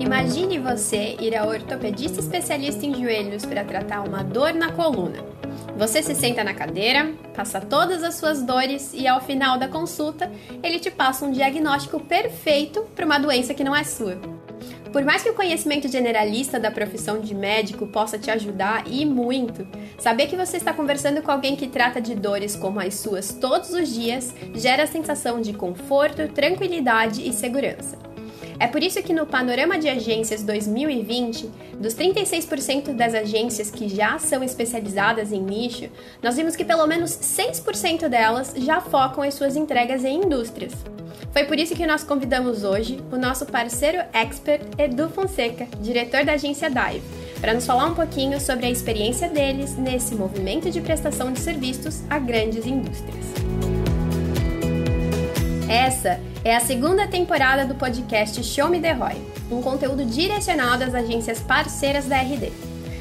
Imagine 0.00 0.58
você 0.58 1.16
ir 1.20 1.36
ao 1.36 1.48
ortopedista 1.48 2.20
especialista 2.20 2.86
em 2.86 2.94
joelhos 2.94 3.44
para 3.44 3.64
tratar 3.64 4.02
uma 4.02 4.22
dor 4.22 4.54
na 4.54 4.70
coluna. 4.72 5.24
Você 5.76 6.02
se 6.02 6.14
senta 6.14 6.42
na 6.44 6.54
cadeira, 6.54 7.12
passa 7.34 7.60
todas 7.60 8.02
as 8.02 8.14
suas 8.14 8.42
dores 8.42 8.92
e 8.94 9.06
ao 9.06 9.20
final 9.20 9.58
da 9.58 9.68
consulta 9.68 10.30
ele 10.62 10.78
te 10.78 10.90
passa 10.90 11.24
um 11.24 11.32
diagnóstico 11.32 12.00
perfeito 12.00 12.82
para 12.94 13.06
uma 13.06 13.18
doença 13.18 13.54
que 13.54 13.64
não 13.64 13.74
é 13.74 13.84
sua. 13.84 14.18
Por 14.92 15.04
mais 15.04 15.22
que 15.22 15.30
o 15.30 15.34
conhecimento 15.34 15.86
generalista 15.86 16.58
da 16.58 16.70
profissão 16.70 17.20
de 17.20 17.34
médico 17.34 17.86
possa 17.86 18.18
te 18.18 18.30
ajudar 18.30 18.84
e 18.86 19.04
muito, 19.04 19.66
saber 19.98 20.26
que 20.26 20.36
você 20.36 20.56
está 20.56 20.72
conversando 20.72 21.22
com 21.22 21.30
alguém 21.30 21.54
que 21.54 21.68
trata 21.68 22.00
de 22.00 22.14
dores 22.14 22.56
como 22.56 22.80
as 22.80 22.94
suas 22.94 23.32
todos 23.32 23.70
os 23.70 23.92
dias 23.92 24.34
gera 24.54 24.84
a 24.84 24.86
sensação 24.86 25.40
de 25.40 25.52
conforto, 25.52 26.28
tranquilidade 26.28 27.28
e 27.28 27.32
segurança. 27.32 28.07
É 28.60 28.66
por 28.66 28.82
isso 28.82 29.00
que 29.02 29.12
no 29.12 29.24
Panorama 29.24 29.78
de 29.78 29.88
Agências 29.88 30.42
2020, 30.42 31.48
dos 31.78 31.94
36% 31.94 32.92
das 32.92 33.14
agências 33.14 33.70
que 33.70 33.88
já 33.88 34.18
são 34.18 34.42
especializadas 34.42 35.32
em 35.32 35.40
nicho, 35.40 35.88
nós 36.20 36.36
vimos 36.36 36.56
que 36.56 36.64
pelo 36.64 36.86
menos 36.86 37.10
6% 37.10 38.08
delas 38.08 38.52
já 38.56 38.80
focam 38.80 39.22
as 39.22 39.34
suas 39.34 39.54
entregas 39.54 40.04
em 40.04 40.24
indústrias. 40.24 40.72
Foi 41.32 41.44
por 41.44 41.56
isso 41.56 41.76
que 41.76 41.86
nós 41.86 42.02
convidamos 42.02 42.64
hoje 42.64 42.98
o 43.12 43.16
nosso 43.16 43.46
parceiro 43.46 43.98
expert 44.12 44.62
Edu 44.76 45.08
Fonseca, 45.08 45.68
diretor 45.80 46.24
da 46.24 46.32
agência 46.32 46.68
Dive, 46.68 47.02
para 47.40 47.54
nos 47.54 47.64
falar 47.64 47.86
um 47.86 47.94
pouquinho 47.94 48.40
sobre 48.40 48.66
a 48.66 48.70
experiência 48.70 49.28
deles 49.28 49.76
nesse 49.76 50.16
movimento 50.16 50.68
de 50.68 50.80
prestação 50.80 51.32
de 51.32 51.38
serviços 51.38 52.02
a 52.10 52.18
grandes 52.18 52.66
indústrias. 52.66 53.77
Essa 55.68 56.18
é 56.42 56.56
a 56.56 56.60
segunda 56.60 57.06
temporada 57.06 57.66
do 57.66 57.74
podcast 57.74 58.42
Show 58.42 58.70
Me 58.70 58.80
The 58.80 58.92
Roy, 58.92 59.16
um 59.50 59.60
conteúdo 59.60 60.02
direcionado 60.02 60.82
às 60.82 60.94
agências 60.94 61.40
parceiras 61.40 62.06
da 62.06 62.16
RD. 62.16 62.50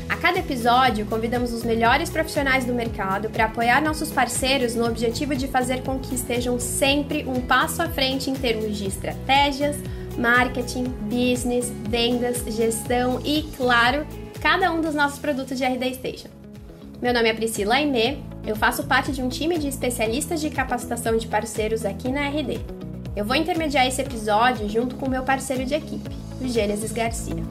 A 0.09 0.17
cada 0.17 0.39
episódio, 0.39 1.05
convidamos 1.05 1.53
os 1.53 1.63
melhores 1.63 2.09
profissionais 2.09 2.65
do 2.65 2.73
mercado 2.73 3.29
para 3.29 3.45
apoiar 3.45 3.81
nossos 3.81 4.11
parceiros 4.11 4.75
no 4.75 4.85
objetivo 4.85 5.33
de 5.33 5.47
fazer 5.47 5.81
com 5.81 5.97
que 5.97 6.13
estejam 6.13 6.59
sempre 6.59 7.25
um 7.25 7.39
passo 7.39 7.81
à 7.81 7.87
frente 7.87 8.29
em 8.29 8.33
termos 8.33 8.77
de 8.77 8.87
estratégias, 8.87 9.77
marketing, 10.17 10.93
business, 11.03 11.71
vendas, 11.87 12.43
gestão 12.53 13.21
e, 13.23 13.43
claro, 13.55 14.05
cada 14.41 14.73
um 14.73 14.81
dos 14.81 14.93
nossos 14.93 15.19
produtos 15.19 15.57
de 15.57 15.63
RD 15.63 15.93
Station. 15.93 16.29
Meu 17.02 17.13
nome 17.13 17.29
é 17.29 17.33
Priscila 17.33 17.75
Aimee, 17.75 18.21
eu 18.47 18.55
faço 18.55 18.85
parte 18.85 19.11
de 19.11 19.21
um 19.21 19.27
time 19.27 19.59
de 19.59 19.67
especialistas 19.67 20.39
de 20.39 20.49
capacitação 20.49 21.17
de 21.17 21.27
parceiros 21.27 21.83
aqui 21.83 22.09
na 22.09 22.29
RD. 22.29 22.61
Eu 23.13 23.25
vou 23.25 23.35
intermediar 23.35 23.85
esse 23.85 24.01
episódio 24.01 24.69
junto 24.69 24.95
com 24.95 25.05
o 25.05 25.09
meu 25.09 25.23
parceiro 25.23 25.65
de 25.65 25.73
equipe, 25.73 26.09
o 26.39 26.47
Gênesis 26.47 26.93
Garcia. 26.93 27.43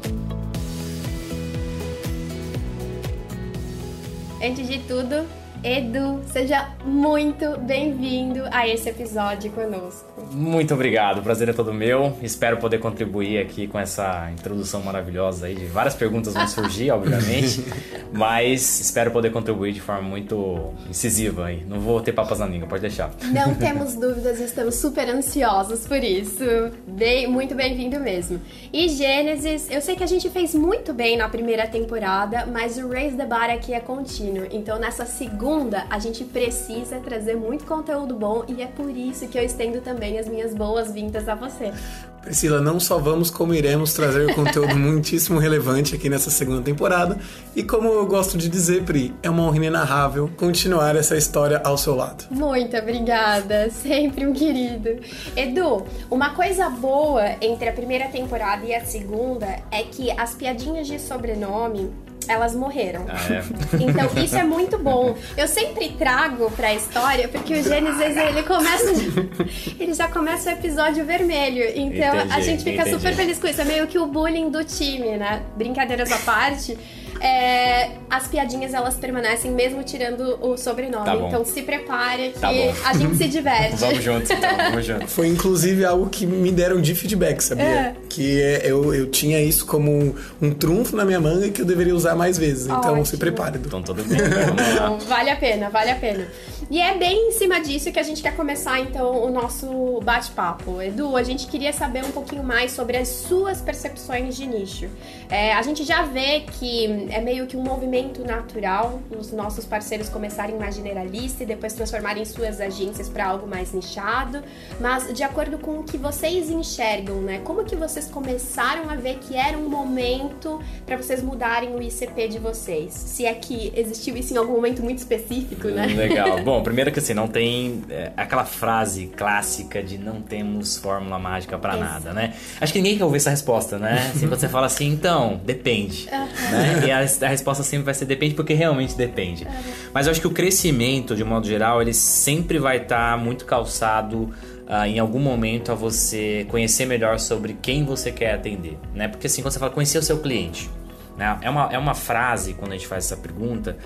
Antes 4.43 4.67
de 4.67 4.79
tudo, 4.79 5.27
Edu, 5.67 6.21
seja 6.33 6.69
muito 6.85 7.59
bem-vindo 7.59 8.45
a 8.53 8.69
esse 8.69 8.89
episódio 8.89 9.51
conosco. 9.51 10.07
Muito 10.31 10.73
obrigado, 10.73 11.19
o 11.19 11.23
prazer 11.23 11.49
é 11.49 11.53
todo 11.53 11.75
meu. 11.75 12.17
Espero 12.23 12.59
poder 12.59 12.79
contribuir 12.79 13.39
aqui 13.39 13.67
com 13.67 13.77
essa 13.77 14.31
introdução 14.31 14.81
maravilhosa 14.81 15.47
aí. 15.47 15.67
Várias 15.67 15.97
perguntas 15.97 16.35
vão 16.35 16.47
surgir, 16.47 16.93
obviamente, 16.93 17.65
mas 18.15 18.79
espero 18.79 19.11
poder 19.11 19.33
contribuir 19.33 19.73
de 19.73 19.81
forma 19.81 20.09
muito 20.09 20.73
incisiva 20.89 21.47
aí. 21.47 21.65
Não 21.67 21.81
vou 21.81 22.01
ter 22.01 22.13
papas 22.13 22.39
na 22.39 22.47
língua, 22.47 22.69
pode 22.69 22.83
deixar. 22.83 23.11
Não 23.33 23.53
temos 23.59 23.97
dúvidas, 23.97 24.39
estamos 24.39 24.77
super 24.77 25.09
ansiosos 25.09 25.85
por 25.85 25.99
isso. 25.99 26.45
Bem, 26.87 27.27
muito 27.27 27.57
bem-vindo 27.57 27.99
mesmo. 27.99 28.41
E 28.73 28.89
Gênesis, 28.89 29.69
eu 29.69 29.81
sei 29.81 29.97
que 29.97 30.05
a 30.05 30.07
gente 30.07 30.31
fez 30.31 30.55
muito 30.55 30.95
bem 30.95 31.17
na 31.17 31.29
primeira 31.29 31.67
temporada, 31.67 32.47
mas 32.47 32.79
o 32.79 32.89
Raise 32.89 33.17
the 33.17 33.27
Bar 33.27 33.51
aqui 33.51 33.75
é 33.75 33.81
contínuo. 33.81 34.47
Então, 34.53 34.79
nessa 34.79 35.05
segunda, 35.05 35.56
a 35.89 35.99
gente 35.99 36.25
precisa 36.25 36.99
trazer 37.01 37.37
muito 37.37 37.65
conteúdo 37.65 38.15
bom 38.15 38.45
e 38.47 38.63
é 38.63 38.67
por 38.67 38.91
isso 38.91 39.27
que 39.27 39.39
eu 39.39 39.43
estendo 39.43 39.81
também 39.81 40.19
as 40.19 40.29
minhas 40.29 40.55
boas-vindas 40.55 41.29
a 41.29 41.35
você. 41.35 41.73
Priscila, 42.21 42.61
não 42.61 42.81
só 42.81 42.99
vamos, 42.99 43.31
como 43.31 43.55
iremos 43.55 43.95
trazer 43.95 44.35
conteúdo 44.35 44.75
muitíssimo 44.77 45.39
relevante 45.39 45.95
aqui 45.95 46.11
nessa 46.11 46.29
segunda 46.29 46.61
temporada. 46.61 47.17
E 47.55 47.63
como 47.63 47.89
eu 47.89 48.05
gosto 48.05 48.37
de 48.37 48.49
dizer, 48.49 48.83
Pri, 48.83 49.15
é 49.23 49.31
uma 49.31 49.45
honra 49.45 49.57
inenarrável 49.57 50.29
continuar 50.37 50.97
essa 50.97 51.17
história 51.17 51.61
ao 51.65 51.79
seu 51.79 51.95
lado. 51.95 52.25
Muito 52.31 52.77
obrigada, 52.77 53.71
sempre 53.71 54.27
um 54.27 54.33
querido. 54.33 54.99
Edu, 55.37 55.87
uma 56.11 56.31
coisa 56.31 56.69
boa 56.69 57.37
entre 57.41 57.69
a 57.69 57.73
primeira 57.73 58.09
temporada 58.09 58.67
e 58.67 58.75
a 58.75 58.85
segunda 58.85 59.47
é 59.71 59.85
que 59.85 60.11
as 60.11 60.35
piadinhas 60.35 60.89
de 60.89 60.99
sobrenome 60.99 61.93
elas 62.29 62.55
morreram. 62.55 63.07
Ah, 63.09 63.35
é? 63.35 63.43
Então 63.81 64.23
isso 64.23 64.37
é 64.37 64.43
muito 64.43 64.79
bom. 64.79 65.17
Eu 65.37 65.47
sempre 65.47 65.91
trago 65.91 66.51
pra 66.51 66.75
história, 66.75 67.29
porque 67.29 67.55
o 67.55 67.63
Gênesis 67.63 68.17
ele 68.17 68.43
começa. 68.43 68.87
Ele 69.79 69.95
já 69.95 70.09
começa 70.09 70.51
o 70.51 70.53
episódio 70.53 71.05
vermelho. 71.05 71.65
Então 71.75 72.19
a 72.19 72.25
Entendi, 72.25 72.43
gente 72.43 72.65
fica 72.65 72.83
entendi. 72.83 72.97
super 72.97 73.15
feliz 73.15 73.39
com 73.39 73.47
isso. 73.47 73.61
É 73.61 73.65
meio 73.65 73.87
que 73.87 73.99
o 73.99 74.07
bullying 74.07 74.51
do 74.51 74.65
time, 74.65 75.17
né? 75.17 75.43
Brincadeiras 75.57 76.11
à 76.11 76.19
parte. 76.19 76.77
É, 77.21 77.93
as 78.11 78.29
piadinhas 78.29 78.75
elas 78.75 78.97
permanecem 78.97 79.51
mesmo 79.51 79.83
tirando 79.83 80.39
o 80.41 80.57
sobrenome. 80.57 81.05
Tá 81.05 81.17
bom. 81.17 81.29
então 81.29 81.45
se 81.45 81.63
prepare 81.63 82.31
que 82.31 82.41
Tá 82.41 82.49
a 82.49 82.93
gente 82.95 83.17
se 83.17 83.29
diverte. 83.29 83.77
Vamos 83.77 84.03
juntos, 84.03 84.31
então, 84.31 84.57
vamos 84.57 84.87
juntos. 84.87 85.13
Foi 85.13 85.27
inclusive 85.29 85.85
algo 85.85 86.09
que 86.09 86.27
me 86.27 86.51
deram 86.51 86.81
de 86.81 86.95
feedback, 86.95 87.41
sabia? 87.41 87.65
É. 87.65 87.95
Que 88.09 88.41
é, 88.41 88.63
eu, 88.65 88.95
eu 88.95 89.11
tinha 89.11 89.41
isso 89.41 89.67
como 89.67 89.91
um, 89.91 90.15
um 90.41 90.53
trunfo 90.53 90.97
na 90.97 91.05
minha 91.05 91.21
manga 91.21 91.49
que 91.51 91.61
eu 91.61 91.67
deveria 91.67 91.95
usar 91.95 92.15
mais 92.15 92.39
vezes. 92.39 92.67
Então 92.67 92.93
Ótimo. 92.93 93.07
se 93.07 93.17
prepare, 93.17 93.57
Edu. 93.57 93.69
Então 93.69 93.83
tudo 93.83 94.03
bem, 94.05 94.19
lá. 94.19 94.73
Então, 94.73 94.99
vale 95.01 95.31
a 95.31 95.37
pena, 95.37 95.71
vale 95.71 95.91
a 95.91 95.97
pena. 95.97 96.27
E 96.69 96.81
é 96.81 96.97
bem 96.97 97.29
em 97.29 97.33
cima 97.33 97.61
disso 97.61 97.93
que 97.93 97.99
a 97.99 98.03
gente 98.03 98.21
quer 98.21 98.35
começar 98.35 98.81
então 98.81 99.25
o 99.25 99.31
nosso 99.31 100.01
bate-papo. 100.03 100.83
Edu, 100.83 101.17
a 101.17 101.23
gente 101.23 101.47
queria 101.47 101.73
saber 101.73 102.05
um 102.05 102.11
pouquinho 102.11 102.43
mais 102.43 102.73
sobre 102.73 102.97
as 102.97 103.09
suas 103.09 103.61
percepções 103.61 104.37
de 104.37 104.47
nicho. 104.47 104.89
É, 105.29 105.53
a 105.53 105.63
gente 105.63 105.85
já 105.85 106.03
vê 106.03 106.41
que 106.59 107.06
é 107.11 107.21
meio 107.21 107.47
que 107.47 107.57
um 107.57 107.63
movimento 107.63 108.25
natural 108.25 109.01
os 109.19 109.33
nossos 109.33 109.65
parceiros 109.65 110.09
começarem 110.09 110.57
mais 110.57 110.75
generalista 110.75 111.43
e 111.43 111.47
depois 111.47 111.73
transformarem 111.73 112.25
suas 112.25 112.61
agências 112.61 113.09
para 113.09 113.27
algo 113.27 113.47
mais 113.47 113.73
nichado. 113.73 114.43
Mas 114.81 115.13
de 115.13 115.23
acordo 115.23 115.59
com 115.59 115.81
o 115.81 115.85
que 115.85 115.97
vocês 115.97 116.51
enxergam, 116.51 117.21
né? 117.21 117.41
Como 117.45 117.65
que 117.65 117.77
vocês 117.77 118.07
começaram 118.07 118.89
a 118.91 118.97
ver 118.97 119.19
que 119.19 119.37
era 119.37 119.57
um 119.57 119.69
momento 119.69 120.61
para 120.85 120.97
vocês 120.97 121.23
mudarem 121.23 121.75
o 121.75 121.83
ICP 121.83 122.29
de 122.29 122.39
vocês? 122.39 122.93
Se 122.93 123.27
é 123.27 123.35
que 123.35 123.73
existiu 123.75 124.17
isso 124.17 124.35
em 124.35 124.37
algum 124.37 124.55
momento 124.55 124.83
muito 124.83 124.99
específico, 124.99 125.69
né? 125.69 125.87
Legal. 125.87 126.43
Bom, 126.45 126.63
primeiro 126.63 126.93
que 126.93 126.99
assim, 126.99 127.15
não 127.15 127.29
tem 127.29 127.83
é, 127.91 128.13
aquela 128.17 128.45
frase 128.45 129.07
clássica 129.07 129.83
de 129.83 129.99
não 129.99 130.21
temos 130.21 130.77
fórmula 130.77 131.19
mágica 131.19 131.59
pra 131.59 131.77
Exato. 131.77 131.91
nada, 131.93 132.13
né? 132.13 132.35
Acho 132.61 132.73
que 132.73 132.81
ninguém 132.81 132.99
quer 132.99 133.05
ouvir 133.05 133.19
essa 133.19 133.31
resposta, 133.31 133.79
né? 133.79 134.11
Assim, 134.15 134.27
quando 134.29 134.41
você 134.41 134.49
fala 134.49 134.67
assim, 134.67 134.89
então, 134.89 135.41
depende. 135.45 136.07
né? 136.11 136.83
E 136.87 136.91
a, 136.97 137.27
a 137.27 137.29
resposta 137.29 137.63
sempre 137.63 137.85
vai 137.85 137.95
ser 137.95 138.05
depende 138.05 138.35
porque 138.35 138.55
realmente 138.55 138.97
depende. 138.97 139.47
Mas 139.93 140.07
eu 140.07 140.13
acho 140.13 140.21
que 140.21 140.27
o 140.27 140.31
crescimento, 140.31 141.15
de 141.15 141.25
modo 141.25 141.47
geral, 141.47 141.81
ele 141.81 141.95
sempre 141.95 142.59
vai 142.59 142.79
estar 142.79 143.19
muito 143.19 143.45
calçado 143.45 144.33
ah, 144.67 144.89
em 144.89 144.99
algum 144.99 145.21
momento 145.21 145.71
a 145.71 145.75
você 145.75 146.47
conhecer 146.49 146.87
melhor 146.87 147.19
sobre 147.19 147.55
quem 147.55 147.85
você 147.85 148.11
quer 148.11 148.35
atender, 148.35 148.79
né? 148.95 149.09
Porque 149.09 149.27
assim, 149.27 149.43
quando 149.43 149.53
você 149.53 149.59
fala 149.59 149.71
conhecer 149.71 149.99
o 149.99 150.03
seu 150.03 150.19
cliente, 150.19 150.69
né? 151.17 151.39
É 151.41 151.51
uma, 151.51 151.73
é 151.73 151.79
uma 151.79 151.95
frase, 151.95 152.55
quando 152.55 152.73
a 152.73 152.75
gente 152.77 152.87
faz 152.87 153.05
essa 153.05 153.17
pergunta, 153.17 153.77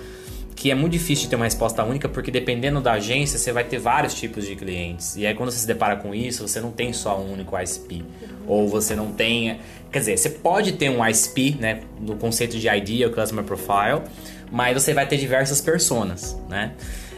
que 0.61 0.69
é 0.69 0.75
muito 0.75 0.93
difícil 0.93 1.23
de 1.23 1.31
ter 1.31 1.35
uma 1.37 1.45
resposta 1.45 1.83
única, 1.83 2.07
porque 2.07 2.29
dependendo 2.29 2.79
da 2.79 2.91
agência, 2.91 3.39
você 3.39 3.51
vai 3.51 3.63
ter 3.63 3.79
vários 3.79 4.13
tipos 4.13 4.45
de 4.45 4.55
clientes. 4.55 5.15
E 5.15 5.25
aí, 5.25 5.33
quando 5.33 5.49
você 5.49 5.57
se 5.57 5.65
depara 5.65 5.95
com 5.95 6.13
isso, 6.13 6.47
você 6.47 6.61
não 6.61 6.69
tem 6.71 6.93
só 6.93 7.19
um 7.19 7.33
único 7.33 7.59
ISP. 7.59 8.05
Ou 8.45 8.69
você 8.69 8.95
não 8.95 9.11
tem. 9.11 9.59
Quer 9.91 9.97
dizer, 9.97 10.17
você 10.17 10.29
pode 10.29 10.73
ter 10.73 10.87
um 10.91 11.03
ISP, 11.03 11.57
né? 11.59 11.81
No 11.99 12.15
conceito 12.15 12.59
de 12.59 12.67
ID, 12.67 13.03
ou 13.07 13.11
Customer 13.11 13.43
Profile, 13.43 14.03
mas 14.51 14.75
você 14.75 14.93
vai 14.93 15.07
ter 15.07 15.17
diversas 15.17 15.59
personas, 15.59 16.37
né? 16.47 16.73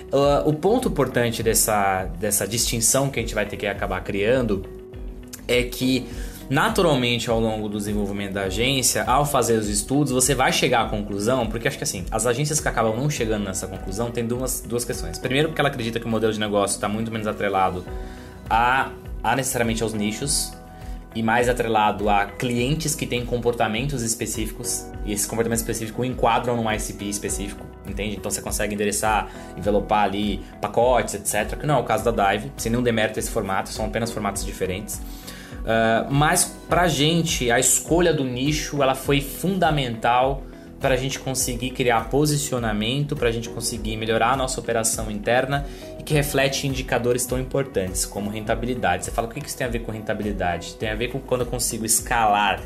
Uh, 0.05 0.47
o 0.47 0.53
ponto 0.53 0.87
importante 0.87 1.43
dessa, 1.43 2.05
dessa 2.17 2.47
distinção 2.47 3.09
que 3.09 3.19
a 3.19 3.23
gente 3.23 3.35
vai 3.35 3.45
ter 3.45 3.57
que 3.57 3.67
acabar 3.67 4.01
criando 4.05 4.65
é 5.49 5.63
que 5.63 6.07
naturalmente 6.49 7.29
ao 7.29 7.39
longo 7.39 7.69
do 7.69 7.77
desenvolvimento 7.77 8.33
da 8.33 8.43
agência, 8.43 9.03
ao 9.05 9.25
fazer 9.25 9.57
os 9.57 9.67
estudos, 9.67 10.11
você 10.11 10.35
vai 10.35 10.51
chegar 10.51 10.85
à 10.85 10.89
conclusão, 10.89 11.47
porque 11.47 11.67
acho 11.67 11.77
que 11.77 11.83
assim, 11.83 12.05
as 12.11 12.25
agências 12.25 12.59
que 12.59 12.67
acabam 12.67 12.95
não 12.95 13.09
chegando 13.09 13.45
nessa 13.45 13.67
conclusão 13.67 14.11
têm 14.11 14.25
duas, 14.25 14.61
duas 14.61 14.85
questões. 14.85 15.17
Primeiro, 15.17 15.49
porque 15.49 15.61
ela 15.61 15.69
acredita 15.69 15.99
que 15.99 16.05
o 16.05 16.09
modelo 16.09 16.33
de 16.33 16.39
negócio 16.39 16.75
está 16.75 16.87
muito 16.87 17.11
menos 17.11 17.27
atrelado 17.27 17.85
a, 18.49 18.91
a 19.23 19.35
necessariamente 19.35 19.83
aos 19.83 19.93
nichos 19.93 20.53
e 21.15 21.21
mais 21.21 21.47
atrelado 21.47 22.09
a 22.09 22.25
clientes 22.25 22.95
que 22.95 23.05
têm 23.05 23.25
comportamentos 23.25 24.01
específicos 24.01 24.85
e 25.05 25.13
esses 25.13 25.25
comportamentos 25.25 25.61
específicos 25.61 26.05
enquadram 26.05 26.55
num 26.55 26.71
ICP 26.71 27.05
específico, 27.05 27.65
entende? 27.85 28.15
Então 28.15 28.31
você 28.31 28.41
consegue 28.41 28.73
endereçar, 28.73 29.29
envelopar 29.55 30.05
ali 30.05 30.41
pacotes, 30.61 31.13
etc. 31.13 31.57
Que 31.59 31.67
não 31.67 31.75
é 31.75 31.79
o 31.79 31.83
caso 31.83 32.09
da 32.09 32.31
Dive, 32.31 32.51
sem 32.57 32.71
nenhum 32.71 32.83
demérito 32.83 33.19
esse 33.19 33.29
formato, 33.29 33.69
são 33.69 33.85
apenas 33.85 34.11
formatos 34.11 34.45
diferentes. 34.45 35.01
Uh, 35.63 36.11
mas 36.11 36.57
pra 36.67 36.87
gente, 36.87 37.49
a 37.49 37.59
escolha 37.59 38.13
do 38.13 38.23
nicho 38.25 38.83
ela 38.83 38.95
foi 38.95 39.21
fundamental 39.21 40.43
para 40.79 40.95
a 40.95 40.97
gente 40.97 41.17
conseguir 41.17 41.69
criar 41.69 42.09
posicionamento, 42.09 43.15
para 43.15 43.29
a 43.29 43.31
gente 43.31 43.47
conseguir 43.47 43.95
melhorar 43.95 44.33
a 44.33 44.35
nossa 44.35 44.59
operação 44.59 45.09
interna 45.09 45.65
que 46.03 46.13
reflete 46.13 46.67
indicadores 46.67 47.25
tão 47.25 47.39
importantes 47.39 48.05
como 48.05 48.29
rentabilidade. 48.29 49.05
Você 49.05 49.11
fala, 49.11 49.27
o 49.27 49.31
que 49.31 49.39
isso 49.45 49.57
tem 49.57 49.65
a 49.65 49.69
ver 49.69 49.79
com 49.79 49.91
rentabilidade? 49.91 50.75
Tem 50.75 50.89
a 50.89 50.95
ver 50.95 51.09
com 51.09 51.19
quando 51.19 51.41
eu 51.41 51.47
consigo 51.47 51.85
escalar. 51.85 52.61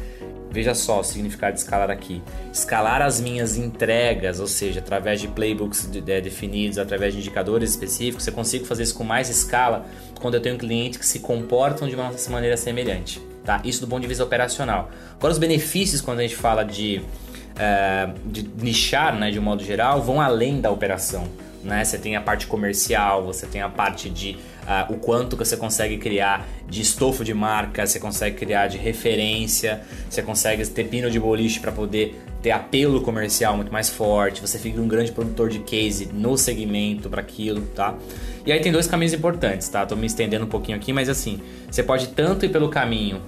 Veja 0.50 0.74
só 0.74 1.02
o 1.02 1.04
significado 1.04 1.54
de 1.54 1.60
escalar 1.60 1.92
aqui. 1.92 2.22
Escalar 2.52 3.02
as 3.02 3.20
minhas 3.20 3.58
entregas, 3.58 4.40
ou 4.40 4.48
seja, 4.48 4.80
através 4.80 5.20
de 5.22 5.28
playbooks 5.28 5.92
de, 5.92 6.02
de, 6.02 6.22
definidos, 6.22 6.78
através 6.78 7.14
de 7.14 7.20
indicadores 7.20 7.72
específicos, 7.72 8.26
eu 8.26 8.34
consigo 8.34 8.66
fazer 8.66 8.84
isso 8.84 8.96
com 8.96 9.04
mais 9.04 9.30
escala 9.30 9.86
quando 10.20 10.36
eu 10.36 10.42
tenho 10.42 10.58
clientes 10.58 10.98
que 10.98 11.06
se 11.06 11.20
comportam 11.20 11.88
de 11.88 11.96
uma 11.96 12.12
maneira 12.30 12.58
semelhante. 12.58 13.22
Tá? 13.44 13.62
Isso 13.64 13.82
do 13.82 13.88
ponto 13.88 14.02
de 14.02 14.08
vista 14.08 14.24
operacional. 14.24 14.90
Agora, 15.16 15.32
os 15.32 15.38
benefícios 15.38 16.02
quando 16.02 16.20
a 16.20 16.22
gente 16.24 16.36
fala 16.36 16.64
de 16.64 17.02
é, 17.60 18.10
de 18.26 18.48
nichar, 18.62 19.16
né, 19.16 19.32
de 19.32 19.40
um 19.40 19.42
modo 19.42 19.64
geral, 19.64 20.02
vão 20.02 20.22
além 20.22 20.62
da 20.62 20.70
operação. 20.70 21.28
Né? 21.64 21.84
Você 21.84 21.98
tem 21.98 22.16
a 22.16 22.22
parte 22.22 22.48
comercial, 22.48 23.26
você 23.26 23.46
tem 23.46 23.62
a 23.62 23.70
parte 23.70 24.10
de 24.10 24.38
uh, 24.64 24.94
o 24.94 24.98
quanto 24.98 25.36
que 25.36 25.44
você 25.44 25.58
consegue 25.58 25.98
criar 25.98 26.48
de 26.68 26.82
estofo 26.82 27.24
de 27.24 27.34
marca, 27.34 27.86
você 27.86 28.00
consegue 28.00 28.36
criar 28.36 28.68
de 28.68 28.78
referência, 28.78 29.82
você 30.10 30.22
consegue 30.22 30.66
ter 30.68 30.86
pino 30.86 31.10
de 31.10 31.20
boliche 31.20 31.60
para 31.60 31.72
poder 31.72 32.22
ter 32.42 32.52
apelo 32.52 33.02
comercial 33.02 33.56
muito 33.56 33.72
mais 33.72 33.90
forte, 33.90 34.42
você 34.42 34.60
fica 34.60 34.80
um 34.80 34.88
grande 34.88 35.12
produtor 35.12 35.50
de 35.50 35.60
case 35.60 36.08
no 36.14 36.38
segmento 36.38 37.10
para 37.10 37.22
aquilo, 37.22 37.62
tá? 37.76 37.96
E 38.46 38.52
aí 38.52 38.60
tem 38.60 38.72
dois 38.72 38.88
caminhos 38.88 39.14
importantes, 39.14 39.68
tá? 39.68 39.86
Tô 39.86 39.96
me 39.96 40.06
estendendo 40.06 40.46
um 40.46 40.50
pouquinho 40.50 40.78
aqui, 40.78 40.94
mas 40.94 41.10
assim, 41.10 41.42
você 41.70 41.84
pode 41.84 42.10
tanto 42.10 42.46
ir 42.46 42.50
pelo 42.50 42.70
caminho 42.70 43.22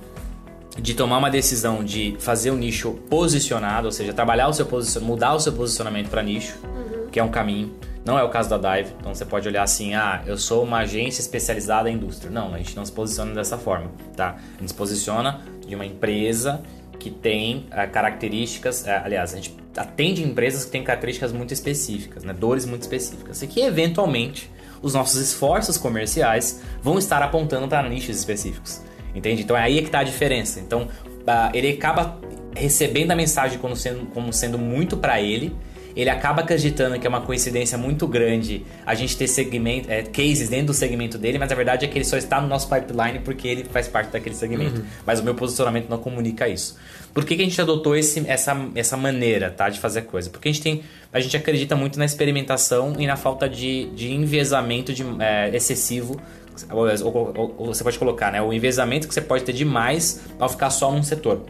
de 0.82 0.94
tomar 0.94 1.18
uma 1.18 1.30
decisão 1.30 1.84
de 1.84 2.16
fazer 2.20 2.52
um 2.52 2.56
nicho 2.56 2.92
posicionado, 3.10 3.88
ou 3.88 3.92
seja, 3.92 4.14
trabalhar 4.14 4.48
o 4.48 4.54
seu 4.54 4.66
posicionamento, 4.66 5.10
mudar 5.10 5.34
o 5.34 5.40
seu 5.40 5.52
posicionamento 5.52 6.10
para 6.10 6.24
nicho, 6.24 6.56
uhum. 6.64 7.08
que 7.12 7.20
é 7.20 7.24
um 7.24 7.30
caminho. 7.30 7.74
Não 8.06 8.18
é 8.18 8.24
o 8.24 8.30
caso 8.30 8.50
da 8.50 8.58
Dive, 8.58 8.94
então 9.00 9.14
você 9.14 9.26
pode 9.26 9.48
olhar 9.48 9.64
assim, 9.64 9.94
ah, 9.94 10.24
eu 10.26 10.38
sou 10.38 10.64
uma 10.64 10.80
agência 10.80 11.22
especializada 11.22 11.90
em 11.90 11.96
indústria. 11.96 12.32
Não, 12.32 12.54
a 12.54 12.58
gente 12.58 12.76
não 12.76 12.86
se 12.86 12.92
posiciona 12.92 13.34
dessa 13.34 13.58
forma, 13.58 13.92
tá? 14.16 14.38
A 14.56 14.60
gente 14.60 14.70
se 14.70 14.74
posiciona 14.74 15.42
de 15.68 15.76
uma 15.76 15.86
empresa 15.86 16.62
que 16.98 17.10
tem 17.10 17.68
uh, 17.68 17.90
características, 17.92 18.84
uh, 18.84 19.04
aliás, 19.04 19.34
a 19.34 19.36
gente 19.38 19.56
atende 19.76 20.24
empresas 20.24 20.66
que 20.66 20.72
têm 20.72 20.84
características 20.84 21.32
muito 21.32 21.54
específicas, 21.54 22.24
né? 22.24 22.34
dores 22.34 22.66
muito 22.66 22.82
específicas, 22.82 23.42
e 23.42 23.48
que 23.48 23.62
eventualmente 23.62 24.52
os 24.82 24.94
nossos 24.94 25.20
esforços 25.20 25.78
comerciais 25.78 26.62
vão 26.82 26.98
estar 26.98 27.22
apontando 27.22 27.68
para 27.68 27.88
nichos 27.88 28.18
específicos. 28.18 28.82
Entende? 29.14 29.42
Então 29.42 29.58
é 29.58 29.62
aí 29.62 29.80
que 29.80 29.88
está 29.88 30.00
a 30.00 30.04
diferença. 30.04 30.60
Então 30.60 30.84
uh, 30.84 31.50
ele 31.54 31.70
acaba 31.70 32.18
recebendo 32.56 33.12
a 33.12 33.16
mensagem 33.16 33.58
como 33.60 33.76
sendo, 33.76 34.06
como 34.08 34.32
sendo 34.34 34.58
muito 34.58 34.98
para 34.98 35.22
ele. 35.22 35.56
Ele 35.96 36.10
acaba 36.10 36.42
acreditando 36.42 37.00
que 37.00 37.06
é 37.06 37.10
uma 37.10 37.22
coincidência 37.22 37.78
muito 37.78 38.08
grande 38.08 38.66
a 38.86 38.96
gente 38.96 39.18
ter 39.18 39.28
segmento, 39.28 39.92
é, 39.92 40.04
cases 40.04 40.50
dentro 40.50 40.68
do 40.68 40.74
segmento 40.74 41.18
dele, 41.18 41.38
mas 41.38 41.52
a 41.52 41.56
verdade 41.56 41.86
é 41.86 41.88
que 41.88 41.98
ele 41.98 42.06
só 42.06 42.18
está 42.18 42.40
no 42.40 42.48
nosso 42.48 42.70
pipeline 42.70 43.20
porque 43.20 43.48
ele 43.48 43.64
faz 43.64 43.88
parte 43.88 44.12
daquele 44.12 44.36
segmento. 44.36 44.80
Uhum. 44.80 44.86
Mas 45.06 45.20
o 45.20 45.24
meu 45.24 45.36
posicionamento 45.36 45.90
não 45.90 45.98
comunica 45.98 46.48
isso. 46.48 46.78
Por 47.14 47.26
que, 47.26 47.36
que 47.36 47.42
a 47.42 47.46
gente 47.46 47.60
adotou 47.60 47.96
esse, 47.96 48.24
essa, 48.28 48.56
essa 48.76 48.96
maneira 48.96 49.50
tá, 49.50 49.68
de 49.70 49.80
fazer 49.80 50.00
a 50.00 50.04
coisa? 50.04 50.30
Porque 50.30 50.48
a 50.48 50.52
gente 50.52 50.62
tem. 50.62 50.84
A 51.12 51.20
gente 51.20 51.36
acredita 51.36 51.76
muito 51.76 51.98
na 51.98 52.06
experimentação 52.06 52.94
e 53.00 53.08
na 53.08 53.18
falta 53.18 53.50
de, 53.50 53.90
de 53.96 54.12
enviesamento 54.14 54.94
de, 54.94 55.04
é, 55.20 55.50
excessivo 55.56 56.22
ou, 56.70 56.88
ou, 57.08 57.56
ou, 57.58 57.66
você 57.68 57.84
pode 57.84 57.98
colocar, 57.98 58.32
né? 58.32 58.42
O 58.42 58.52
envezamento 58.54 59.08
que 59.08 59.14
você 59.14 59.22
pode 59.22 59.44
ter 59.44 59.54
demais 59.54 60.22
ao 60.40 60.50
ficar 60.50 60.70
só 60.70 60.92
num 60.92 61.04
setor. 61.04 61.42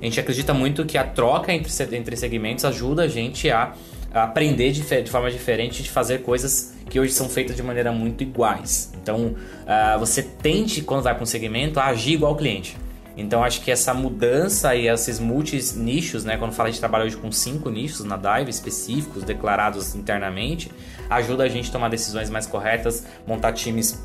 A 0.00 0.04
gente 0.04 0.20
acredita 0.20 0.54
muito 0.54 0.84
que 0.84 0.98
a 0.98 1.04
troca 1.04 1.52
entre, 1.52 1.96
entre 1.96 2.16
segmentos 2.16 2.64
ajuda 2.64 3.02
a 3.02 3.08
gente 3.08 3.50
a, 3.50 3.72
a 4.12 4.24
aprender 4.24 4.72
de, 4.72 4.82
de, 4.82 5.10
forma 5.10 5.30
diferente 5.30 5.82
de 5.82 5.90
fazer 5.90 6.22
coisas 6.22 6.74
que 6.88 7.00
hoje 7.00 7.12
são 7.12 7.28
feitas 7.28 7.56
de 7.56 7.62
maneira 7.62 7.90
muito 7.90 8.22
iguais. 8.22 8.92
Então, 9.02 9.34
uh, 9.34 9.98
você 9.98 10.22
tende, 10.22 10.82
quando 10.82 11.02
vai 11.02 11.14
para 11.14 11.22
um 11.22 11.26
segmento, 11.26 11.80
agir 11.80 12.14
igual 12.14 12.32
ao 12.32 12.38
cliente. 12.38 12.76
Então 13.16 13.44
acho 13.44 13.60
que 13.60 13.70
essa 13.70 13.94
mudança 13.94 14.74
e 14.74 14.88
esses 14.88 15.20
multis 15.20 15.74
nichos, 15.74 16.24
né? 16.24 16.36
Quando 16.36 16.52
fala 16.52 16.68
a 16.68 16.72
gente 16.72 16.80
trabalha 16.80 17.04
hoje 17.04 17.16
com 17.16 17.30
cinco 17.30 17.70
nichos 17.70 18.04
na 18.04 18.16
Dive 18.16 18.50
específicos, 18.50 19.22
declarados 19.22 19.94
internamente, 19.94 20.70
ajuda 21.08 21.44
a 21.44 21.48
gente 21.48 21.68
a 21.68 21.72
tomar 21.72 21.88
decisões 21.88 22.28
mais 22.28 22.46
corretas, 22.46 23.06
montar 23.26 23.52
times 23.52 24.02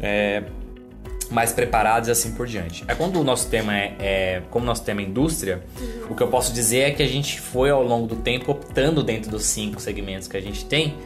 é, 0.00 0.42
mais 1.30 1.52
preparados 1.52 2.08
e 2.08 2.12
assim 2.12 2.32
por 2.32 2.46
diante. 2.46 2.84
É 2.88 2.94
quando 2.94 3.20
o 3.20 3.24
nosso 3.24 3.48
tema 3.48 3.76
é, 3.76 3.94
é 4.00 4.42
como 4.50 4.66
nosso 4.66 4.84
tema 4.84 5.00
é 5.00 5.04
indústria, 5.04 5.62
uhum. 5.80 6.12
o 6.12 6.14
que 6.14 6.22
eu 6.22 6.28
posso 6.28 6.52
dizer 6.52 6.80
é 6.80 6.90
que 6.90 7.02
a 7.02 7.08
gente 7.08 7.40
foi 7.40 7.70
ao 7.70 7.82
longo 7.82 8.06
do 8.06 8.16
tempo 8.16 8.50
optando 8.50 9.02
dentro 9.02 9.30
dos 9.30 9.44
cinco 9.44 9.80
segmentos 9.80 10.26
que 10.26 10.36
a 10.36 10.42
gente 10.42 10.64
tem 10.64 10.96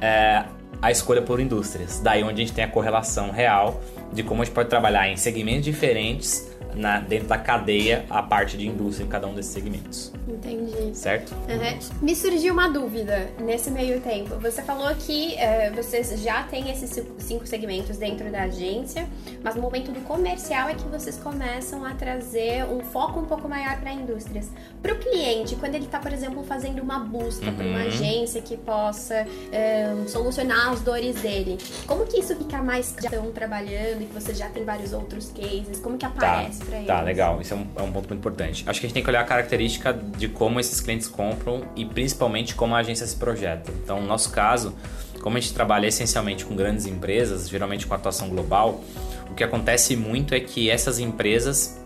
é, 0.00 0.44
a 0.82 0.90
escolha 0.90 1.22
por 1.22 1.40
indústrias. 1.40 2.00
Daí 2.00 2.22
onde 2.22 2.34
a 2.34 2.44
gente 2.44 2.52
tem 2.52 2.64
a 2.64 2.68
correlação 2.68 3.30
real 3.30 3.80
de 4.12 4.22
como 4.22 4.42
a 4.42 4.44
gente 4.44 4.54
pode 4.54 4.68
trabalhar 4.68 5.08
em 5.08 5.16
segmentos 5.16 5.64
diferentes 5.64 6.49
na, 6.74 7.00
dentro 7.00 7.28
da 7.28 7.38
cadeia 7.38 8.04
a 8.08 8.22
parte 8.22 8.56
de 8.56 8.66
indústria 8.66 9.04
em 9.04 9.08
cada 9.08 9.26
um 9.26 9.34
desses 9.34 9.52
segmentos. 9.52 10.12
Entendi. 10.28 10.96
Certo? 10.96 11.34
Uhum. 11.34 12.00
Me 12.02 12.14
surgiu 12.14 12.52
uma 12.52 12.68
dúvida 12.68 13.30
nesse 13.40 13.70
meio 13.70 14.00
tempo. 14.00 14.36
Você 14.36 14.62
falou 14.62 14.94
que 14.94 15.34
uh, 15.34 15.74
vocês 15.74 16.20
já 16.20 16.42
têm 16.44 16.70
esses 16.70 17.02
cinco 17.18 17.46
segmentos 17.46 17.96
dentro 17.96 18.30
da 18.30 18.42
agência, 18.42 19.08
mas 19.42 19.54
no 19.54 19.62
momento 19.62 19.90
do 19.92 20.00
comercial 20.00 20.68
é 20.68 20.74
que 20.74 20.84
vocês 20.84 21.16
começam 21.16 21.84
a 21.84 21.94
trazer 21.94 22.64
um 22.64 22.80
foco 22.80 23.20
um 23.20 23.24
pouco 23.24 23.48
maior 23.48 23.78
para 23.80 23.92
indústrias. 23.92 24.50
Para 24.82 24.94
o 24.94 24.98
cliente, 24.98 25.56
quando 25.56 25.74
ele 25.74 25.86
está, 25.86 25.98
por 25.98 26.12
exemplo, 26.12 26.42
fazendo 26.44 26.82
uma 26.82 27.00
busca 27.00 27.46
uhum. 27.46 27.54
por 27.54 27.64
uma 27.64 27.80
agência 27.80 28.40
que 28.40 28.56
possa 28.56 29.26
uh, 29.26 30.08
solucionar 30.08 30.70
as 30.70 30.80
dores 30.80 31.16
dele, 31.20 31.58
como 31.86 32.06
que 32.06 32.20
isso 32.20 32.34
fica 32.36 32.62
mais 32.62 32.94
já 33.00 33.08
estão 33.08 33.30
trabalhando 33.32 34.02
e 34.02 34.06
que 34.06 34.14
você 34.14 34.34
já 34.34 34.48
tem 34.48 34.64
vários 34.64 34.92
outros 34.92 35.30
cases? 35.30 35.80
Como 35.80 35.96
que 35.96 36.06
tá. 36.08 36.50
Aparece? 36.62 36.86
Tá, 36.86 36.96
tá 36.96 37.02
legal. 37.02 37.40
Isso 37.40 37.54
é 37.54 37.56
um, 37.56 37.66
é 37.76 37.82
um 37.82 37.92
ponto 37.92 38.08
muito 38.08 38.20
importante. 38.20 38.64
Acho 38.66 38.80
que 38.80 38.86
a 38.86 38.88
gente 38.88 38.94
tem 38.94 39.02
que 39.02 39.08
olhar 39.10 39.20
a 39.20 39.24
característica 39.24 39.92
de 39.92 40.28
como 40.28 40.60
esses 40.60 40.80
clientes 40.80 41.08
compram 41.08 41.62
e 41.76 41.84
principalmente 41.84 42.54
como 42.54 42.74
a 42.74 42.78
agência 42.78 43.06
se 43.06 43.16
projeta. 43.16 43.70
Então, 43.82 44.00
no 44.00 44.06
nosso 44.06 44.30
caso, 44.30 44.74
como 45.20 45.36
a 45.36 45.40
gente 45.40 45.52
trabalha 45.52 45.86
essencialmente 45.86 46.44
com 46.44 46.54
grandes 46.56 46.86
empresas, 46.86 47.48
geralmente 47.48 47.86
com 47.86 47.94
atuação 47.94 48.28
global, 48.28 48.82
o 49.30 49.34
que 49.34 49.44
acontece 49.44 49.96
muito 49.96 50.34
é 50.34 50.40
que 50.40 50.70
essas 50.70 50.98
empresas 50.98 51.80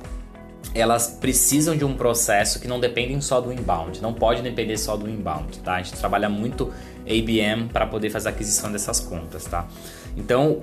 elas 0.74 1.06
precisam 1.20 1.76
de 1.76 1.84
um 1.84 1.94
processo 1.94 2.58
que 2.58 2.66
não 2.66 2.80
dependem 2.80 3.20
só 3.20 3.40
do 3.40 3.52
inbound, 3.52 4.02
não 4.02 4.12
pode 4.12 4.42
depender 4.42 4.76
só 4.76 4.96
do 4.96 5.08
inbound, 5.08 5.58
tá? 5.58 5.74
A 5.74 5.82
gente 5.82 5.96
trabalha 5.96 6.28
muito 6.28 6.72
ABM 7.02 7.68
para 7.72 7.86
poder 7.86 8.10
fazer 8.10 8.28
a 8.28 8.32
aquisição 8.32 8.72
dessas 8.72 8.98
contas, 8.98 9.44
tá? 9.44 9.68
Então, 10.16 10.60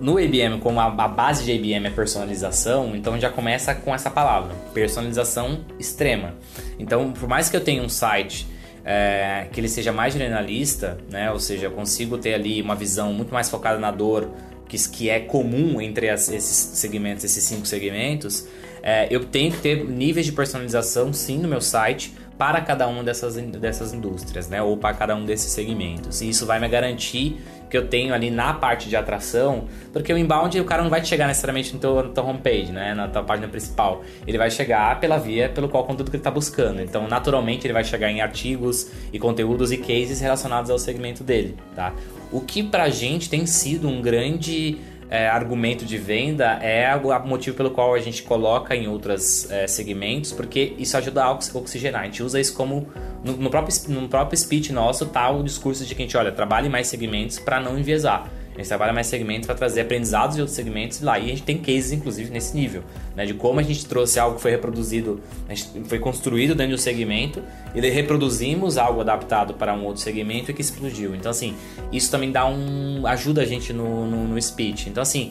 no 0.00 0.18
ABM, 0.18 0.58
como 0.60 0.80
a, 0.80 0.90
base 1.08 1.44
de 1.44 1.52
ABM 1.52 1.86
é 1.86 1.90
personalização, 1.90 2.94
então 2.94 3.18
já 3.18 3.30
começa 3.30 3.74
com 3.74 3.94
essa 3.94 4.10
palavra, 4.10 4.54
personalização 4.72 5.60
extrema. 5.78 6.34
Então, 6.78 7.12
por 7.12 7.28
mais 7.28 7.48
que 7.48 7.56
eu 7.56 7.60
tenha 7.60 7.82
um 7.82 7.88
site 7.88 8.46
é, 8.84 9.46
que 9.52 9.60
ele 9.60 9.68
seja 9.68 9.92
mais 9.92 10.12
generalista, 10.12 10.98
né? 11.10 11.30
Ou 11.30 11.38
seja, 11.38 11.66
eu 11.66 11.70
consigo 11.70 12.18
ter 12.18 12.34
ali 12.34 12.60
uma 12.60 12.74
visão 12.74 13.12
muito 13.12 13.32
mais 13.32 13.48
focada 13.48 13.78
na 13.78 13.90
dor, 13.90 14.28
que, 14.68 14.76
que 14.88 15.10
é 15.10 15.20
comum 15.20 15.80
entre 15.80 16.08
as, 16.08 16.28
esses 16.28 16.78
segmentos, 16.78 17.24
esses 17.24 17.44
cinco 17.44 17.66
segmentos, 17.66 18.48
é, 18.82 19.06
eu 19.10 19.24
tenho 19.24 19.52
que 19.52 19.58
ter 19.58 19.84
níveis 19.84 20.26
de 20.26 20.32
personalização 20.32 21.12
sim 21.12 21.38
no 21.38 21.46
meu 21.46 21.60
site 21.60 22.14
para 22.36 22.60
cada 22.60 22.88
uma 22.88 23.04
dessas, 23.04 23.36
dessas 23.36 23.92
indústrias, 23.92 24.48
né? 24.48 24.60
Ou 24.60 24.76
para 24.76 24.94
cada 24.96 25.14
um 25.14 25.24
desses 25.24 25.52
segmentos. 25.52 26.20
E 26.20 26.28
isso 26.28 26.44
vai 26.44 26.58
me 26.58 26.66
garantir 26.66 27.40
que 27.72 27.78
eu 27.78 27.88
tenho 27.88 28.12
ali 28.12 28.30
na 28.30 28.52
parte 28.52 28.86
de 28.86 28.94
atração, 28.94 29.64
porque 29.94 30.12
o 30.12 30.18
inbound 30.18 30.60
o 30.60 30.64
cara 30.66 30.82
não 30.82 30.90
vai 30.90 31.02
chegar 31.02 31.26
necessariamente 31.26 31.72
no 31.72 31.80
teu, 31.80 32.02
no 32.02 32.10
teu 32.10 32.22
homepage, 32.22 32.70
né, 32.70 32.92
na 32.92 33.08
tua 33.08 33.22
página 33.22 33.48
principal. 33.48 34.02
Ele 34.26 34.36
vai 34.36 34.50
chegar 34.50 35.00
pela 35.00 35.16
via 35.16 35.48
pelo 35.48 35.70
qual 35.70 35.82
conteúdo 35.84 36.10
que 36.10 36.16
ele 36.16 36.20
está 36.20 36.30
buscando. 36.30 36.82
Então, 36.82 37.08
naturalmente, 37.08 37.66
ele 37.66 37.72
vai 37.72 37.82
chegar 37.82 38.10
em 38.10 38.20
artigos 38.20 38.90
e 39.10 39.18
conteúdos 39.18 39.72
e 39.72 39.78
cases 39.78 40.20
relacionados 40.20 40.70
ao 40.70 40.78
segmento 40.78 41.24
dele, 41.24 41.56
tá? 41.74 41.94
O 42.30 42.42
que 42.42 42.62
pra 42.62 42.90
gente 42.90 43.30
tem 43.30 43.46
sido 43.46 43.88
um 43.88 44.02
grande 44.02 44.76
é, 45.10 45.28
argumento 45.28 45.84
de 45.84 45.98
venda 45.98 46.58
é 46.62 46.94
o 46.96 47.26
motivo 47.26 47.56
pelo 47.56 47.70
qual 47.70 47.94
a 47.94 47.98
gente 48.00 48.22
coloca 48.22 48.74
em 48.74 48.88
outros 48.88 49.50
é, 49.50 49.66
segmentos, 49.66 50.32
porque 50.32 50.74
isso 50.78 50.96
ajuda 50.96 51.24
a 51.24 51.32
oxigenar. 51.32 52.02
A 52.02 52.04
gente 52.04 52.22
usa 52.22 52.40
isso 52.40 52.54
como. 52.54 52.88
No, 53.22 53.36
no, 53.36 53.50
próprio, 53.50 53.74
no 53.88 54.08
próprio 54.08 54.36
speech 54.36 54.72
nosso 54.72 55.06
tá 55.06 55.30
o 55.30 55.44
discurso 55.44 55.84
de 55.84 55.94
que 55.94 56.02
a 56.02 56.04
gente, 56.04 56.16
olha, 56.16 56.32
trabalhe 56.32 56.68
mais 56.68 56.88
segmentos 56.88 57.38
para 57.38 57.60
não 57.60 57.78
enviesar. 57.78 58.28
A 58.54 58.58
gente 58.58 58.68
trabalha 58.68 58.92
mais 58.92 59.06
segmentos 59.06 59.46
para 59.46 59.54
trazer 59.54 59.80
aprendizados 59.80 60.36
de 60.36 60.42
outros 60.42 60.54
segmentos 60.54 61.00
lá 61.00 61.18
e 61.18 61.24
a 61.24 61.28
gente 61.28 61.42
tem 61.42 61.56
cases, 61.56 61.92
inclusive, 61.92 62.30
nesse 62.30 62.54
nível, 62.54 62.82
né? 63.16 63.24
De 63.24 63.32
como 63.32 63.60
a 63.60 63.62
gente 63.62 63.86
trouxe 63.86 64.20
algo 64.20 64.36
que 64.36 64.42
foi 64.42 64.50
reproduzido, 64.50 65.20
foi 65.84 65.98
construído 65.98 66.54
dentro 66.54 66.76
do 66.76 66.80
segmento 66.80 67.42
e 67.74 67.80
reproduzimos 67.80 68.76
algo 68.76 69.00
adaptado 69.00 69.54
para 69.54 69.72
um 69.72 69.84
outro 69.84 70.02
segmento 70.02 70.50
e 70.50 70.54
que 70.54 70.60
explodiu. 70.60 71.14
Então, 71.14 71.30
assim, 71.30 71.56
isso 71.90 72.10
também 72.10 72.30
dá 72.30 72.44
um. 72.44 73.06
ajuda 73.06 73.40
a 73.40 73.46
gente 73.46 73.72
no, 73.72 74.06
no, 74.06 74.28
no 74.28 74.42
speech. 74.42 74.90
Então, 74.90 75.02
assim, 75.02 75.30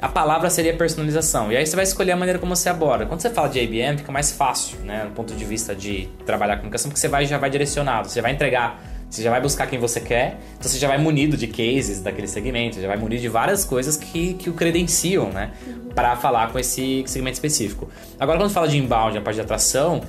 a 0.00 0.08
palavra 0.08 0.50
seria 0.50 0.74
personalização. 0.74 1.50
E 1.52 1.56
aí 1.56 1.66
você 1.66 1.74
vai 1.74 1.84
escolher 1.84 2.12
a 2.12 2.16
maneira 2.16 2.38
como 2.38 2.54
você 2.54 2.68
aborda. 2.68 3.06
Quando 3.06 3.20
você 3.20 3.30
fala 3.30 3.48
de 3.48 3.58
IBM, 3.58 3.98
fica 3.98 4.12
mais 4.12 4.32
fácil, 4.32 4.78
né, 4.80 5.04
do 5.06 5.12
ponto 5.12 5.34
de 5.34 5.44
vista 5.44 5.74
de 5.74 6.08
trabalhar 6.26 6.54
a 6.54 6.56
comunicação, 6.56 6.90
porque 6.90 7.00
você 7.00 7.08
vai, 7.08 7.24
já 7.26 7.38
vai 7.38 7.48
direcionado, 7.48 8.08
você 8.08 8.20
vai 8.20 8.32
entregar, 8.32 8.82
você 9.14 9.22
já 9.22 9.30
vai 9.30 9.40
buscar 9.40 9.68
quem 9.68 9.78
você 9.78 10.00
quer, 10.00 10.38
então 10.58 10.68
você 10.68 10.76
já 10.76 10.88
vai 10.88 10.98
munido 10.98 11.36
de 11.36 11.46
cases 11.46 12.00
daquele 12.00 12.26
segmento, 12.26 12.80
já 12.80 12.88
vai 12.88 12.96
munido 12.96 13.22
de 13.22 13.28
várias 13.28 13.64
coisas 13.64 13.96
que, 13.96 14.34
que 14.34 14.50
o 14.50 14.54
credenciam, 14.54 15.30
né, 15.30 15.52
para 15.94 16.16
falar 16.16 16.50
com 16.50 16.58
esse 16.58 17.04
segmento 17.06 17.34
específico. 17.34 17.88
Agora, 18.18 18.38
quando 18.38 18.50
fala 18.50 18.66
de 18.66 18.76
inbound, 18.76 19.16
a 19.16 19.20
parte 19.20 19.36
de 19.36 19.42
atração, 19.42 20.02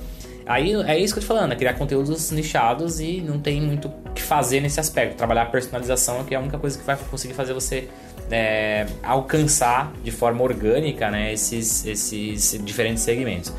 Aí 0.48 0.74
é 0.86 0.96
isso 0.96 1.12
que 1.12 1.18
eu 1.18 1.26
tô 1.26 1.34
falando, 1.34 1.50
é 1.50 1.56
criar 1.56 1.74
conteúdos 1.74 2.30
nichados 2.30 3.00
e 3.00 3.20
não 3.20 3.36
tem 3.36 3.60
muito 3.60 3.88
o 3.88 4.10
que 4.12 4.22
fazer 4.22 4.60
nesse 4.60 4.78
aspecto. 4.78 5.16
Trabalhar 5.16 5.42
a 5.42 5.46
personalização 5.46 6.22
que 6.22 6.34
é 6.34 6.36
a 6.36 6.40
única 6.40 6.56
coisa 6.56 6.78
que 6.78 6.84
vai 6.84 6.96
conseguir 7.10 7.34
fazer 7.34 7.52
você 7.52 7.88
é, 8.30 8.86
alcançar 9.02 9.92
de 10.04 10.12
forma 10.12 10.44
orgânica 10.44 11.10
né, 11.10 11.32
esses, 11.32 11.84
esses 11.84 12.60
diferentes 12.64 13.02
segmentos. 13.02 13.52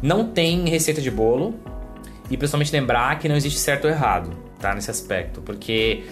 Não 0.00 0.24
tem 0.24 0.68
receita 0.68 1.00
de 1.00 1.10
bolo 1.10 1.52
e 2.30 2.36
principalmente 2.36 2.72
lembrar 2.72 3.18
que 3.18 3.28
não 3.28 3.34
existe 3.34 3.58
certo 3.58 3.86
ou 3.86 3.90
errado 3.90 4.49
tá, 4.60 4.74
nesse 4.74 4.90
aspecto, 4.90 5.40
porque 5.40 6.04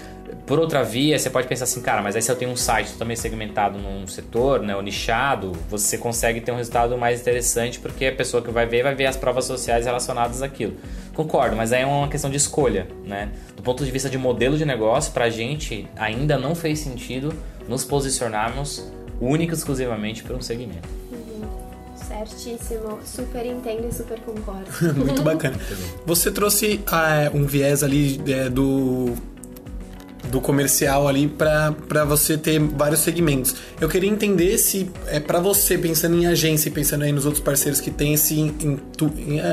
por 0.46 0.58
outra 0.58 0.82
via, 0.82 1.18
você 1.18 1.30
pode 1.30 1.46
pensar 1.46 1.64
assim, 1.64 1.80
cara, 1.80 2.02
mas 2.02 2.16
aí 2.16 2.22
se 2.22 2.30
eu 2.30 2.36
tenho 2.36 2.50
um 2.50 2.56
site 2.56 2.92
também 2.98 3.16
segmentado 3.16 3.78
num 3.78 4.06
setor, 4.06 4.60
né, 4.60 4.74
ou 4.74 4.82
nichado, 4.82 5.52
você 5.68 5.96
consegue 5.96 6.40
ter 6.40 6.52
um 6.52 6.56
resultado 6.56 6.96
mais 6.96 7.20
interessante 7.20 7.78
porque 7.78 8.06
a 8.06 8.12
pessoa 8.12 8.42
que 8.42 8.50
vai 8.50 8.66
ver 8.66 8.82
vai 8.82 8.94
ver 8.94 9.06
as 9.06 9.16
provas 9.16 9.44
sociais 9.44 9.86
relacionadas 9.86 10.42
àquilo. 10.42 10.76
Concordo, 11.14 11.56
mas 11.56 11.72
aí 11.72 11.82
é 11.82 11.86
uma 11.86 12.08
questão 12.08 12.30
de 12.30 12.36
escolha, 12.36 12.86
né? 13.04 13.30
Do 13.56 13.62
ponto 13.62 13.84
de 13.84 13.90
vista 13.90 14.08
de 14.08 14.18
modelo 14.18 14.56
de 14.56 14.64
negócio, 14.64 15.12
pra 15.12 15.28
gente 15.30 15.88
ainda 15.96 16.38
não 16.38 16.54
fez 16.54 16.78
sentido 16.78 17.34
nos 17.66 17.84
posicionarmos 17.84 18.90
única 19.20 19.54
e 19.54 19.56
exclusivamente 19.56 20.22
para 20.22 20.36
um 20.36 20.40
segmento. 20.40 20.97
Certíssimo, 22.18 22.98
super 23.04 23.46
entendo 23.46 23.86
e 23.88 23.94
super 23.94 24.18
concordo. 24.20 24.66
Muito 24.98 25.22
bacana. 25.22 25.56
Você 26.04 26.32
trouxe 26.32 26.80
ah, 26.86 27.30
um 27.32 27.46
viés 27.46 27.84
ali 27.84 28.20
é, 28.26 28.48
do 28.48 29.14
do 30.30 30.40
comercial 30.40 31.08
ali 31.08 31.26
para 31.28 32.04
você 32.04 32.36
ter 32.36 32.58
vários 32.58 33.00
segmentos. 33.00 33.54
Eu 33.80 33.88
queria 33.88 34.10
entender 34.10 34.58
se 34.58 34.90
é 35.06 35.20
para 35.20 35.40
você 35.40 35.76
pensando 35.78 36.16
em 36.16 36.26
agência 36.26 36.68
e 36.68 36.72
pensando 36.72 37.04
aí 37.04 37.12
nos 37.12 37.24
outros 37.24 37.42
parceiros 37.42 37.80
que 37.80 37.90
tem 37.90 38.14
esse 38.14 38.52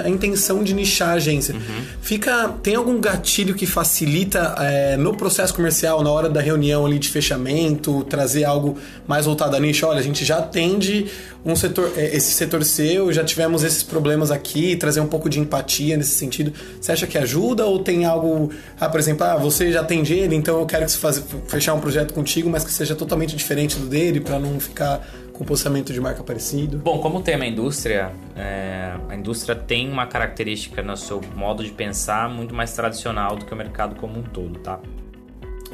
a 0.03 0.10
intenção 0.10 0.63
de 0.63 0.74
nichar 0.74 1.10
a 1.10 1.13
agência. 1.13 1.55
Uhum. 1.55 1.84
Fica 2.01 2.50
tem 2.62 2.75
algum 2.75 3.00
gatilho 3.00 3.53
que 3.55 3.65
facilita 3.65 4.55
é, 4.60 4.98
no 4.98 5.15
processo 5.15 5.53
comercial 5.53 6.03
na 6.03 6.12
hora 6.12 6.29
da 6.29 6.41
reunião 6.41 6.86
ali 6.86 7.00
de 7.00 7.10
fechamento, 7.10 8.03
trazer 8.05 8.44
algo 8.44 8.77
mais 9.08 9.25
voltado 9.25 9.55
a 9.55 9.60
nicho. 9.60 9.86
Olha, 9.86 10.00
a 10.00 10.03
gente 10.03 10.25
já 10.25 10.39
atende 10.39 11.08
um 11.46 11.55
setor, 11.55 11.91
é, 11.96 12.15
esse 12.15 12.32
setor 12.32 12.63
seu, 12.65 13.13
já 13.13 13.24
tivemos 13.24 13.63
esses 13.63 13.84
problemas 13.84 14.32
aqui, 14.32 14.75
trazer 14.75 15.00
um 15.00 15.08
pouco 15.08 15.29
de 15.29 15.39
empatia 15.39 15.96
nesse 15.96 16.15
sentido. 16.15 16.51
Você 16.82 16.91
acha 16.91 17.05
que 17.05 17.17
ajuda 17.17 17.65
ou 17.65 17.79
tem 17.79 18.03
algo, 18.03 18.50
ah, 18.79 18.89
por 18.89 19.00
exemplo, 19.00 19.24
ah, 19.25 19.36
você 19.36 19.72
já 19.72 19.82
atende 19.82 20.13
ele, 20.13 20.36
então 20.36 20.60
eu 20.60 20.64
quero 20.65 20.86
que 20.86 20.91
você 20.91 20.98
faz, 20.98 21.25
fechar 21.48 21.74
um 21.74 21.79
projeto 21.79 22.13
contigo, 22.13 22.50
mas 22.50 22.63
que 22.63 22.72
seja 22.72 22.95
totalmente 22.95 23.36
diferente 23.36 23.77
do 23.77 23.88
dele 23.88 24.19
para 24.19 24.39
não 24.39 24.60
ficar 24.60 25.05
com 25.34 25.43
posicionamento 25.43 25.91
de 25.91 26.00
marca 26.00 26.24
parecido? 26.24 26.77
Bom, 26.77 27.00
como 27.00 27.22
tem 27.22 27.36
uma 27.36 27.45
indústria, 27.45 28.12
é, 28.36 28.95
a 29.10 29.15
indústria 29.15 29.55
tem 29.55 29.89
uma 29.89 30.07
característica 30.07 30.81
no 30.81 30.95
seu 30.95 31.22
modo 31.36 31.63
de 31.63 31.72
pensar 31.72 32.29
muito 32.29 32.53
mais 32.55 32.74
tradicional 32.74 33.36
do 33.36 33.45
que 33.45 33.53
o 33.53 33.57
mercado 33.57 33.95
como 33.95 34.19
um 34.19 34.24
todo, 34.24 34.60
tá? 34.60 34.79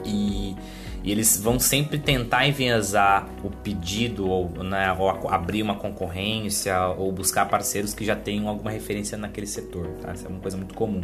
E 0.03 0.55
e 1.03 1.11
eles 1.11 1.39
vão 1.39 1.59
sempre 1.59 1.97
tentar 1.97 2.47
enviesar 2.47 3.27
o 3.43 3.49
pedido 3.49 4.27
ou, 4.27 4.49
né, 4.63 4.93
ou 4.93 5.09
abrir 5.29 5.63
uma 5.63 5.75
concorrência 5.75 6.79
ou 6.89 7.11
buscar 7.11 7.47
parceiros 7.47 7.93
que 7.93 8.05
já 8.05 8.15
tenham 8.15 8.47
alguma 8.47 8.69
referência 8.69 9.17
naquele 9.17 9.47
setor. 9.47 9.87
Tá? 9.99 10.13
Isso 10.13 10.27
é 10.27 10.29
uma 10.29 10.39
coisa 10.39 10.57
muito 10.57 10.75
comum. 10.75 11.01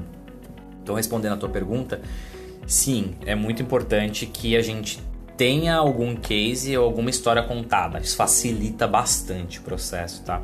Então, 0.84 0.94
respondendo 0.96 1.34
a 1.34 1.38
tua 1.38 1.50
pergunta, 1.50 2.00
sim, 2.68 3.16
é 3.26 3.34
muito 3.34 3.62
importante 3.64 4.28
que 4.28 4.56
a 4.56 4.62
gente 4.62 5.00
tenha 5.36 5.76
algum 5.76 6.16
case 6.16 6.78
ou 6.78 6.86
alguma 6.86 7.10
história 7.10 7.42
contada. 7.42 8.00
Isso 8.00 8.16
facilita 8.16 8.88
bastante 8.88 9.60
o 9.60 9.62
processo, 9.62 10.24
tá? 10.24 10.42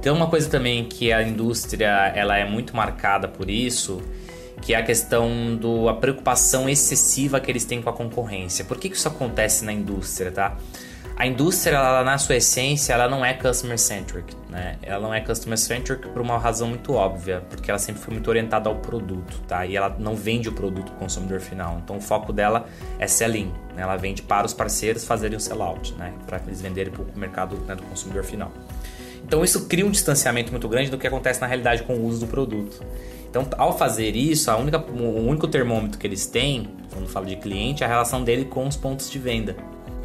Tem 0.00 0.10
uma 0.12 0.28
coisa 0.28 0.48
também 0.48 0.84
que 0.84 1.12
a 1.12 1.22
indústria 1.22 2.12
ela 2.14 2.36
é 2.36 2.44
muito 2.44 2.74
marcada 2.74 3.28
por 3.28 3.50
isso 3.50 4.00
que 4.60 4.74
é 4.74 4.76
a 4.76 4.82
questão 4.82 5.30
da 5.86 5.94
preocupação 5.94 6.68
excessiva 6.68 7.40
que 7.40 7.50
eles 7.50 7.64
têm 7.64 7.80
com 7.80 7.90
a 7.90 7.92
concorrência. 7.92 8.64
Por 8.64 8.78
que, 8.78 8.88
que 8.88 8.96
isso 8.96 9.08
acontece 9.08 9.64
na 9.64 9.72
indústria, 9.72 10.30
tá? 10.30 10.56
A 11.18 11.26
indústria, 11.26 11.74
ela, 11.74 12.04
na 12.04 12.16
sua 12.16 12.36
essência, 12.36 12.92
ela 12.92 13.08
não 13.08 13.24
é 13.24 13.34
customer 13.34 13.76
centric, 13.76 14.36
né? 14.48 14.78
Ela 14.80 15.00
não 15.00 15.12
é 15.12 15.20
customer 15.20 15.58
centric 15.58 16.06
por 16.10 16.22
uma 16.22 16.38
razão 16.38 16.68
muito 16.68 16.92
óbvia, 16.92 17.42
porque 17.50 17.68
ela 17.68 17.78
sempre 17.80 18.00
foi 18.00 18.14
muito 18.14 18.28
orientada 18.28 18.68
ao 18.68 18.76
produto, 18.76 19.40
tá? 19.48 19.66
E 19.66 19.76
ela 19.76 19.96
não 19.98 20.14
vende 20.14 20.48
o 20.48 20.52
produto 20.52 20.92
para 20.92 20.94
o 20.94 20.98
consumidor 20.98 21.40
final. 21.40 21.80
Então, 21.82 21.96
o 21.96 22.00
foco 22.00 22.32
dela 22.32 22.68
é 23.00 23.08
selling, 23.08 23.52
né? 23.74 23.82
Ela 23.82 23.96
vende 23.96 24.22
para 24.22 24.46
os 24.46 24.54
parceiros 24.54 25.04
fazerem 25.04 25.36
o 25.36 25.40
sellout, 25.40 25.92
né? 25.94 26.14
Para 26.24 26.40
eles 26.46 26.62
venderem 26.62 26.92
para 26.92 27.02
o 27.02 27.18
mercado 27.18 27.56
né, 27.66 27.74
do 27.74 27.82
consumidor 27.82 28.22
final. 28.22 28.52
Então, 29.24 29.42
isso 29.42 29.66
cria 29.66 29.84
um 29.84 29.90
distanciamento 29.90 30.52
muito 30.52 30.68
grande 30.68 30.88
do 30.88 30.96
que 30.96 31.06
acontece 31.08 31.40
na 31.40 31.48
realidade 31.48 31.82
com 31.82 31.94
o 31.94 32.06
uso 32.06 32.20
do 32.20 32.26
produto. 32.28 32.80
Então, 33.28 33.44
ao 33.58 33.76
fazer 33.76 34.14
isso, 34.14 34.52
única, 34.52 34.78
o 34.78 35.26
único 35.28 35.48
termômetro 35.48 35.98
que 35.98 36.06
eles 36.06 36.26
têm, 36.26 36.70
quando 36.92 37.08
falo 37.08 37.26
de 37.26 37.34
cliente, 37.34 37.82
é 37.82 37.86
a 37.86 37.88
relação 37.88 38.22
dele 38.22 38.44
com 38.44 38.68
os 38.68 38.76
pontos 38.76 39.10
de 39.10 39.18
venda. 39.18 39.56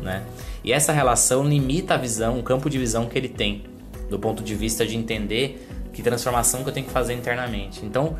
Né? 0.02 0.24
E 0.64 0.72
essa 0.72 0.94
relação 0.94 1.44
limita 1.44 1.96
a 1.96 1.98
visão, 1.98 2.40
o 2.40 2.44
campo 2.44 2.70
de 2.70 2.80
visão 2.80 3.08
que 3.08 3.18
ele 3.18 3.30
tem, 3.30 3.64
do 4.10 4.18
ponto 4.18 4.44
de 4.44 4.56
vista 4.56 4.86
de 4.86 4.96
entender 4.96 5.68
que 5.92 6.02
transformação 6.02 6.64
que 6.64 6.70
eu 6.70 6.74
tenho 6.74 6.86
que 6.86 6.92
fazer 6.92 7.14
internamente. 7.14 7.86
Então, 7.86 8.16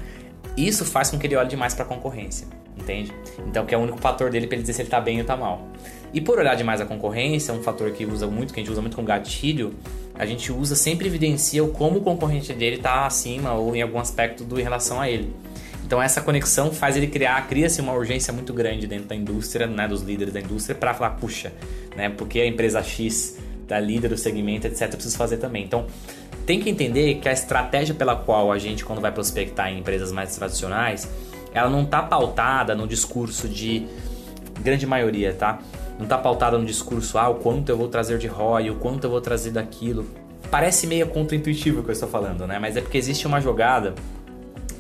isso 0.56 0.86
faz 0.86 1.10
com 1.10 1.18
que 1.18 1.26
ele 1.26 1.36
olhe 1.36 1.50
demais 1.50 1.74
para 1.74 1.84
a 1.84 1.88
concorrência, 1.88 2.48
entende? 2.78 3.12
Então, 3.48 3.66
que 3.66 3.74
é 3.74 3.78
o 3.78 3.82
único 3.82 3.98
fator 3.98 4.30
dele 4.30 4.46
para 4.46 4.56
ele 4.56 4.64
dizer 4.64 4.74
se 4.74 4.82
ele 4.82 4.88
está 4.88 5.02
bem 5.02 5.16
ou 5.16 5.22
está 5.22 5.36
mal. 5.36 5.68
E 6.14 6.22
por 6.22 6.38
olhar 6.38 6.56
demais 6.56 6.80
a 6.80 6.86
concorrência, 6.86 7.54
um 7.54 7.64
fator 7.64 7.90
que 7.92 8.06
usa 8.06 8.28
muito, 8.28 8.54
que 8.54 8.60
a 8.60 8.64
gente 8.64 8.72
usa 8.72 8.82
muito 8.82 8.96
com 8.96 9.04
gatilho, 9.04 9.74
a 10.14 10.26
gente 10.26 10.52
usa 10.52 10.76
sempre 10.76 11.08
evidencia 11.08 11.66
como 11.70 11.98
o 11.98 12.02
concorrente 12.02 12.54
dele 12.54 12.76
está 12.76 13.08
acima 13.08 13.54
ou 13.54 13.76
em 13.76 13.82
algum 13.82 14.00
aspecto 14.00 14.44
do 14.44 14.60
em 14.60 14.64
relação 14.64 15.02
a 15.02 15.10
ele. 15.10 15.34
Então 15.94 16.02
essa 16.02 16.22
conexão 16.22 16.72
faz 16.72 16.98
ele 16.98 17.06
criar, 17.06 17.48
cria-se 17.48 17.80
uma 17.80 17.94
urgência 17.94 18.34
muito 18.34 18.52
grande 18.52 18.88
dentro 18.88 19.06
da 19.06 19.16
indústria, 19.16 19.68
né, 19.68 19.88
dos 19.88 20.02
líderes 20.02 20.34
da 20.34 20.40
indústria, 20.40 20.74
para 20.74 20.92
falar, 20.92 21.12
puxa, 21.12 21.54
né, 21.96 22.10
porque 22.10 22.40
a 22.40 22.48
empresa 22.48 22.82
X 22.82 23.38
da 23.68 23.80
líder 23.80 24.08
do 24.08 24.18
segmento, 24.18 24.66
etc, 24.66 24.82
eu 24.82 24.90
preciso 24.90 25.16
fazer 25.16 25.38
também. 25.38 25.64
Então 25.64 25.86
tem 26.48 26.60
que 26.60 26.68
entender 26.68 27.20
que 27.20 27.30
a 27.30 27.32
estratégia 27.32 27.94
pela 27.94 28.16
qual 28.16 28.52
a 28.52 28.58
gente, 28.58 28.84
quando 28.84 29.02
vai 29.02 29.12
prospectar 29.12 29.72
em 29.72 29.82
empresas 29.82 30.12
mais 30.12 30.36
tradicionais, 30.36 31.08
ela 31.54 31.70
não 31.70 31.84
está 31.84 32.02
pautada 32.02 32.74
no 32.74 32.88
discurso 32.88 33.48
de 33.48 33.86
grande 34.64 34.88
maioria, 34.88 35.32
tá? 35.32 35.60
não 35.96 36.06
está 36.06 36.18
pautada 36.18 36.58
no 36.58 36.66
discurso, 36.66 37.20
ah, 37.20 37.30
o 37.30 37.36
quanto 37.36 37.70
eu 37.70 37.78
vou 37.78 37.88
trazer 37.88 38.18
de 38.18 38.26
ROI, 38.26 38.72
o 38.72 38.76
quanto 38.78 39.04
eu 39.04 39.12
vou 39.12 39.22
trazer 39.22 39.52
daquilo. 39.52 40.08
Parece 40.50 40.88
meio 40.88 41.06
contra-intuitivo 41.10 41.82
o 41.82 41.84
que 41.84 41.90
eu 41.90 41.94
estou 41.94 42.10
falando, 42.10 42.48
né? 42.48 42.58
Mas 42.58 42.76
é 42.76 42.82
porque 42.82 42.98
existe 42.98 43.28
uma 43.28 43.40
jogada, 43.40 43.94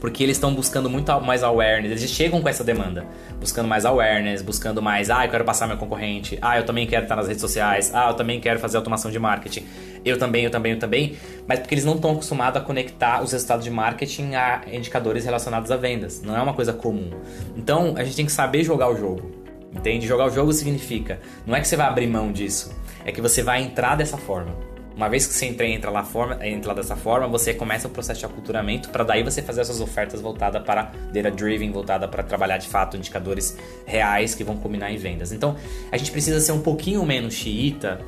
porque 0.03 0.21
eles 0.21 0.35
estão 0.35 0.53
buscando 0.53 0.89
muito 0.89 1.17
mais 1.21 1.43
awareness, 1.43 2.01
eles 2.01 2.11
chegam 2.11 2.41
com 2.41 2.49
essa 2.49 2.61
demanda, 2.61 3.05
buscando 3.39 3.69
mais 3.69 3.85
awareness, 3.85 4.41
buscando 4.41 4.81
mais, 4.81 5.09
ah, 5.09 5.23
eu 5.23 5.31
quero 5.31 5.45
passar 5.45 5.65
meu 5.65 5.77
concorrente, 5.77 6.37
ah, 6.41 6.57
eu 6.57 6.65
também 6.65 6.85
quero 6.85 7.03
estar 7.03 7.15
nas 7.15 7.25
redes 7.25 7.39
sociais, 7.39 7.89
ah, 7.95 8.09
eu 8.09 8.13
também 8.13 8.37
quero 8.41 8.59
fazer 8.59 8.75
automação 8.75 9.09
de 9.09 9.17
marketing, 9.17 9.63
eu 10.03 10.19
também, 10.19 10.43
eu 10.43 10.51
também, 10.51 10.73
eu 10.73 10.77
também, 10.77 11.15
mas 11.47 11.59
porque 11.59 11.73
eles 11.73 11.85
não 11.85 11.95
estão 11.95 12.11
acostumados 12.11 12.61
a 12.61 12.65
conectar 12.65 13.23
os 13.23 13.31
resultados 13.31 13.63
de 13.63 13.71
marketing 13.71 14.35
a 14.35 14.63
indicadores 14.69 15.23
relacionados 15.23 15.71
a 15.71 15.77
vendas, 15.77 16.21
não 16.21 16.35
é 16.35 16.41
uma 16.41 16.53
coisa 16.53 16.73
comum. 16.73 17.09
Então, 17.55 17.93
a 17.95 18.03
gente 18.03 18.17
tem 18.17 18.25
que 18.25 18.31
saber 18.33 18.61
jogar 18.65 18.89
o 18.89 18.97
jogo. 18.97 19.31
Entende? 19.73 20.05
Jogar 20.05 20.25
o 20.25 20.29
jogo 20.29 20.51
significa, 20.51 21.21
não 21.47 21.55
é 21.55 21.61
que 21.61 21.67
você 21.67 21.77
vai 21.77 21.87
abrir 21.87 22.07
mão 22.07 22.29
disso, 22.29 22.75
é 23.05 23.11
que 23.13 23.21
você 23.21 23.41
vai 23.41 23.63
entrar 23.63 23.95
dessa 23.95 24.17
forma. 24.17 24.72
Uma 24.95 25.09
vez 25.09 25.25
que 25.25 25.33
você 25.33 25.47
entra, 25.47 25.65
entra, 25.65 25.89
lá 25.89 26.03
forma, 26.03 26.45
entra 26.45 26.73
dessa 26.75 26.95
forma, 26.95 27.27
você 27.27 27.53
começa 27.53 27.87
o 27.87 27.91
processo 27.91 28.19
de 28.19 28.25
aculturamento 28.27 28.89
para 28.89 29.03
daí 29.03 29.23
você 29.23 29.41
fazer 29.41 29.61
essas 29.61 29.81
ofertas 29.81 30.21
voltadas 30.21 30.61
para 30.63 30.91
data 31.11 31.31
driven, 31.31 31.71
voltada 31.71 32.07
para 32.07 32.21
trabalhar 32.21 32.57
de 32.57 32.67
fato 32.67 32.95
indicadores 32.95 33.57
reais 33.85 34.35
que 34.35 34.43
vão 34.43 34.55
combinar 34.57 34.91
em 34.91 34.97
vendas. 34.97 35.31
Então, 35.31 35.55
a 35.91 35.97
gente 35.97 36.11
precisa 36.11 36.39
ser 36.39 36.51
um 36.51 36.61
pouquinho 36.61 37.03
menos 37.05 37.33
xiita 37.33 37.99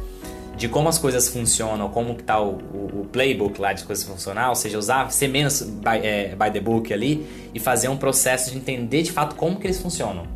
de 0.56 0.70
como 0.70 0.88
as 0.88 0.98
coisas 0.98 1.28
funcionam, 1.28 1.90
como 1.90 2.16
que 2.16 2.24
tá 2.24 2.40
o, 2.40 2.52
o, 2.52 3.02
o, 3.02 3.06
playbook 3.12 3.60
lá 3.60 3.74
de 3.74 3.84
coisas 3.84 4.06
funcionar, 4.06 4.50
ou 4.50 4.56
seja, 4.56 4.78
usar, 4.78 5.12
ser 5.12 5.28
menos 5.28 5.62
by, 5.62 5.98
é, 6.02 6.36
by 6.36 6.52
the 6.52 6.62
book 6.62 6.94
ali 6.94 7.28
e 7.54 7.60
fazer 7.60 7.90
um 7.90 7.98
processo 7.98 8.52
de 8.52 8.58
entender 8.58 9.02
de 9.02 9.12
fato 9.12 9.36
como 9.36 9.60
que 9.60 9.68
eles 9.68 9.82
funcionam. 9.82 10.28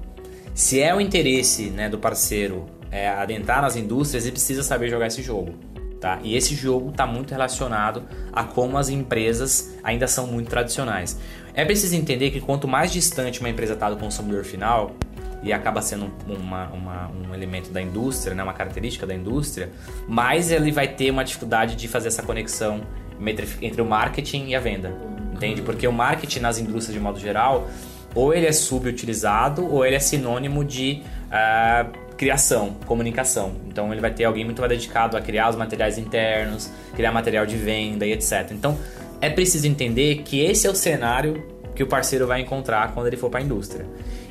Se 0.53 0.81
é 0.81 0.93
o 0.93 0.99
interesse 0.99 1.69
né, 1.69 1.87
do 1.87 1.97
parceiro 1.97 2.65
é, 2.91 3.07
adentrar 3.07 3.61
nas 3.61 3.75
indústrias, 3.75 4.23
ele 4.25 4.33
precisa 4.33 4.61
saber 4.61 4.89
jogar 4.89 5.07
esse 5.07 5.21
jogo. 5.21 5.53
Tá? 5.99 6.19
E 6.23 6.35
esse 6.35 6.55
jogo 6.55 6.91
está 6.91 7.05
muito 7.05 7.31
relacionado 7.31 8.03
a 8.31 8.43
como 8.43 8.77
as 8.77 8.87
empresas 8.87 9.75
ainda 9.83 10.07
são 10.07 10.27
muito 10.27 10.49
tradicionais. 10.49 11.19
É 11.53 11.65
preciso 11.65 11.95
entender 11.95 12.31
que 12.31 12.39
quanto 12.39 12.67
mais 12.67 12.91
distante 12.91 13.41
uma 13.41 13.49
empresa 13.49 13.73
está 13.73 13.89
do 13.89 13.97
consumidor 13.97 14.45
final, 14.45 14.95
e 15.41 15.53
acaba 15.53 15.81
sendo 15.81 16.11
uma, 16.27 16.67
uma, 16.67 17.09
um 17.09 17.33
elemento 17.33 17.69
da 17.71 17.81
indústria, 17.81 18.35
né, 18.35 18.43
uma 18.43 18.53
característica 18.53 19.05
da 19.05 19.13
indústria, 19.13 19.69
mais 20.07 20.51
ele 20.51 20.71
vai 20.71 20.87
ter 20.87 21.11
uma 21.11 21.23
dificuldade 21.23 21.75
de 21.75 21.87
fazer 21.87 22.09
essa 22.09 22.23
conexão 22.23 22.81
entre, 23.61 23.81
o 23.81 23.85
marketing 23.85 24.47
e 24.47 24.55
a 24.55 24.59
venda. 24.59 24.93
Entende? 25.33 25.61
Porque 25.61 25.87
o 25.87 25.93
marketing 25.93 26.39
nas 26.39 26.57
indústrias 26.57 26.93
de 26.93 26.99
modo 26.99 27.19
geral, 27.19 27.69
ou 28.13 28.33
ele 28.33 28.47
é 28.47 28.51
subutilizado 28.51 29.65
ou 29.65 29.85
ele 29.85 29.95
é 29.95 29.99
sinônimo 29.99 30.65
de 30.65 31.03
uh, 31.27 32.08
criação, 32.19 32.75
comunicação. 32.85 33.53
Então 33.69 33.93
ele 33.93 34.01
vai 34.01 34.11
ter 34.11 34.25
alguém 34.25 34.43
muito 34.43 34.61
dedicado 34.67 35.15
a 35.15 35.21
criar 35.21 35.49
os 35.49 35.55
materiais 35.55 35.97
internos, 35.97 36.69
criar 36.93 37.13
material 37.13 37.45
de 37.45 37.55
venda 37.55 38.05
e 38.05 38.11
etc. 38.11 38.51
Então 38.51 38.77
é 39.21 39.29
preciso 39.29 39.65
entender 39.65 40.23
que 40.23 40.41
esse 40.41 40.67
é 40.67 40.69
o 40.69 40.75
cenário 40.75 41.41
que 41.73 41.81
o 41.81 41.87
parceiro 41.87 42.27
vai 42.27 42.41
encontrar 42.41 42.93
quando 42.93 43.07
ele 43.07 43.15
for 43.15 43.29
para 43.29 43.39
a 43.39 43.43
indústria. 43.43 43.85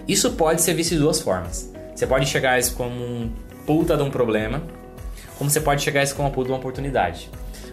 Isso 0.07 0.33
pode 0.33 0.61
ser 0.61 0.75
visto 0.75 0.91
de 0.91 0.99
duas 0.99 1.19
formas. 1.19 1.73
Você 1.95 2.07
pode 2.07 2.37
a 2.47 2.59
isso 2.59 2.77
como 2.77 2.95
um 2.95 3.33
puta 3.65 3.97
de 3.97 4.03
um 4.03 4.11
problema, 4.11 4.63
como 5.39 5.49
você 5.49 5.61
pode 5.61 5.83
chegar 5.83 6.01
a 6.01 6.05
isso 6.05 6.15
como 6.15 6.29
uma 6.29 6.35
puta 6.35 6.49
de 6.49 6.53
uma 6.53 6.59
oportunidade. 6.59 7.31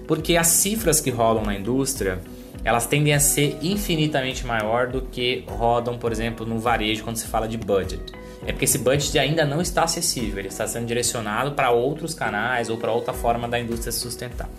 Porque 0.07 0.37
as 0.37 0.47
cifras 0.47 1.01
que 1.01 1.09
rolam 1.09 1.43
na 1.43 1.55
indústria, 1.55 2.19
elas 2.63 2.87
tendem 2.87 3.13
a 3.13 3.19
ser 3.19 3.57
infinitamente 3.61 4.45
maior 4.45 4.87
do 4.87 5.01
que 5.01 5.43
rodam, 5.45 5.97
por 5.97 6.13
exemplo, 6.13 6.45
no 6.45 6.57
varejo 6.57 7.03
quando 7.03 7.17
se 7.17 7.27
fala 7.27 7.49
de 7.49 7.57
budget. 7.57 8.13
É 8.45 8.51
porque 8.51 8.65
esse 8.65 8.77
budget 8.77 9.17
ainda 9.17 9.45
não 9.45 9.61
está 9.61 9.83
acessível, 9.83 10.39
ele 10.39 10.47
está 10.49 10.67
sendo 10.67 10.85
direcionado 10.85 11.53
para 11.53 11.71
outros 11.71 12.13
canais 12.13 12.69
ou 12.69 12.77
para 12.77 12.91
outra 12.91 13.13
forma 13.13 13.47
da 13.47 13.59
indústria 13.59 13.91
se 13.91 13.99
sustentar. 13.99 14.49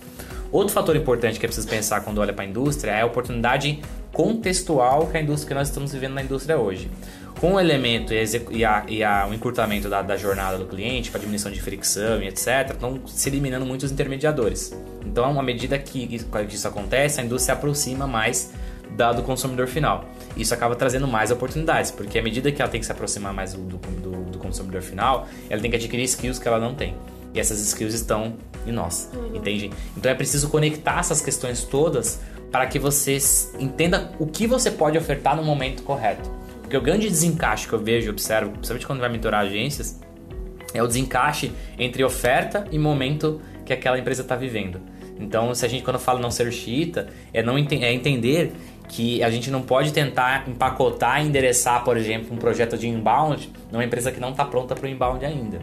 Outro 0.51 0.73
fator 0.73 0.97
importante 0.97 1.39
que 1.39 1.47
é 1.47 1.49
preciso 1.49 1.69
pensar 1.69 2.01
quando 2.01 2.19
olha 2.19 2.33
para 2.33 2.45
a 2.45 2.49
indústria 2.49 2.93
é 2.93 3.03
a 3.03 3.07
oportunidade 3.07 3.81
contextual 4.13 5.07
que 5.09 5.17
a 5.17 5.21
indústria 5.21 5.49
que 5.49 5.55
nós 5.55 5.69
estamos 5.69 5.93
vivendo 5.93 6.15
na 6.15 6.23
indústria 6.23 6.57
hoje. 6.57 6.91
Com 7.41 7.55
o 7.55 7.61
elemento 7.61 8.15
e, 8.15 8.65
a, 8.65 8.85
e 8.89 9.05
a, 9.05 9.27
o 9.29 9.35
encurtamento 9.35 9.91
da, 9.91 10.01
da, 10.01 10.17
jornada 10.17 10.57
do 10.57 10.65
cliente, 10.65 11.11
com 11.11 11.19
a 11.19 11.21
diminuição 11.21 11.53
de 11.53 11.61
fricção 11.61 12.23
e 12.23 12.29
etc., 12.29 12.71
estão 12.71 12.99
se 13.07 13.29
eliminando 13.29 13.67
muitos 13.67 13.93
intermediadores. 13.93 14.75
Então, 15.05 15.39
à 15.39 15.43
medida 15.43 15.79
que 15.79 16.09
isso 16.51 16.67
acontece, 16.67 17.21
a 17.21 17.25
indústria 17.25 17.55
se 17.55 17.59
aproxima 17.59 18.07
mais 18.07 18.53
da, 18.91 19.13
do 19.13 19.23
consumidor 19.23 19.67
final. 19.67 20.05
Isso 20.37 20.53
acaba 20.53 20.75
trazendo 20.75 21.07
mais 21.07 21.31
oportunidades, 21.31 21.91
porque 21.91 22.19
à 22.19 22.23
medida 22.23 22.51
que 22.53 22.61
ela 22.61 22.71
tem 22.71 22.81
que 22.81 22.87
se 22.87 22.93
aproximar 22.93 23.33
mais 23.33 23.55
do, 23.55 23.61
do, 23.61 24.25
do 24.31 24.39
consumidor 24.39 24.83
final, 24.83 25.27
ela 25.49 25.61
tem 25.61 25.71
que 25.71 25.77
adquirir 25.77 26.05
skills 26.05 26.39
que 26.39 26.47
ela 26.47 26.59
não 26.59 26.75
tem. 26.75 26.95
E 27.35 27.41
essas 27.41 27.61
skills 27.61 27.95
estão 27.95 28.35
em 28.67 28.73
nós, 28.73 29.11
uhum. 29.15 29.37
entende? 29.37 29.71
Então 29.97 30.11
é 30.11 30.15
preciso 30.15 30.49
conectar 30.49 30.99
essas 30.99 31.21
questões 31.21 31.65
todas 31.65 32.21
para 32.51 32.67
que 32.67 32.79
você 32.79 33.19
entenda 33.59 34.13
o 34.19 34.27
que 34.27 34.47
você 34.47 34.71
pode 34.71 34.97
ofertar 34.97 35.37
no 35.37 35.43
momento 35.43 35.83
correto. 35.83 36.31
Porque 36.63 36.77
o 36.77 36.81
grande 36.81 37.09
desencaixe 37.09 37.69
que 37.69 37.75
eu 37.75 37.79
vejo 37.79 38.07
e 38.07 38.11
observo, 38.11 38.51
principalmente 38.53 38.87
quando 38.87 39.01
vai 39.01 39.09
mentorar 39.09 39.43
agências, 39.43 40.01
é 40.75 40.83
o 40.83 40.87
desencaixe 40.87 41.53
entre 41.79 42.03
oferta 42.03 42.67
e 42.71 42.79
momento 42.79 43.41
que 43.65 43.73
aquela 43.73 43.99
empresa 43.99 44.23
está 44.23 44.35
vivendo. 44.35 44.81
Então, 45.19 45.55
se 45.55 45.65
a 45.65 45.69
gente 45.69 45.83
quando 45.83 45.99
fala 45.99 46.21
não 46.21 46.31
ser 46.31 46.53
xiita, 46.53 47.09
é 47.33 47.43
não 47.43 47.59
ent 47.59 47.73
é 47.73 47.93
entender 47.93 48.53
que 48.89 49.23
a 49.23 49.31
gente 49.31 49.51
não 49.51 49.63
pode 49.63 49.93
tentar 49.93 50.49
empacotar 50.49 51.23
e 51.23 51.27
endereçar, 51.27 51.85
por 51.85 51.97
exemplo, 51.97 52.35
um 52.35 52.39
projeto 52.39 52.79
de 52.79 52.89
inbound 52.89 53.51
numa 53.71 53.85
empresa 53.85 54.13
que 54.13 54.21
não 54.21 54.31
está 54.31 54.45
pronta 54.45 54.75
para 54.75 54.87
o 54.87 54.89
inbound 54.89 55.25
ainda. 55.25 55.61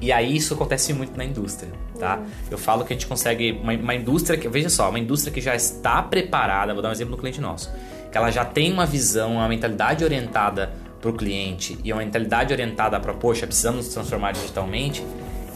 E 0.00 0.12
aí 0.12 0.36
isso 0.36 0.54
acontece 0.54 0.92
muito 0.92 1.16
na 1.16 1.24
indústria, 1.24 1.72
tá? 1.98 2.16
Uhum. 2.16 2.26
Eu 2.50 2.58
falo 2.58 2.84
que 2.84 2.92
a 2.92 2.96
gente 2.96 3.06
consegue 3.06 3.52
uma, 3.62 3.72
uma, 3.72 3.94
indústria 3.94 4.38
que, 4.38 4.48
veja 4.48 4.68
só, 4.68 4.90
uma 4.90 4.98
indústria 4.98 5.32
que 5.32 5.40
já 5.40 5.54
está 5.54 6.02
preparada, 6.02 6.74
vou 6.74 6.82
dar 6.82 6.90
um 6.90 6.92
exemplo 6.92 7.12
no 7.12 7.18
cliente 7.18 7.40
nosso, 7.40 7.72
que 8.10 8.18
ela 8.18 8.30
já 8.30 8.44
tem 8.44 8.72
uma 8.72 8.84
visão, 8.84 9.34
uma 9.36 9.48
mentalidade 9.48 10.04
orientada 10.04 10.72
para 11.00 11.10
o 11.10 11.14
cliente 11.14 11.78
e 11.84 11.92
uma 11.92 12.02
mentalidade 12.02 12.52
orientada 12.52 12.98
para, 12.98 13.14
poxa, 13.14 13.46
precisamos 13.46 13.86
nos 13.86 13.94
transformar 13.94 14.32
digitalmente, 14.32 15.04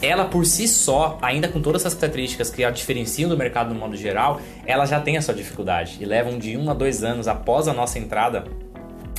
ela 0.01 0.25
por 0.25 0.45
si 0.45 0.67
só, 0.67 1.17
ainda 1.21 1.47
com 1.47 1.61
todas 1.61 1.81
essas 1.81 1.93
características 1.93 2.49
que 2.49 2.63
a 2.63 2.71
diferenciam 2.71 3.29
do 3.29 3.37
mercado 3.37 3.73
no 3.73 3.79
modo 3.79 3.95
geral, 3.95 4.39
ela 4.65 4.85
já 4.85 4.99
tem 4.99 5.17
a 5.17 5.21
sua 5.21 5.33
dificuldade 5.33 5.97
e 5.99 6.05
levam 6.05 6.37
de 6.37 6.55
um 6.57 6.69
a 6.69 6.73
dois 6.73 7.03
anos 7.03 7.27
após 7.27 7.67
a 7.67 7.73
nossa 7.73 7.99
entrada 7.99 8.45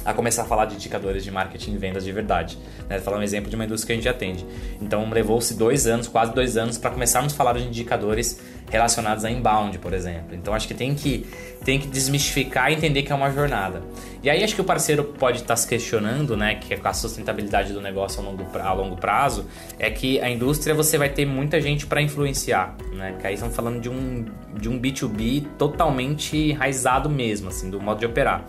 a 0.05 0.13
começar 0.13 0.43
a 0.43 0.45
falar 0.45 0.65
de 0.67 0.75
indicadores 0.75 1.25
de 1.25 1.31
marketing 1.31 1.75
e 1.75 1.79
vendas 1.79 2.05
de 2.05 2.13
verdade. 2.13 2.59
Né? 2.89 2.99
Falar 2.99 3.19
um 3.19 3.23
exemplo 3.23 3.51
de 3.51 3.57
uma 3.57 3.65
indústria 3.65 3.87
que 3.87 3.93
a 3.93 3.97
gente 3.97 4.09
atende. 4.09 4.47
Então 4.81 5.09
levou-se 5.11 5.55
dois 5.55 5.87
anos, 5.87 6.09
quase 6.09 6.35
dois 6.35 6.57
anos, 6.57 6.79
para 6.79 6.91
começarmos 6.91 7.33
a 7.33 7.37
falar 7.37 7.55
de 7.55 7.65
indicadores 7.65 8.41
relacionados 8.71 9.25
a 9.25 9.31
inbound, 9.31 9.79
por 9.79 9.93
exemplo. 9.93 10.35
Então 10.35 10.55
acho 10.55 10.67
que 10.67 10.75
tem 10.75 10.95
que, 10.95 11.27
tem 11.65 11.79
que 11.79 11.89
desmistificar 11.89 12.71
e 12.71 12.75
entender 12.75 13.03
que 13.03 13.13
é 13.13 13.15
uma 13.15 13.31
jornada. 13.31 13.83
E 14.23 14.31
aí 14.31 14.45
acho 14.45 14.55
que 14.55 14.61
o 14.61 14.65
parceiro 14.65 15.05
pode 15.05 15.39
estar 15.39 15.57
se 15.57 15.67
questionando, 15.67 16.37
né, 16.37 16.55
que 16.55 16.75
é 16.75 16.77
com 16.77 16.87
a 16.87 16.93
sustentabilidade 16.93 17.73
do 17.73 17.81
negócio 17.81 18.21
a 18.21 18.25
longo, 18.25 18.47
a 18.59 18.73
longo 18.73 18.97
prazo, 18.97 19.47
é 19.79 19.91
que 19.91 20.21
a 20.21 20.31
indústria 20.31 20.75
você 20.75 20.97
vai 20.97 21.09
ter 21.09 21.27
muita 21.27 21.61
gente 21.61 21.87
para 21.87 22.01
influenciar, 22.01 22.77
né? 22.93 23.17
Que 23.21 23.27
aí 23.27 23.35
estamos 23.35 23.57
falando 23.57 23.81
de 23.81 23.89
um, 23.89 24.27
de 24.55 24.69
um 24.69 24.81
B2B 24.81 25.47
totalmente 25.59 26.37
enraizado 26.37 27.09
mesmo, 27.09 27.49
assim, 27.49 27.71
do 27.71 27.81
modo 27.81 27.99
de 27.99 28.07
operar. 28.07 28.45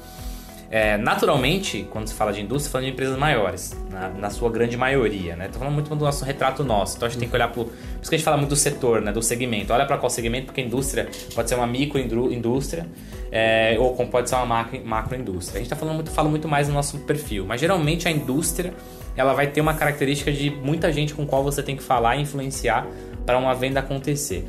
É, 0.71 0.97
naturalmente, 0.97 1.86
quando 1.91 2.07
se 2.07 2.13
fala 2.13 2.31
de 2.31 2.39
indústria, 2.39 2.71
falando 2.71 2.86
de 2.86 2.93
empresas 2.93 3.17
maiores, 3.17 3.75
na, 3.89 4.07
na 4.07 4.29
sua 4.29 4.49
grande 4.49 4.77
maioria, 4.77 5.36
né? 5.36 5.49
Tô 5.49 5.60
falando 5.60 5.73
muito 5.73 5.93
do 5.93 6.05
nosso 6.05 6.23
retrato 6.23 6.63
nosso, 6.63 6.95
então 6.95 7.07
a 7.07 7.10
gente 7.10 7.19
tem 7.19 7.27
que 7.27 7.36
olhar 7.36 7.49
por. 7.49 7.65
Por 7.65 7.73
isso 8.01 8.10
que 8.10 8.15
a 8.15 8.17
gente 8.17 8.23
fala 8.23 8.38
muito 8.38 8.51
do 8.51 8.55
setor, 8.55 9.01
né? 9.01 9.12
Do 9.12 9.21
segmento. 9.21 9.73
Olha 9.73 9.86
para 9.86 9.97
qual 9.97 10.10
segmento, 10.10 10.45
porque 10.45 10.62
a 10.62 10.63
indústria 10.63 11.10
pode 11.36 11.49
ser 11.49 11.55
uma 11.55 11.67
microindústria 11.67 12.88
é, 13.29 13.75
ou 13.77 13.93
pode 14.07 14.29
ser 14.29 14.36
uma 14.36 14.45
macro, 14.45 14.81
macroindústria. 14.86 15.57
A 15.57 15.62
gente 15.62 15.69
tá 15.69 15.75
falando 15.75 15.95
muito, 15.95 16.10
fala 16.10 16.29
muito 16.29 16.47
mais 16.47 16.69
no 16.69 16.73
nosso 16.73 16.99
perfil, 16.99 17.45
mas 17.45 17.60
geralmente 17.60 18.07
a 18.07 18.12
indústria 18.12 18.73
ela 19.17 19.34
vai 19.34 19.47
ter 19.47 19.60
uma 19.60 19.73
característica 19.73 20.31
de 20.31 20.49
muita 20.49 20.89
gente 20.93 21.13
com 21.13 21.25
qual 21.25 21.43
você 21.43 21.62
tem 21.62 21.75
que 21.75 21.84
falar 21.84 22.15
e 22.15 22.21
influenciar 22.21 22.88
para 23.25 23.38
uma 23.38 23.53
venda 23.53 23.81
acontecer. 23.81 24.47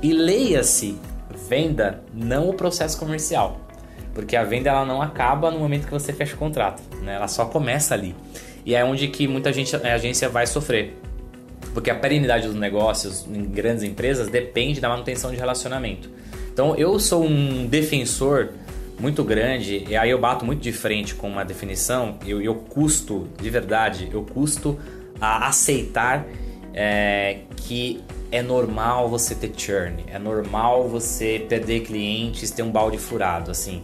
E 0.00 0.14
leia-se 0.14 0.98
venda, 1.46 2.02
não 2.14 2.48
o 2.48 2.54
processo 2.54 2.98
comercial. 2.98 3.67
Porque 4.14 4.36
a 4.36 4.44
venda 4.44 4.70
ela 4.70 4.84
não 4.84 5.00
acaba 5.00 5.50
no 5.50 5.58
momento 5.58 5.86
que 5.86 5.92
você 5.92 6.12
fecha 6.12 6.34
o 6.34 6.38
contrato, 6.38 6.82
né? 7.02 7.14
Ela 7.14 7.28
só 7.28 7.44
começa 7.46 7.94
ali. 7.94 8.14
E 8.64 8.74
é 8.74 8.84
onde 8.84 9.08
que 9.08 9.26
muita 9.28 9.52
gente, 9.52 9.74
a 9.74 9.94
agência 9.94 10.28
vai 10.28 10.46
sofrer. 10.46 10.96
Porque 11.72 11.90
a 11.90 11.94
perenidade 11.94 12.46
dos 12.46 12.56
negócios 12.56 13.26
em 13.26 13.44
grandes 13.44 13.82
empresas 13.82 14.28
depende 14.28 14.80
da 14.80 14.88
manutenção 14.88 15.30
de 15.30 15.36
relacionamento. 15.36 16.10
Então 16.52 16.74
eu 16.74 16.98
sou 16.98 17.24
um 17.24 17.66
defensor 17.66 18.50
muito 18.98 19.22
grande, 19.22 19.84
e 19.88 19.96
aí 19.96 20.10
eu 20.10 20.18
bato 20.18 20.44
muito 20.44 20.60
de 20.60 20.72
frente 20.72 21.14
com 21.14 21.28
uma 21.28 21.44
definição, 21.44 22.18
eu, 22.26 22.42
eu 22.42 22.54
custo, 22.56 23.28
de 23.40 23.48
verdade, 23.48 24.08
eu 24.12 24.22
custo 24.22 24.78
a 25.20 25.46
aceitar 25.46 26.26
é, 26.74 27.38
que 27.56 28.02
é 28.30 28.42
normal 28.42 29.08
você 29.08 29.34
ter 29.34 29.52
churn, 29.56 30.04
é 30.06 30.18
normal 30.18 30.88
você 30.88 31.44
perder 31.48 31.80
clientes, 31.80 32.50
ter 32.50 32.62
um 32.62 32.70
balde 32.70 32.98
furado, 32.98 33.50
assim. 33.50 33.82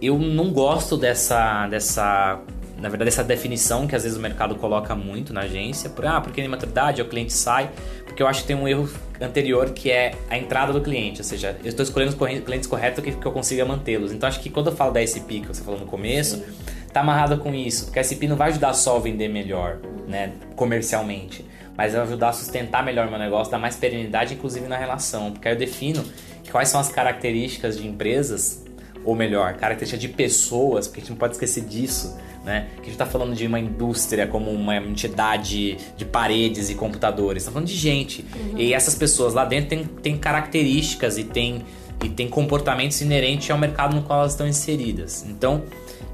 Eu 0.00 0.18
não 0.18 0.50
gosto 0.50 0.96
dessa, 0.96 1.66
dessa 1.68 2.42
na 2.78 2.88
verdade, 2.88 3.08
essa 3.08 3.24
definição 3.24 3.86
que 3.86 3.94
às 3.94 4.02
vezes 4.02 4.18
o 4.18 4.20
mercado 4.20 4.56
coloca 4.56 4.94
muito 4.94 5.32
na 5.32 5.42
agência, 5.42 5.88
por, 5.88 6.06
ah, 6.06 6.20
porque 6.20 6.42
na 6.42 6.48
maturidade 6.48 7.00
o 7.00 7.04
cliente 7.06 7.32
sai, 7.32 7.70
porque 8.04 8.22
eu 8.22 8.26
acho 8.26 8.42
que 8.42 8.48
tem 8.48 8.56
um 8.56 8.66
erro 8.66 8.88
anterior 9.20 9.70
que 9.70 9.90
é 9.90 10.14
a 10.28 10.36
entrada 10.36 10.72
do 10.72 10.80
cliente, 10.80 11.20
ou 11.20 11.24
seja, 11.24 11.56
eu 11.62 11.68
estou 11.68 11.82
escolhendo 11.82 12.12
os 12.12 12.44
clientes 12.44 12.66
corretos 12.66 13.02
que, 13.02 13.12
que 13.12 13.26
eu 13.26 13.32
consiga 13.32 13.64
mantê-los. 13.64 14.12
Então 14.12 14.28
acho 14.28 14.40
que 14.40 14.50
quando 14.50 14.68
eu 14.68 14.76
falo 14.76 14.92
da 14.92 15.00
SP 15.00 15.40
que 15.40 15.48
você 15.48 15.62
falou 15.62 15.80
no 15.80 15.86
começo, 15.86 16.44
tá 16.92 17.00
amarrado 17.00 17.38
com 17.38 17.54
isso, 17.54 17.86
porque 17.86 17.98
a 17.98 18.04
SP 18.04 18.28
não 18.28 18.36
vai 18.36 18.50
ajudar 18.50 18.74
só 18.74 18.96
a 18.96 19.00
vender 19.00 19.28
melhor, 19.28 19.78
né, 20.06 20.32
comercialmente, 20.54 21.44
mas 21.76 21.92
vai 21.92 22.02
ajudar 22.02 22.28
a 22.30 22.32
sustentar 22.32 22.84
melhor 22.84 23.06
o 23.08 23.10
meu 23.10 23.18
negócio, 23.18 23.50
dar 23.50 23.58
mais 23.58 23.76
perenidade, 23.76 24.34
inclusive 24.34 24.66
na 24.68 24.76
relação, 24.76 25.32
porque 25.32 25.48
aí 25.48 25.54
eu 25.54 25.58
defino 25.58 26.04
quais 26.50 26.68
são 26.68 26.80
as 26.80 26.88
características 26.88 27.76
de 27.76 27.86
empresas 27.86 28.64
ou 29.04 29.14
melhor, 29.14 29.54
característica 29.54 30.00
de 30.00 30.08
pessoas, 30.08 30.86
porque 30.86 31.00
a 31.00 31.02
gente 31.02 31.10
não 31.10 31.18
pode 31.18 31.34
esquecer 31.34 31.64
disso, 31.64 32.16
né? 32.44 32.68
Que 32.76 32.82
a 32.82 32.84
gente 32.84 32.92
está 32.92 33.04
falando 33.04 33.34
de 33.34 33.46
uma 33.46 33.58
indústria 33.58 34.26
como 34.26 34.50
uma 34.50 34.76
entidade 34.76 35.76
de 35.96 36.04
paredes 36.04 36.70
e 36.70 36.74
computadores, 36.74 37.42
está 37.42 37.52
falando 37.52 37.68
de 37.68 37.76
gente. 37.76 38.24
Uhum. 38.34 38.58
E 38.58 38.72
essas 38.72 38.94
pessoas 38.94 39.34
lá 39.34 39.44
dentro 39.44 39.70
têm, 39.70 39.84
têm 39.84 40.16
características 40.16 41.18
e 41.18 41.24
têm, 41.24 41.62
e 42.02 42.08
têm 42.08 42.28
comportamentos 42.28 43.00
inerentes 43.00 43.50
ao 43.50 43.58
mercado 43.58 43.94
no 43.94 44.02
qual 44.02 44.20
elas 44.20 44.32
estão 44.32 44.48
inseridas. 44.48 45.26
Então, 45.28 45.64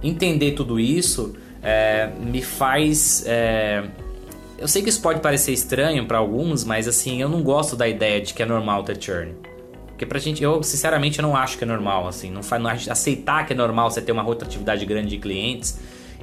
entender 0.03 0.53
tudo 0.53 0.81
isso 0.81 1.35
é, 1.63 2.11
me 2.19 2.43
faz. 2.43 3.25
É, 3.27 3.85
eu 4.61 4.69
sei 4.69 4.83
que 4.83 4.91
isso 4.91 5.01
pode 5.01 5.21
parecer 5.21 5.53
estranho 5.53 6.05
para 6.07 6.19
alguns, 6.19 6.65
mas 6.65 6.87
assim, 6.87 7.21
eu 7.23 7.29
não 7.29 7.43
gosto 7.43 7.75
da 7.75 7.89
ideia 7.89 8.21
de 8.21 8.35
que 8.35 8.43
é 8.43 8.47
normal 8.47 8.85
ter 8.85 9.03
churn. 9.03 9.35
Porque 9.87 10.05
pra 10.05 10.19
gente, 10.19 10.43
eu 10.43 10.63
sinceramente 10.63 11.21
não 11.23 11.35
acho 11.35 11.57
que 11.57 11.65
é 11.65 11.67
normal, 11.67 12.07
assim. 12.07 12.31
Não 12.31 12.43
faz, 12.43 12.63
não, 12.63 12.71
aceitar 12.71 13.47
que 13.47 13.55
é 13.55 13.57
normal 13.57 13.91
você 13.91 14.03
ter 14.03 14.13
uma 14.13 14.23
rotatividade 14.23 14.85
grande 14.85 15.09
de 15.09 15.19
clientes 15.19 15.79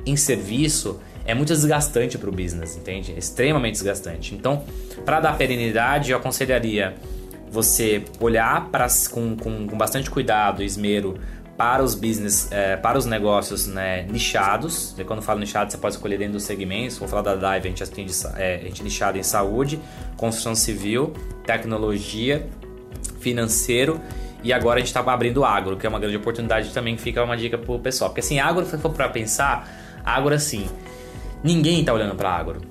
em 0.05 0.15
serviço 0.15 0.99
é 1.25 1.33
muito 1.33 1.49
desgastante 1.49 2.17
para 2.17 2.29
o 2.29 2.31
business, 2.31 2.77
entende? 2.77 3.11
É 3.11 3.17
extremamente 3.17 3.73
desgastante. 3.73 4.33
Então, 4.33 4.63
para 5.03 5.19
dar 5.19 5.37
perenidade, 5.37 6.11
eu 6.11 6.17
aconselharia 6.17 6.95
você 7.49 8.03
olhar 8.19 8.69
para 8.69 8.87
com, 9.11 9.35
com, 9.35 9.67
com 9.67 9.77
bastante 9.77 10.09
cuidado 10.09 10.61
esmero 10.61 11.19
para 11.57 11.83
os 11.83 11.95
business, 11.95 12.49
é, 12.51 12.77
para 12.77 12.97
os 12.97 13.05
negócios 13.05 13.65
né, 13.65 14.03
nichados. 14.03 14.93
E 14.97 15.03
quando 15.03 15.19
eu 15.19 15.25
falo 15.25 15.39
nichado, 15.39 15.71
você 15.71 15.77
pode 15.77 15.95
escolher 15.95 16.17
dentro 16.17 16.33
dos 16.33 16.43
segmentos. 16.43 16.97
Vou 16.97 17.07
falar 17.07 17.23
da 17.23 17.35
Dive, 17.35 17.67
a 17.67 17.69
gente 17.69 17.83
atende, 17.83 18.13
é, 18.35 18.55
a 18.61 18.63
gente 18.65 18.81
é 18.81 18.83
nichado 18.83 19.17
em 19.17 19.23
saúde, 19.23 19.79
construção 20.15 20.53
civil, 20.53 21.13
tecnologia, 21.45 22.47
financeiro 23.19 23.99
e 24.43 24.53
agora 24.53 24.77
a 24.77 24.79
gente 24.79 24.87
está 24.87 25.01
abrindo 25.01 25.43
agro, 25.43 25.77
que 25.77 25.85
é 25.85 25.89
uma 25.89 25.99
grande 25.99 26.17
oportunidade 26.17 26.71
também, 26.71 26.97
fica 26.97 27.23
uma 27.23 27.35
dica 27.35 27.57
pro 27.57 27.79
pessoal. 27.79 28.09
Porque 28.09 28.21
assim, 28.21 28.39
agro, 28.39 28.65
se 28.65 28.77
for 28.77 28.91
para 28.91 29.09
pensar, 29.09 29.67
agro 30.05 30.33
assim, 30.33 30.67
ninguém 31.43 31.79
está 31.79 31.93
olhando 31.93 32.15
para 32.15 32.29
agro. 32.29 32.61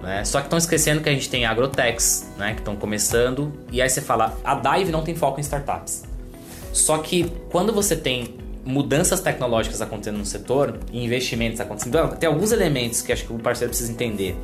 Né? 0.00 0.24
Só 0.24 0.38
que 0.38 0.46
estão 0.46 0.58
esquecendo 0.58 1.00
que 1.00 1.08
a 1.08 1.12
gente 1.12 1.28
tem 1.28 1.44
agrotechs, 1.44 2.32
né? 2.38 2.54
que 2.54 2.60
estão 2.60 2.76
começando, 2.76 3.52
e 3.70 3.82
aí 3.82 3.88
você 3.88 4.00
fala, 4.00 4.38
a 4.44 4.54
Dive 4.54 4.90
não 4.90 5.02
tem 5.02 5.14
foco 5.14 5.38
em 5.38 5.42
startups. 5.42 6.04
Só 6.72 6.98
que 6.98 7.30
quando 7.50 7.72
você 7.72 7.94
tem 7.94 8.34
mudanças 8.64 9.20
tecnológicas 9.20 9.80
acontecendo 9.82 10.18
no 10.18 10.24
setor 10.24 10.78
e 10.92 11.04
investimentos 11.04 11.60
acontecendo, 11.60 12.16
tem 12.16 12.28
alguns 12.28 12.52
elementos 12.52 13.02
que 13.02 13.12
acho 13.12 13.24
que 13.26 13.32
o 13.32 13.38
parceiro 13.38 13.70
precisa 13.70 13.90
entender. 13.90 14.36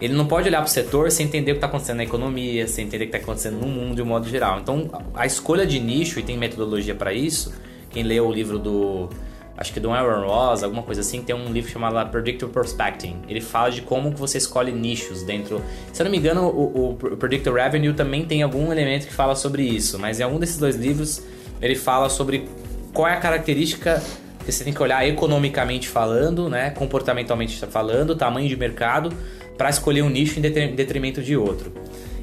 Ele 0.00 0.12
não 0.12 0.26
pode 0.26 0.48
olhar 0.48 0.58
para 0.58 0.68
o 0.68 0.70
setor 0.70 1.10
sem 1.10 1.26
entender 1.26 1.52
o 1.52 1.54
que 1.54 1.58
está 1.58 1.68
acontecendo 1.68 1.98
na 1.98 2.04
economia, 2.04 2.68
sem 2.68 2.84
entender 2.84 3.04
o 3.04 3.08
que 3.08 3.16
está 3.16 3.24
acontecendo 3.24 3.58
no 3.58 3.66
mundo 3.66 3.94
de 3.96 4.02
um 4.02 4.06
modo 4.06 4.28
geral. 4.28 4.60
Então, 4.60 4.90
a 5.14 5.24
escolha 5.24 5.66
de 5.66 5.80
nicho, 5.80 6.20
e 6.20 6.22
tem 6.22 6.36
metodologia 6.36 6.94
para 6.94 7.14
isso, 7.14 7.54
quem 7.90 8.02
leu 8.02 8.26
o 8.26 8.32
livro 8.32 8.58
do 8.58 9.08
acho 9.56 9.72
que 9.72 9.80
do 9.80 9.90
Aaron 9.90 10.26
Ross, 10.26 10.62
alguma 10.62 10.82
coisa 10.82 11.00
assim, 11.00 11.22
tem 11.22 11.34
um 11.34 11.50
livro 11.50 11.70
chamado 11.70 12.10
Predictive 12.10 12.52
Prospecting. 12.52 13.22
Ele 13.26 13.40
fala 13.40 13.70
de 13.70 13.80
como 13.80 14.10
você 14.10 14.36
escolhe 14.36 14.70
nichos 14.70 15.22
dentro. 15.22 15.62
Se 15.94 16.02
eu 16.02 16.04
não 16.04 16.10
me 16.10 16.18
engano, 16.18 16.46
o, 16.46 16.90
o 16.90 17.16
Predictive 17.16 17.58
Revenue 17.58 17.94
também 17.94 18.26
tem 18.26 18.42
algum 18.42 18.70
elemento 18.70 19.06
que 19.06 19.14
fala 19.14 19.34
sobre 19.34 19.62
isso, 19.62 19.98
mas 19.98 20.20
em 20.20 20.24
algum 20.24 20.38
desses 20.38 20.58
dois 20.58 20.76
livros 20.76 21.22
ele 21.60 21.74
fala 21.74 22.08
sobre 22.08 22.48
qual 22.92 23.08
é 23.08 23.14
a 23.14 23.20
característica 23.20 24.02
que 24.44 24.52
você 24.52 24.62
tem 24.62 24.72
que 24.72 24.82
olhar 24.82 25.06
economicamente 25.06 25.88
falando, 25.88 26.48
né, 26.48 26.70
comportamentalmente 26.70 27.58
falando, 27.66 28.14
tamanho 28.14 28.48
de 28.48 28.56
mercado, 28.56 29.12
para 29.58 29.68
escolher 29.68 30.02
um 30.02 30.08
nicho 30.08 30.38
em 30.38 30.42
detrimento 30.42 31.22
de 31.22 31.36
outro. 31.36 31.72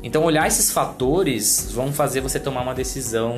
Então, 0.02 0.24
olhar 0.24 0.46
esses 0.48 0.72
fatores 0.72 1.72
vão 1.72 1.94
fazer 1.94 2.20
você 2.20 2.38
tomar 2.38 2.62
uma 2.62 2.74
decisão 2.74 3.38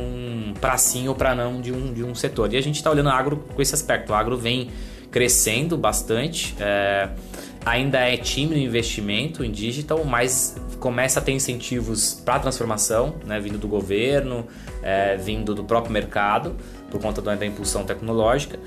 para 0.59 0.77
sim 0.77 1.07
ou 1.07 1.13
para 1.13 1.35
não 1.35 1.61
de 1.61 1.71
um, 1.71 1.93
de 1.93 2.03
um 2.03 2.15
setor. 2.15 2.51
E 2.51 2.57
a 2.57 2.61
gente 2.61 2.77
está 2.77 2.89
olhando 2.89 3.09
agro 3.09 3.45
com 3.53 3.61
esse 3.61 3.75
aspecto. 3.75 4.11
O 4.11 4.15
agro 4.15 4.35
vem 4.35 4.71
crescendo 5.11 5.77
bastante, 5.77 6.55
é, 6.59 7.09
ainda 7.65 7.97
é 7.99 8.15
tímido 8.15 8.59
investimento 8.59 9.43
em 9.43 9.51
digital, 9.51 10.05
mas 10.05 10.55
começa 10.79 11.19
a 11.19 11.23
ter 11.23 11.31
incentivos 11.31 12.13
para 12.13 12.39
transformação, 12.39 13.15
né, 13.25 13.39
vindo 13.39 13.57
do 13.57 13.67
governo, 13.67 14.45
é, 14.83 15.17
vindo 15.17 15.55
do 15.55 15.63
próprio 15.63 15.91
mercado, 15.91 16.55
por 16.91 17.01
conta 17.01 17.21
da, 17.21 17.33
da 17.33 17.45
impulsão 17.45 17.83
tecnológica, 17.83 18.59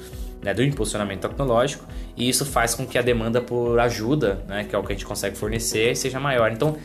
né, 0.42 0.52
do 0.52 0.64
impulsionamento 0.64 1.28
tecnológico, 1.28 1.84
e 2.16 2.28
isso 2.28 2.44
faz 2.44 2.74
com 2.74 2.84
que 2.84 2.98
a 2.98 3.02
demanda 3.02 3.40
por 3.40 3.78
ajuda, 3.78 4.42
né, 4.48 4.64
que 4.68 4.74
é 4.74 4.78
o 4.78 4.82
que 4.82 4.92
a 4.92 4.96
gente 4.96 5.06
consegue 5.06 5.36
fornecer, 5.36 5.96
seja 5.96 6.18
maior. 6.18 6.50
Então, 6.50 6.76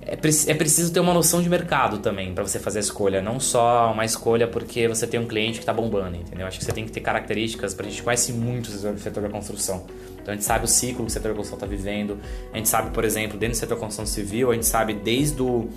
é, 0.00 0.14
é 0.14 0.54
preciso 0.54 0.90
ter 0.90 1.00
uma 1.00 1.12
noção 1.12 1.42
de 1.42 1.50
mercado 1.50 1.98
também 1.98 2.32
para 2.32 2.42
você 2.42 2.58
fazer 2.58 2.78
a 2.78 2.80
escolha, 2.80 3.20
não 3.20 3.38
só 3.38 3.92
uma 3.92 4.06
escolha 4.06 4.48
porque 4.48 4.88
você 4.88 5.06
tem 5.06 5.20
um 5.20 5.26
cliente 5.26 5.58
que 5.58 5.64
está 5.64 5.72
bombando, 5.74 6.16
entendeu? 6.16 6.46
Acho 6.46 6.58
que 6.58 6.64
você 6.64 6.72
tem 6.72 6.86
que 6.86 6.92
ter 6.92 7.00
características, 7.00 7.74
para 7.74 7.86
a 7.86 7.90
gente 7.90 8.02
conhece 8.02 8.32
muito 8.32 8.68
o 8.68 8.98
setor 8.98 9.22
da 9.22 9.28
construção. 9.28 9.84
Então 10.28 10.34
a 10.34 10.36
gente 10.36 10.44
sabe 10.44 10.66
o 10.66 10.68
ciclo 10.68 11.06
que 11.06 11.10
o 11.10 11.10
setor 11.10 11.30
da 11.30 11.34
construção 11.34 11.56
está 11.56 11.66
vivendo. 11.66 12.18
A 12.52 12.58
gente 12.58 12.68
sabe, 12.68 12.90
por 12.90 13.02
exemplo, 13.02 13.38
dentro 13.38 13.56
do 13.56 13.60
setor 13.60 13.78
construção 13.78 14.04
civil, 14.04 14.50
a 14.50 14.54
gente 14.54 14.66
sabe 14.66 14.92
desde 14.92 15.40
o 15.40 15.70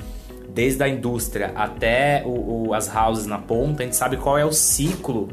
desde 0.53 0.83
a 0.83 0.89
indústria 0.89 1.53
até 1.55 2.21
o, 2.25 2.67
o, 2.67 2.73
as 2.73 2.93
houses 2.93 3.25
na 3.25 3.37
ponta, 3.37 3.83
a 3.83 3.85
gente 3.85 3.95
sabe 3.95 4.17
qual 4.17 4.37
é 4.37 4.43
o 4.43 4.51
ciclo 4.51 5.29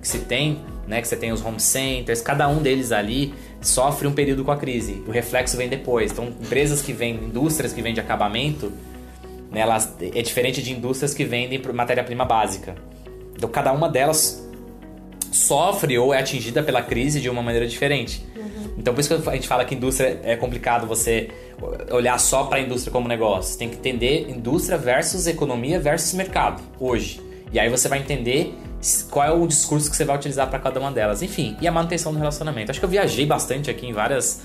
que 0.00 0.08
se 0.08 0.20
tem, 0.20 0.62
né? 0.88 1.02
Que 1.02 1.06
você 1.06 1.16
tem 1.16 1.30
os 1.30 1.44
home 1.44 1.60
centers, 1.60 2.22
cada 2.22 2.48
um 2.48 2.62
deles 2.62 2.92
ali 2.92 3.34
sofre 3.60 4.08
um 4.08 4.12
período 4.14 4.42
com 4.42 4.50
a 4.50 4.56
crise. 4.56 5.04
O 5.06 5.10
reflexo 5.10 5.54
vem 5.58 5.68
depois. 5.68 6.10
Então, 6.10 6.28
empresas 6.28 6.80
que 6.80 6.94
vendem, 6.94 7.26
indústrias 7.26 7.74
que 7.74 7.82
vendem 7.82 8.02
acabamento, 8.02 8.72
né, 9.50 9.60
elas, 9.60 9.94
é 10.00 10.22
diferente 10.22 10.62
de 10.62 10.72
indústrias 10.72 11.12
que 11.12 11.26
vendem 11.26 11.60
matéria-prima 11.74 12.24
básica. 12.24 12.74
Então, 13.36 13.50
cada 13.50 13.70
uma 13.70 13.90
delas 13.90 14.42
sofre 15.30 15.98
ou 15.98 16.14
é 16.14 16.18
atingida 16.18 16.62
pela 16.62 16.80
crise 16.80 17.20
de 17.20 17.28
uma 17.28 17.42
maneira 17.42 17.66
diferente. 17.66 18.31
Então 18.82 18.92
por 18.92 19.00
isso 19.00 19.16
que 19.16 19.30
a 19.30 19.34
gente 19.34 19.46
fala 19.46 19.64
que 19.64 19.76
indústria 19.76 20.20
é 20.24 20.34
complicado 20.34 20.88
você 20.88 21.30
olhar 21.92 22.18
só 22.18 22.44
para 22.44 22.58
a 22.58 22.60
indústria 22.60 22.92
como 22.92 23.06
negócio. 23.06 23.56
Tem 23.56 23.68
que 23.68 23.76
entender 23.76 24.28
indústria 24.28 24.76
versus 24.76 25.28
economia 25.28 25.78
versus 25.78 26.12
mercado 26.14 26.60
hoje. 26.80 27.20
E 27.52 27.60
aí 27.60 27.70
você 27.70 27.88
vai 27.88 28.00
entender 28.00 28.52
qual 29.08 29.24
é 29.24 29.30
o 29.30 29.46
discurso 29.46 29.88
que 29.88 29.96
você 29.96 30.04
vai 30.04 30.16
utilizar 30.16 30.50
para 30.50 30.58
cada 30.58 30.80
uma 30.80 30.90
delas. 30.90 31.22
Enfim, 31.22 31.56
e 31.60 31.68
a 31.68 31.70
manutenção 31.70 32.12
do 32.12 32.18
relacionamento. 32.18 32.72
Acho 32.72 32.80
que 32.80 32.84
eu 32.84 32.90
viajei 32.90 33.24
bastante 33.24 33.70
aqui 33.70 33.86
em 33.86 33.92
várias 33.92 34.42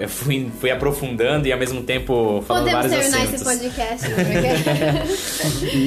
eu 0.00 0.08
fui, 0.08 0.50
fui 0.60 0.70
aprofundando 0.70 1.46
e 1.46 1.52
ao 1.52 1.58
mesmo 1.58 1.82
tempo 1.82 2.42
falando 2.46 2.64
Podemos 2.64 2.90
vários 2.90 3.10
terminar 3.10 3.34
assuntos. 3.34 3.34
esse 3.34 3.44
podcast. 3.44 4.08
Né? 4.18 5.04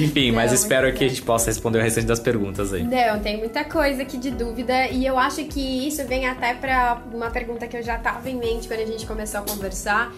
Enfim, 0.04 0.28
Não, 0.30 0.36
mas 0.36 0.52
espero 0.52 0.92
que 0.92 1.04
a 1.04 1.08
gente 1.08 1.22
possa 1.22 1.46
responder 1.46 1.78
o 1.78 1.82
restante 1.82 2.06
das 2.06 2.20
perguntas 2.20 2.72
aí. 2.72 2.82
Não, 2.82 3.20
tem 3.20 3.38
muita 3.38 3.64
coisa 3.64 4.02
aqui 4.02 4.16
de 4.16 4.30
dúvida 4.30 4.88
e 4.88 5.04
eu 5.06 5.18
acho 5.18 5.44
que 5.44 5.86
isso 5.86 6.04
vem 6.06 6.26
até 6.26 6.54
para 6.54 7.02
uma 7.12 7.30
pergunta 7.30 7.66
que 7.66 7.76
eu 7.76 7.82
já 7.82 7.96
estava 7.96 8.28
em 8.28 8.36
mente 8.36 8.68
quando 8.68 8.80
a 8.80 8.86
gente 8.86 9.06
começou 9.06 9.40
a 9.40 9.42
conversar, 9.42 10.12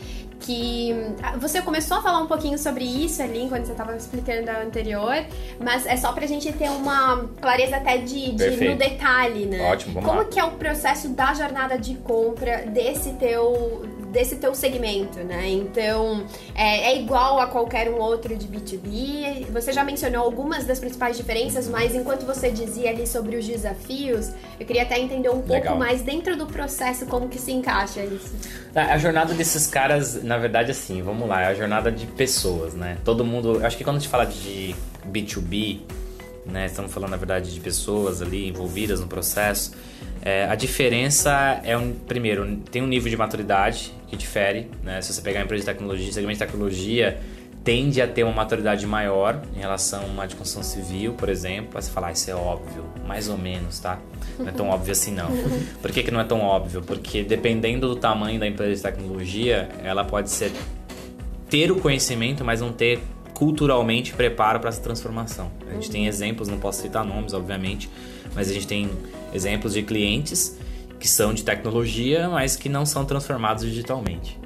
que 0.45 0.93
ah, 1.23 1.37
você 1.37 1.63
começou 1.63 1.97
a 1.99 2.03
falar 2.03 2.19
um 2.21 2.27
pouquinho 2.27 2.59
sobre 2.59 2.85
isso 2.85 3.23
ali 3.23 3.49
quando 3.49 3.65
você 3.65 3.73
estava 3.73 3.97
explicando 3.97 4.51
a 4.51 4.61
anterior, 4.61 5.25
mas 5.59 5.87
é 5.87 5.97
só 5.97 6.13
pra 6.13 6.27
gente 6.27 6.53
ter 6.53 6.71
uma 6.71 7.29
clareza 7.41 7.77
até 7.77 7.99
de, 7.99 8.33
de 8.33 8.69
no 8.69 8.77
detalhe, 8.77 9.47
né? 9.47 9.63
Ótimo, 9.71 9.95
vamos 9.95 10.09
Como 10.09 10.23
lá. 10.23 10.29
que 10.29 10.39
é 10.39 10.45
o 10.45 10.53
processo 10.53 11.09
da 11.09 11.33
jornada 11.35 11.79
de 11.79 11.95
compra 11.97 12.67
desse 12.67 13.15
teu 13.15 13.83
desse 14.15 14.37
teu 14.37 14.55
segmento, 14.55 15.19
né? 15.19 15.51
Então, 15.51 16.25
é, 16.55 16.93
é, 16.93 16.99
igual 17.01 17.41
a 17.41 17.49
qualquer 17.49 17.91
um 17.91 17.99
outro 17.99 18.37
de 18.37 18.47
B2B. 18.47 19.47
Você 19.53 19.73
já 19.73 19.83
mencionou 19.83 20.23
algumas 20.23 20.65
das 20.65 20.79
principais 20.79 21.17
diferenças, 21.17 21.69
mas 21.69 21.95
enquanto 21.95 22.25
você 22.25 22.49
dizia 22.51 22.91
ali 22.91 23.09
sobre 23.09 23.37
os 23.37 23.45
desafios, 23.45 24.31
eu 24.59 24.65
queria 24.65 24.83
até 24.83 25.01
entender 25.01 25.29
um 25.29 25.43
pouco 25.43 25.53
Legal. 25.53 25.77
mais 25.77 26.01
dentro 26.01 26.37
do 26.37 26.47
processo 26.47 27.07
como 27.07 27.29
que 27.29 27.41
se 27.41 27.51
encaixa 27.51 28.05
isso. 28.05 28.33
A 28.73 28.97
jornada 28.97 29.35
desses 29.35 29.67
caras, 29.67 30.23
na 30.23 30.39
verdade, 30.39 30.71
assim, 30.71 31.03
vamos 31.03 31.29
lá, 31.29 31.43
é 31.43 31.47
a 31.47 31.55
jornada 31.55 31.91
de 31.91 32.07
pessoas, 32.07 32.73
né? 32.73 32.99
Todo 33.05 33.25
mundo. 33.25 33.67
Acho 33.67 33.77
que 33.77 33.83
quando 33.83 33.97
a 33.97 33.99
gente 33.99 34.09
fala 34.09 34.25
de 34.25 34.77
B2B, 35.11 35.81
né? 36.47 36.67
Estamos 36.67 36.93
falando, 36.93 37.11
na 37.11 37.17
verdade, 37.17 37.53
de 37.53 37.61
pessoas 37.61 38.21
ali 38.21 38.49
envolvidas 38.49 39.01
no 39.01 39.07
processo. 39.07 39.75
É, 40.23 40.47
a 40.47 40.55
diferença 40.55 41.61
é, 41.65 41.77
um, 41.77 41.93
primeiro, 41.93 42.57
tem 42.71 42.83
um 42.83 42.87
nível 42.87 43.11
de 43.11 43.17
maturidade 43.17 43.93
que 44.07 44.17
difere, 44.17 44.71
né? 44.83 45.01
Se 45.03 45.13
você 45.13 45.21
pegar 45.21 45.41
a 45.41 45.45
empresa 45.45 45.63
de 45.63 45.67
tecnologia, 45.67 46.13
segmento 46.13 46.39
de 46.39 46.47
tecnologia 46.47 47.21
tende 47.65 48.03
a 48.03 48.07
ter 48.07 48.23
uma 48.23 48.33
maturidade 48.33 48.87
maior 48.87 49.41
em 49.57 49.61
relação 49.61 50.03
a 50.03 50.05
uma 50.05 50.27
de 50.27 50.37
construção 50.37 50.63
civil, 50.63 51.15
por 51.15 51.31
exemplo. 51.31 51.71
Aí 51.75 51.83
você 51.83 51.91
fala, 51.91 52.09
ah, 52.09 52.13
isso 52.13 52.31
é 52.31 52.35
óbvio, 52.35 52.85
mais 53.07 53.29
ou 53.31 53.39
menos, 53.39 53.79
tá? 53.79 53.99
Não 54.39 54.49
é 54.49 54.53
tão 54.53 54.69
óbvio 54.69 54.93
assim, 54.93 55.13
não. 55.13 55.31
Por 55.81 55.91
que, 55.91 56.03
que 56.03 56.11
não 56.11 56.21
é 56.21 56.25
tão 56.25 56.43
óbvio? 56.43 56.83
Porque 56.83 57.25
dependendo 57.25 57.89
do 57.89 57.97
tamanho 57.97 58.39
da 58.39 58.47
empresa 58.47 58.75
de 58.75 58.83
tecnologia, 58.83 59.71
ela 59.83 60.05
pode 60.05 60.31
ser 60.31 60.53
ter 61.49 61.73
o 61.73 61.77
conhecimento, 61.81 62.45
mas 62.45 62.61
não 62.61 62.73
ter 62.73 63.01
culturalmente 63.35 64.15
preparo 64.15 64.61
para 64.61 64.69
essa 64.69 64.81
transformação. 64.81 65.51
A 65.69 65.75
gente 65.75 65.91
tem 65.91 66.07
exemplos, 66.07 66.49
não 66.49 66.59
posso 66.59 66.81
citar 66.81 67.05
nomes, 67.05 67.35
obviamente, 67.35 67.91
mas 68.35 68.49
a 68.49 68.55
gente 68.55 68.67
tem 68.67 68.91
exemplos 69.33 69.75
de 69.75 69.83
clientes 69.83 70.57
que 70.99 71.09
são 71.09 71.35
de 71.35 71.43
tecnologia, 71.43 72.29
mas 72.29 72.57
que 72.57 72.69
não 72.69 72.87
são 72.87 73.05
transformados 73.05 73.65
digitalmente. 73.65 74.39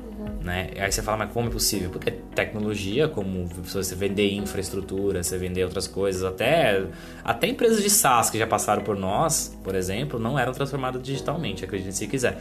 Né? 0.42 0.70
Aí 0.78 0.90
você 0.90 1.02
fala, 1.02 1.18
mas 1.18 1.32
como 1.32 1.48
é 1.48 1.50
possível? 1.52 1.90
Porque 1.90 2.10
tecnologia, 2.10 3.06
como 3.06 3.46
você 3.46 3.94
vender 3.94 4.32
infraestrutura, 4.32 5.22
você 5.22 5.36
vender 5.36 5.62
outras 5.62 5.86
coisas, 5.86 6.24
até, 6.24 6.84
até 7.22 7.48
empresas 7.48 7.82
de 7.82 7.90
SaaS 7.90 8.30
que 8.30 8.38
já 8.38 8.46
passaram 8.46 8.82
por 8.82 8.96
nós, 8.96 9.54
por 9.62 9.74
exemplo, 9.74 10.18
não 10.18 10.38
eram 10.38 10.52
transformadas 10.52 11.02
digitalmente, 11.02 11.64
acredite 11.64 11.94
se 11.94 12.06
quiser. 12.06 12.40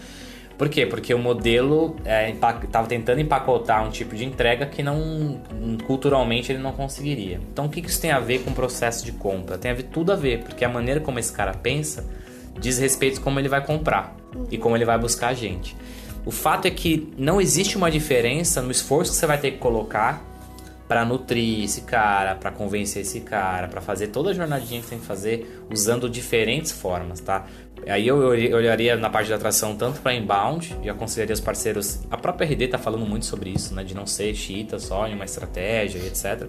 Por 0.57 0.69
quê? 0.69 0.85
Porque 0.85 1.13
o 1.13 1.19
modelo 1.19 1.95
estava 2.33 2.85
é, 2.85 2.89
tentando 2.89 3.21
empacotar 3.21 3.85
um 3.85 3.91
tipo 3.91 4.15
de 4.15 4.25
entrega 4.25 4.65
que 4.65 4.81
não 4.81 5.39
culturalmente 5.85 6.51
ele 6.51 6.59
não 6.59 6.71
conseguiria. 6.71 7.39
Então 7.51 7.65
o 7.65 7.69
que, 7.69 7.81
que 7.81 7.89
isso 7.89 8.01
tem 8.01 8.11
a 8.11 8.19
ver 8.19 8.39
com 8.39 8.49
o 8.49 8.53
processo 8.53 9.05
de 9.05 9.11
compra? 9.11 9.57
Tem 9.57 9.69
a 9.69 9.73
ver 9.75 9.83
tudo 9.83 10.11
a 10.11 10.15
ver, 10.15 10.39
porque 10.39 10.65
a 10.65 10.69
maneira 10.69 10.99
como 10.99 11.19
esse 11.19 11.31
cara 11.31 11.53
pensa 11.53 12.05
diz 12.59 12.79
respeito 12.79 13.19
a 13.19 13.23
como 13.23 13.39
ele 13.39 13.47
vai 13.47 13.63
comprar 13.63 14.15
e 14.49 14.57
como 14.57 14.75
ele 14.75 14.85
vai 14.85 14.97
buscar 14.97 15.27
a 15.27 15.33
gente. 15.33 15.75
O 16.25 16.31
fato 16.31 16.65
é 16.65 16.71
que 16.71 17.13
não 17.17 17.39
existe 17.39 17.77
uma 17.77 17.89
diferença 17.89 18.61
no 18.61 18.71
esforço 18.71 19.11
que 19.11 19.17
você 19.17 19.27
vai 19.27 19.37
ter 19.37 19.51
que 19.51 19.57
colocar 19.59 20.26
para 20.87 21.03
nutrir 21.03 21.63
esse 21.63 21.81
cara, 21.81 22.35
para 22.35 22.51
convencer 22.51 23.01
esse 23.01 23.19
cara, 23.19 23.67
para 23.67 23.81
fazer 23.81 24.07
toda 24.07 24.29
a 24.29 24.33
jornadinha 24.33 24.81
que 24.81 24.87
tem 24.87 24.99
que 24.99 25.05
fazer 25.05 25.65
usando 25.69 26.09
diferentes 26.09 26.71
formas, 26.71 27.19
tá? 27.19 27.45
Aí 27.85 28.07
eu 28.07 28.17
olharia 28.17 28.95
na 28.95 29.09
parte 29.09 29.27
de 29.27 29.33
atração 29.33 29.75
tanto 29.75 30.01
para 30.01 30.13
inbound 30.13 30.75
e 30.81 30.89
aconselharia 30.89 31.33
os 31.33 31.39
parceiros. 31.39 31.99
A 32.09 32.17
própria 32.17 32.47
RD 32.47 32.65
está 32.65 32.77
falando 32.77 33.05
muito 33.05 33.25
sobre 33.25 33.49
isso, 33.49 33.73
né? 33.75 33.83
De 33.83 33.93
não 33.93 34.05
ser 34.05 34.33
chita 34.33 34.79
só 34.79 35.07
em 35.07 35.13
uma 35.13 35.25
estratégia 35.25 35.99
e 35.99 36.07
etc. 36.07 36.47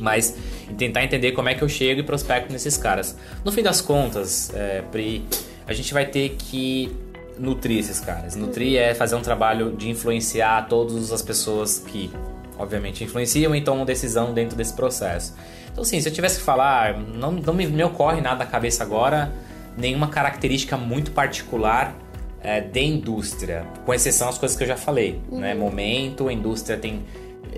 Mas 0.00 0.36
tentar 0.76 1.02
entender 1.02 1.32
como 1.32 1.48
é 1.48 1.54
que 1.54 1.62
eu 1.62 1.68
chego 1.68 2.00
e 2.00 2.02
prospecto 2.02 2.52
nesses 2.52 2.76
caras. 2.76 3.16
No 3.44 3.50
fim 3.50 3.62
das 3.62 3.80
contas, 3.80 4.54
é, 4.54 4.82
Pri, 4.92 5.24
a 5.66 5.72
gente 5.72 5.92
vai 5.92 6.06
ter 6.06 6.30
que 6.30 6.90
nutrir 7.38 7.78
esses 7.78 8.00
caras. 8.00 8.34
Nutrir 8.34 8.78
é 8.78 8.94
fazer 8.94 9.16
um 9.16 9.22
trabalho 9.22 9.72
de 9.72 9.88
influenciar 9.88 10.68
todas 10.68 11.12
as 11.12 11.22
pessoas 11.22 11.78
que, 11.78 12.10
obviamente, 12.58 13.04
influenciam 13.04 13.54
e 13.54 13.60
tomam 13.60 13.84
decisão 13.84 14.34
dentro 14.34 14.56
desse 14.56 14.72
processo. 14.72 15.34
Então, 15.70 15.82
assim, 15.82 16.00
se 16.00 16.08
eu 16.08 16.12
tivesse 16.12 16.38
que 16.38 16.44
falar, 16.44 16.98
não, 16.98 17.32
não 17.32 17.54
me, 17.54 17.66
me 17.66 17.84
ocorre 17.84 18.20
nada 18.20 18.44
na 18.44 18.46
cabeça 18.46 18.82
agora, 18.82 19.32
nenhuma 19.76 20.08
característica 20.08 20.76
muito 20.76 21.12
particular 21.12 21.94
é, 22.42 22.60
de 22.60 22.80
indústria, 22.80 23.64
com 23.84 23.94
exceção 23.94 24.28
às 24.28 24.38
coisas 24.38 24.56
que 24.56 24.64
eu 24.64 24.68
já 24.68 24.76
falei, 24.76 25.20
uhum. 25.30 25.40
né? 25.40 25.54
Momento, 25.54 26.28
a 26.28 26.32
indústria 26.32 26.76
tem 26.76 27.04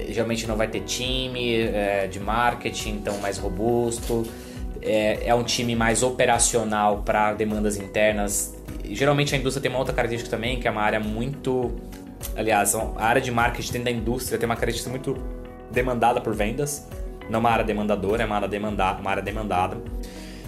geralmente 0.09 0.47
não 0.47 0.57
vai 0.57 0.69
ter 0.69 0.81
time 0.81 1.57
é, 1.57 2.07
de 2.07 2.21
marketing, 2.21 2.91
então 2.91 3.19
mais 3.19 3.39
robusto. 3.39 4.27
É, 4.83 5.29
é 5.29 5.35
um 5.35 5.45
time 5.45 5.77
mais 5.77 6.03
operacional 6.03 7.03
para 7.03 7.35
demandas 7.35 7.77
internas. 7.77 8.55
Geralmente 8.85 9.35
a 9.35 9.39
indústria 9.39 9.63
tem 9.63 9.71
uma 9.71 9.79
outra 9.79 9.95
característica 9.95 10.35
também, 10.35 10.59
que 10.59 10.67
é 10.67 10.71
uma 10.71 10.83
área 10.83 11.01
muito. 11.01 11.73
Aliás, 12.37 12.75
a 12.75 12.93
área 12.99 13.21
de 13.21 13.31
marketing 13.31 13.73
dentro 13.73 13.85
da 13.85 13.91
indústria 13.91 14.39
tem 14.39 14.47
uma 14.47 14.55
característica 14.55 14.91
muito 14.91 15.17
demandada 15.71 16.21
por 16.21 16.35
vendas. 16.35 16.87
Não 17.29 17.41
uma 17.41 17.51
área 17.51 17.65
demandadora, 17.65 18.23
é 18.23 18.27
uma 18.27 18.37
área, 18.37 18.49
demanda, 18.49 18.93
uma 18.95 19.11
área 19.11 19.23
demandada. 19.23 19.77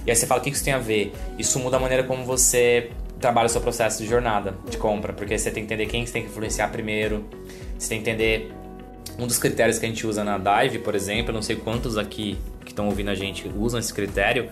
E 0.05 0.11
aí 0.11 0.17
você 0.17 0.27
fala, 0.27 0.41
o 0.41 0.45
que 0.45 0.51
isso 0.51 0.65
tem 0.65 0.75
a 0.75 0.79
ver? 0.79 1.13
Isso 1.39 1.59
muda 1.59 1.77
a 1.77 1.81
maneira 1.81 2.03
como 2.03 2.25
você 2.25 2.91
trabalha 3.21 3.47
o 3.47 3.49
seu 3.49 3.61
processo 3.61 4.03
de 4.03 4.09
jornada 4.09 4.55
de 4.69 4.77
compra, 4.77 5.13
porque 5.13 5.39
você 5.39 5.51
tem 5.51 5.65
que 5.65 5.73
entender 5.73 5.87
quem 5.87 6.05
você 6.05 6.13
tem 6.13 6.23
que 6.23 6.29
influenciar 6.29 6.69
primeiro, 6.69 7.25
você 7.79 7.91
tem 7.91 8.03
que 8.03 8.11
entender 8.11 8.53
um 9.17 9.27
dos 9.27 9.39
critérios 9.39 9.79
que 9.79 9.87
a 9.87 9.89
gente 9.89 10.05
usa 10.07 10.25
na 10.25 10.39
Dive, 10.39 10.81
por 10.81 10.97
exemplo, 10.97 11.31
eu 11.31 11.35
não 11.35 11.43
sei 11.43 11.55
quantos 11.55 11.97
aqui 11.97 12.37
que 12.65 12.73
estão 12.73 12.87
ouvindo 12.87 13.11
a 13.11 13.15
gente 13.15 13.49
usam 13.57 13.79
esse 13.79 13.95
critério, 13.95 14.49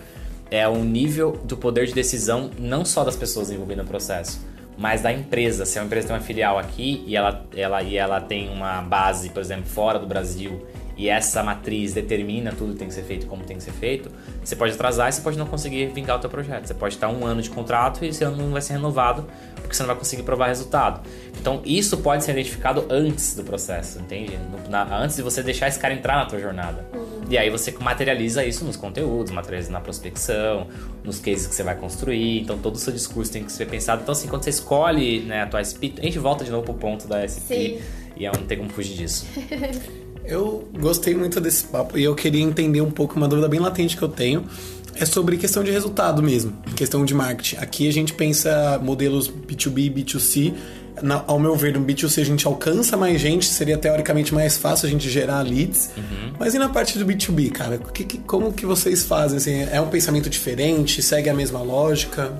é 0.49 0.67
o 0.67 0.83
nível 0.83 1.33
do 1.43 1.57
poder 1.57 1.85
de 1.85 1.93
decisão 1.93 2.49
não 2.57 2.85
só 2.85 3.03
das 3.03 3.15
pessoas 3.15 3.51
envolvidas 3.51 3.83
no 3.83 3.89
processo, 3.89 4.39
mas 4.81 5.03
da 5.03 5.13
empresa. 5.13 5.63
Se 5.63 5.77
a 5.77 5.83
empresa 5.83 6.07
tem 6.07 6.15
uma 6.15 6.21
filial 6.23 6.57
aqui 6.57 7.03
e 7.05 7.15
ela, 7.15 7.45
ela, 7.55 7.83
e 7.83 7.95
ela 7.95 8.19
tem 8.19 8.49
uma 8.49 8.81
base, 8.81 9.29
por 9.29 9.39
exemplo, 9.39 9.65
fora 9.65 9.99
do 9.99 10.07
Brasil 10.07 10.59
e 10.97 11.07
essa 11.07 11.41
matriz 11.41 11.93
determina 11.93 12.51
tudo 12.51 12.73
que 12.73 12.79
tem 12.79 12.87
que 12.87 12.93
ser 12.93 13.03
feito 13.03 13.25
como 13.27 13.43
tem 13.43 13.57
que 13.57 13.63
ser 13.63 13.71
feito, 13.71 14.11
você 14.43 14.55
pode 14.55 14.73
atrasar 14.73 15.09
e 15.09 15.11
você 15.11 15.21
pode 15.21 15.37
não 15.37 15.45
conseguir 15.45 15.87
vingar 15.87 16.17
o 16.17 16.19
teu 16.19 16.29
projeto. 16.29 16.65
Você 16.65 16.73
pode 16.73 16.95
estar 16.95 17.09
um 17.09 17.25
ano 17.25 17.41
de 17.41 17.49
contrato 17.49 18.03
e 18.03 18.09
esse 18.09 18.23
ano 18.23 18.37
não 18.37 18.51
vai 18.51 18.61
ser 18.61 18.73
renovado 18.73 19.27
porque 19.55 19.75
você 19.75 19.83
não 19.83 19.87
vai 19.87 19.97
conseguir 19.97 20.23
provar 20.23 20.47
resultado. 20.47 21.01
Então 21.39 21.61
isso 21.63 21.97
pode 21.97 22.23
ser 22.23 22.31
identificado 22.31 22.85
antes 22.89 23.35
do 23.35 23.43
processo, 23.43 23.99
entende? 23.99 24.37
Na, 24.67 24.83
antes 24.97 25.15
de 25.15 25.21
você 25.21 25.43
deixar 25.43 25.67
esse 25.67 25.79
cara 25.79 25.93
entrar 25.93 26.17
na 26.17 26.25
tua 26.25 26.39
jornada. 26.39 26.85
E 27.31 27.37
aí 27.37 27.49
você 27.49 27.73
materializa 27.79 28.43
isso 28.43 28.65
nos 28.65 28.75
conteúdos, 28.75 29.31
materializa 29.31 29.71
na 29.71 29.79
prospecção, 29.79 30.67
nos 31.01 31.17
cases 31.17 31.47
que 31.47 31.55
você 31.55 31.63
vai 31.63 31.75
construir. 31.75 32.41
Então 32.41 32.57
todo 32.57 32.75
o 32.75 32.77
seu 32.77 32.91
discurso 32.91 33.31
tem 33.31 33.45
que 33.45 33.53
ser 33.53 33.67
pensado. 33.67 34.01
Então 34.01 34.11
assim, 34.11 34.27
quando 34.27 34.43
você 34.43 34.49
escolhe 34.49 35.21
né, 35.21 35.43
a 35.43 35.47
tua 35.47 35.63
SP, 35.63 35.95
a 35.97 36.01
gente 36.01 36.19
volta 36.19 36.43
de 36.43 36.51
novo 36.51 36.65
pro 36.65 36.73
ponto 36.73 37.07
da 37.07 37.23
SP 37.23 37.79
Sim. 37.79 37.79
e 38.17 38.25
não 38.25 38.43
tem 38.45 38.57
como 38.57 38.69
fugir 38.69 38.97
disso. 38.97 39.25
Eu 40.23 40.67
gostei 40.79 41.15
muito 41.15 41.41
desse 41.41 41.63
papo 41.63 41.97
e 41.97 42.03
eu 42.03 42.13
queria 42.13 42.43
entender 42.43 42.79
um 42.79 42.91
pouco 42.91 43.15
uma 43.15 43.27
dúvida 43.27 43.49
bem 43.49 43.59
latente 43.59 43.97
que 43.97 44.03
eu 44.03 44.07
tenho. 44.07 44.45
É 44.93 45.03
sobre 45.03 45.35
questão 45.35 45.63
de 45.63 45.71
resultado 45.71 46.21
mesmo, 46.21 46.53
questão 46.75 47.03
de 47.03 47.13
marketing. 47.13 47.55
Aqui 47.55 47.87
a 47.87 47.91
gente 47.91 48.13
pensa 48.13 48.79
modelos 48.83 49.27
B2B, 49.27 49.91
B2C. 49.91 50.53
Na, 51.01 51.23
ao 51.27 51.39
meu 51.39 51.55
ver, 51.55 51.73
no 51.73 51.85
B2C 51.85 52.21
a 52.21 52.25
gente 52.25 52.45
alcança 52.45 52.95
mais 52.95 53.19
gente, 53.19 53.45
seria 53.45 53.77
teoricamente 53.77 54.33
mais 54.33 54.57
fácil 54.57 54.87
a 54.87 54.89
gente 54.89 55.09
gerar 55.09 55.41
leads. 55.41 55.91
Uhum. 55.97 56.33
Mas 56.39 56.53
e 56.53 56.59
na 56.59 56.69
parte 56.69 56.97
do 56.97 57.05
B2B, 57.05 57.51
cara? 57.51 57.77
Que, 57.77 58.03
que, 58.03 58.17
como 58.19 58.53
que 58.53 58.65
vocês 58.65 59.03
fazem? 59.03 59.37
Assim, 59.37 59.67
é 59.71 59.81
um 59.81 59.89
pensamento 59.89 60.29
diferente? 60.29 61.01
Segue 61.01 61.29
a 61.29 61.33
mesma 61.33 61.61
lógica? 61.61 62.31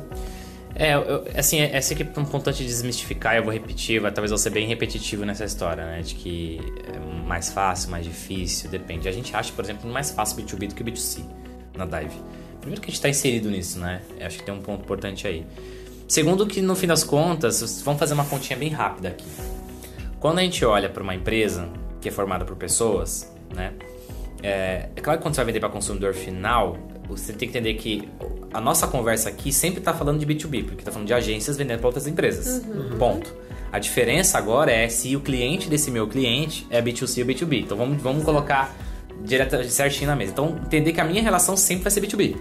É, 0.73 0.93
eu, 0.93 1.25
assim, 1.35 1.61
esse 1.61 1.93
aqui 1.93 2.03
é 2.03 2.19
um 2.19 2.25
ponto 2.25 2.51
de 2.51 2.65
desmistificar, 2.65 3.35
eu 3.35 3.43
vou 3.43 3.51
repetir, 3.51 3.99
vai, 3.99 4.11
talvez 4.11 4.31
eu 4.31 4.37
ser 4.37 4.49
bem 4.49 4.67
repetitivo 4.67 5.25
nessa 5.25 5.45
história, 5.45 5.85
né? 5.85 6.01
De 6.01 6.15
que 6.15 6.59
é 6.93 7.27
mais 7.27 7.51
fácil, 7.51 7.91
mais 7.91 8.05
difícil, 8.05 8.69
depende. 8.69 9.07
A 9.07 9.11
gente 9.11 9.35
acha, 9.35 9.51
por 9.53 9.63
exemplo, 9.63 9.89
mais 9.89 10.11
fácil 10.11 10.43
B2B 10.43 10.69
do 10.69 10.75
que 10.75 10.83
B2C 10.83 11.23
na 11.77 11.85
Dive. 11.85 12.15
Primeiro 12.59 12.81
que 12.81 12.87
a 12.87 12.89
gente 12.89 12.95
está 12.95 13.09
inserido 13.09 13.49
nisso, 13.49 13.79
né? 13.79 14.01
Eu 14.19 14.27
acho 14.27 14.37
que 14.37 14.43
tem 14.43 14.53
um 14.53 14.61
ponto 14.61 14.83
importante 14.83 15.27
aí. 15.27 15.45
Segundo 16.11 16.45
que, 16.45 16.61
no 16.61 16.75
fim 16.75 16.87
das 16.87 17.05
contas, 17.05 17.81
vamos 17.85 17.97
fazer 17.97 18.13
uma 18.15 18.25
continha 18.25 18.59
bem 18.59 18.67
rápida 18.67 19.07
aqui. 19.07 19.23
Quando 20.19 20.39
a 20.39 20.41
gente 20.41 20.65
olha 20.65 20.89
para 20.89 21.01
uma 21.01 21.15
empresa 21.15 21.69
que 22.01 22.09
é 22.09 22.11
formada 22.11 22.43
por 22.43 22.57
pessoas, 22.57 23.33
né? 23.55 23.71
É, 24.43 24.89
é 24.93 24.99
claro 25.01 25.19
que 25.19 25.23
quando 25.23 25.35
você 25.35 25.39
vai 25.39 25.45
vender 25.45 25.61
para 25.61 25.69
consumidor 25.69 26.13
final, 26.13 26.77
você 27.07 27.31
tem 27.31 27.47
que 27.47 27.57
entender 27.57 27.75
que 27.75 28.09
a 28.53 28.59
nossa 28.59 28.87
conversa 28.87 29.29
aqui 29.29 29.53
sempre 29.53 29.79
está 29.79 29.93
falando 29.93 30.19
de 30.19 30.25
B2B, 30.25 30.65
porque 30.65 30.81
está 30.81 30.91
falando 30.91 31.07
de 31.07 31.13
agências 31.13 31.55
vendendo 31.55 31.79
para 31.79 31.87
outras 31.87 32.05
empresas. 32.05 32.61
Uhum. 32.65 32.97
Ponto. 32.97 33.33
A 33.71 33.79
diferença 33.79 34.37
agora 34.37 34.69
é 34.69 34.89
se 34.89 35.15
o 35.15 35.21
cliente 35.21 35.69
desse 35.69 35.89
meu 35.89 36.09
cliente 36.09 36.67
é 36.69 36.81
B2C 36.81 37.21
ou 37.21 37.25
B2B. 37.25 37.61
Então 37.61 37.77
vamos, 37.77 38.01
vamos 38.01 38.25
colocar 38.25 38.75
direto, 39.23 39.63
certinho 39.63 40.09
na 40.09 40.17
mesa. 40.17 40.33
Então 40.33 40.59
entender 40.61 40.91
que 40.91 40.99
a 40.99 41.05
minha 41.05 41.21
relação 41.21 41.55
sempre 41.55 41.83
vai 41.83 41.91
ser 41.91 42.01
B2B. 42.01 42.35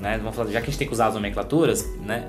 Né? 0.00 0.18
Vamos 0.18 0.34
falar, 0.34 0.50
já 0.50 0.60
que 0.60 0.66
a 0.66 0.70
gente 0.70 0.78
tem 0.78 0.88
que 0.88 0.92
usar 0.92 1.06
as 1.06 1.14
nomenclaturas, 1.14 1.88
né? 2.04 2.26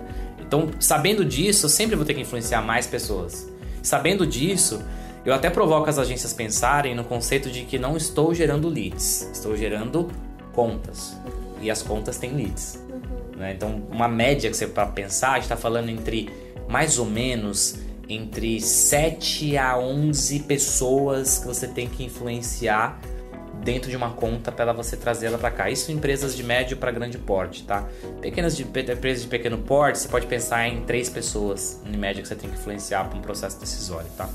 Então, 0.53 0.69
sabendo 0.79 1.25
disso, 1.25 1.65
eu 1.65 1.69
sempre 1.69 1.95
vou 1.95 2.05
ter 2.05 2.13
que 2.13 2.21
influenciar 2.21 2.61
mais 2.61 2.85
pessoas. 2.85 3.51
Sabendo 3.81 4.27
disso, 4.27 4.83
eu 5.25 5.33
até 5.33 5.49
provoco 5.49 5.89
as 5.89 5.97
agências 5.97 6.31
pensarem 6.31 6.93
no 6.93 7.03
conceito 7.03 7.49
de 7.49 7.63
que 7.63 7.79
não 7.79 7.97
estou 7.97 8.35
gerando 8.35 8.69
leads, 8.69 9.27
estou 9.33 9.57
gerando 9.57 10.11
contas. 10.53 11.17
E 11.59 11.71
as 11.71 11.81
contas 11.81 12.19
têm 12.19 12.35
leads. 12.35 12.79
Né? 13.35 13.53
Então, 13.53 13.81
uma 13.89 14.07
média 14.07 14.47
que 14.47 14.55
você 14.55 14.67
para 14.67 14.85
pensar, 14.85 15.31
a 15.31 15.35
gente 15.35 15.45
está 15.45 15.57
falando 15.57 15.89
entre 15.89 16.29
mais 16.69 16.99
ou 16.99 17.07
menos 17.07 17.79
entre 18.07 18.61
7 18.61 19.57
a 19.57 19.75
11 19.79 20.41
pessoas 20.41 21.39
que 21.39 21.47
você 21.47 21.67
tem 21.67 21.89
que 21.89 22.03
influenciar 22.03 23.01
dentro 23.63 23.89
de 23.89 23.95
uma 23.95 24.11
conta 24.11 24.51
para 24.51 24.73
você 24.73 24.97
trazê-la 24.97 25.37
para 25.37 25.49
cá. 25.49 25.69
Isso 25.69 25.91
em 25.91 25.95
empresas 25.95 26.35
de 26.35 26.43
médio 26.43 26.77
para 26.77 26.91
grande 26.91 27.17
porte, 27.17 27.63
tá? 27.63 27.87
Pequenas 28.21 28.55
de, 28.55 28.63
empresas 28.63 29.23
de 29.23 29.27
pequeno 29.27 29.57
porte, 29.57 29.99
você 29.99 30.07
pode 30.07 30.27
pensar 30.27 30.67
em 30.67 30.81
três 30.81 31.09
pessoas 31.09 31.81
em 31.85 31.97
média 31.97 32.21
que 32.21 32.27
você 32.27 32.35
tem 32.35 32.49
que 32.49 32.57
influenciar 32.57 33.05
para 33.05 33.17
um 33.17 33.21
processo 33.21 33.59
decisório, 33.59 34.09
tá? 34.17 34.29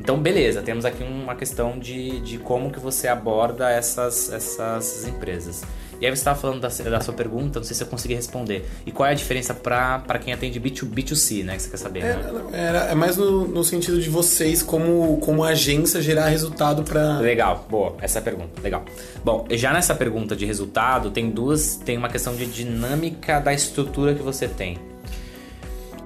Então, 0.00 0.18
beleza, 0.18 0.62
temos 0.62 0.84
aqui 0.84 1.02
uma 1.02 1.34
questão 1.34 1.78
de, 1.78 2.20
de 2.20 2.38
como 2.38 2.70
que 2.70 2.78
você 2.78 3.08
aborda 3.08 3.68
essas, 3.70 4.32
essas 4.32 5.06
empresas. 5.08 5.62
E 6.00 6.06
aí 6.06 6.10
você 6.10 6.20
estava 6.20 6.38
falando 6.38 6.60
da, 6.60 6.68
da, 6.68 7.00
sua 7.00 7.14
pergunta, 7.14 7.58
não 7.58 7.64
sei 7.64 7.74
se 7.74 7.82
eu 7.82 7.86
consegui 7.86 8.14
responder. 8.14 8.64
E 8.86 8.92
qual 8.92 9.08
é 9.08 9.12
a 9.12 9.14
diferença 9.14 9.52
para 9.52 10.18
quem 10.18 10.32
atende 10.32 10.60
B2, 10.60 10.88
B2C, 10.88 11.44
né? 11.44 11.56
Que 11.56 11.62
você 11.62 11.70
quer 11.70 11.76
saber, 11.76 12.00
é, 12.00 12.14
né? 12.14 12.88
é 12.90 12.94
mais 12.94 13.16
no, 13.16 13.48
no, 13.48 13.64
sentido 13.64 14.00
de 14.00 14.08
vocês, 14.08 14.62
como, 14.62 15.18
como 15.18 15.42
agência, 15.42 16.00
gerar 16.00 16.28
resultado 16.28 16.82
para... 16.84 17.18
Legal, 17.18 17.66
boa. 17.68 17.96
Essa 18.00 18.18
é 18.18 18.20
a 18.20 18.22
pergunta, 18.22 18.60
legal. 18.62 18.84
Bom, 19.24 19.46
já 19.50 19.72
nessa 19.72 19.94
pergunta 19.94 20.36
de 20.36 20.46
resultado, 20.46 21.10
tem 21.10 21.30
duas... 21.30 21.76
Tem 21.76 21.96
uma 21.96 22.08
questão 22.08 22.36
de 22.36 22.46
dinâmica 22.46 23.40
da 23.40 23.52
estrutura 23.52 24.14
que 24.14 24.22
você 24.22 24.46
tem. 24.46 24.78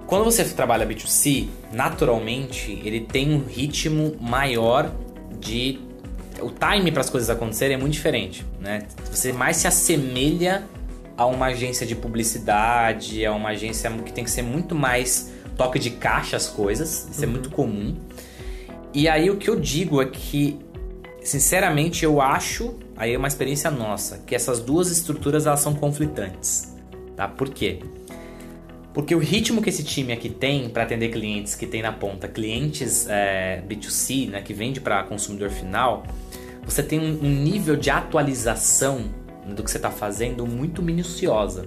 Quando 0.06 0.24
você 0.24 0.44
trabalha 0.44 0.86
B2C, 0.86 1.48
naturalmente, 1.72 2.80
ele 2.84 3.00
tem 3.00 3.34
um 3.34 3.44
ritmo 3.44 4.14
maior 4.20 4.90
de 5.40 5.80
o 6.42 6.50
time 6.50 6.90
para 6.90 7.00
as 7.00 7.10
coisas 7.10 7.30
acontecerem 7.30 7.76
é 7.76 7.78
muito 7.78 7.92
diferente, 7.92 8.44
né? 8.60 8.86
Você 9.10 9.32
mais 9.32 9.56
se 9.56 9.66
assemelha 9.66 10.64
a 11.16 11.26
uma 11.26 11.46
agência 11.46 11.86
de 11.86 11.94
publicidade, 11.94 13.24
a 13.24 13.32
uma 13.32 13.50
agência 13.50 13.90
que 13.90 14.12
tem 14.12 14.24
que 14.24 14.30
ser 14.30 14.42
muito 14.42 14.74
mais 14.74 15.32
toque 15.56 15.78
de 15.78 15.90
caixa 15.90 16.36
as 16.36 16.48
coisas, 16.48 17.08
isso 17.10 17.20
uhum. 17.20 17.24
é 17.24 17.26
muito 17.26 17.50
comum. 17.50 17.96
E 18.94 19.08
aí 19.08 19.30
o 19.30 19.36
que 19.36 19.48
eu 19.48 19.58
digo 19.58 20.02
é 20.02 20.06
que, 20.06 20.58
sinceramente, 21.22 22.04
eu 22.04 22.20
acho, 22.20 22.74
aí 22.96 23.14
é 23.14 23.18
uma 23.18 23.28
experiência 23.28 23.70
nossa, 23.70 24.18
que 24.26 24.34
essas 24.34 24.60
duas 24.60 24.90
estruturas 24.90 25.46
elas 25.46 25.60
são 25.60 25.74
conflitantes, 25.74 26.74
tá? 27.16 27.28
Por 27.28 27.48
quê? 27.50 27.80
Porque 28.92 29.14
o 29.14 29.18
ritmo 29.18 29.62
que 29.62 29.70
esse 29.70 29.82
time 29.82 30.12
aqui 30.12 30.28
tem 30.28 30.68
para 30.68 30.82
atender 30.82 31.08
clientes 31.08 31.54
que 31.54 31.66
tem 31.66 31.80
na 31.80 31.92
ponta, 31.92 32.28
clientes 32.28 33.06
é, 33.08 33.62
B2C, 33.66 34.28
né, 34.28 34.42
que 34.42 34.52
vende 34.52 34.80
para 34.80 35.02
consumidor 35.04 35.50
final, 35.50 36.04
você 36.64 36.82
tem 36.82 37.00
um, 37.00 37.28
nível 37.28 37.74
de 37.74 37.90
atualização 37.90 39.04
do 39.46 39.62
que 39.62 39.70
você 39.70 39.78
está 39.78 39.90
fazendo 39.90 40.46
muito 40.46 40.82
minuciosa. 40.82 41.66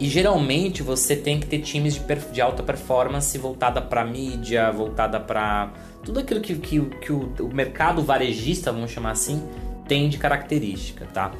E 0.00 0.08
geralmente 0.08 0.82
você 0.82 1.14
tem 1.14 1.38
que 1.38 1.46
ter 1.46 1.60
times 1.60 1.94
de, 1.94 2.02
de 2.32 2.40
alta 2.40 2.62
performance 2.62 3.36
voltada 3.38 3.80
para 3.80 4.04
mídia, 4.04 4.70
voltada 4.72 5.20
para 5.20 5.72
tudo 6.02 6.20
aquilo 6.20 6.40
que, 6.40 6.54
que, 6.56 6.80
que 6.80 7.12
o, 7.12 7.32
o, 7.40 7.54
mercado 7.54 8.02
varejista, 8.02 8.72
vamos 8.72 8.90
chamar 8.90 9.12
assim, 9.12 9.42
tem 9.86 10.08
de 10.08 10.18
característica, 10.18 11.06
tá? 11.06 11.32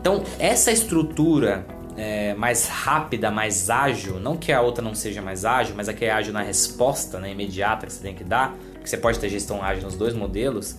Então 0.00 0.24
essa 0.38 0.72
estrutura 0.72 1.66
é, 1.96 2.34
mais 2.34 2.68
rápida, 2.68 3.30
mais 3.30 3.70
ágil, 3.70 4.18
não 4.18 4.36
que 4.36 4.52
a 4.52 4.60
outra 4.60 4.82
não 4.82 4.94
seja 4.94 5.22
mais 5.22 5.44
ágil, 5.44 5.74
mas 5.76 5.88
a 5.88 5.92
que 5.92 6.04
é 6.04 6.10
ágil 6.10 6.32
na 6.32 6.42
resposta 6.42 7.18
né, 7.18 7.30
imediata 7.30 7.86
que 7.86 7.92
você 7.92 8.02
tem 8.02 8.14
que 8.14 8.24
dar, 8.24 8.54
que 8.82 8.88
você 8.88 8.96
pode 8.96 9.18
ter 9.18 9.28
gestão 9.28 9.62
ágil 9.62 9.84
nos 9.84 9.94
dois 9.94 10.14
modelos, 10.14 10.76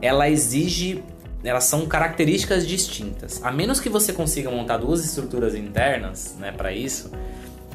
ela 0.00 0.28
exige 0.28 1.02
elas 1.44 1.64
são 1.64 1.86
características 1.86 2.66
distintas. 2.66 3.42
A 3.42 3.50
menos 3.50 3.80
que 3.80 3.88
você 3.88 4.12
consiga 4.12 4.48
montar 4.48 4.76
duas 4.76 5.04
estruturas 5.04 5.56
internas, 5.56 6.36
né, 6.38 6.52
para 6.52 6.72
isso, 6.72 7.10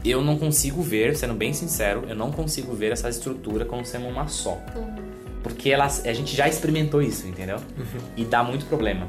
eu 0.05 0.21
não 0.21 0.37
consigo 0.37 0.81
ver, 0.81 1.17
sendo 1.17 1.33
bem 1.33 1.51
sincero, 1.51 2.05
eu 2.07 2.15
não 2.15 2.31
consigo 2.31 2.73
ver 2.73 2.93
essa 2.93 3.09
estrutura 3.09 3.65
como 3.65 3.85
sendo 3.85 4.07
uma 4.07 4.27
só. 4.27 4.57
Uhum. 4.73 4.95
Porque 5.43 5.69
ela, 5.69 5.85
a 5.85 6.13
gente 6.13 6.35
já 6.35 6.47
experimentou 6.47 7.01
isso, 7.01 7.27
entendeu? 7.27 7.57
Uhum. 7.57 7.99
E 8.15 8.23
dá 8.23 8.43
muito 8.43 8.65
problema. 8.65 9.07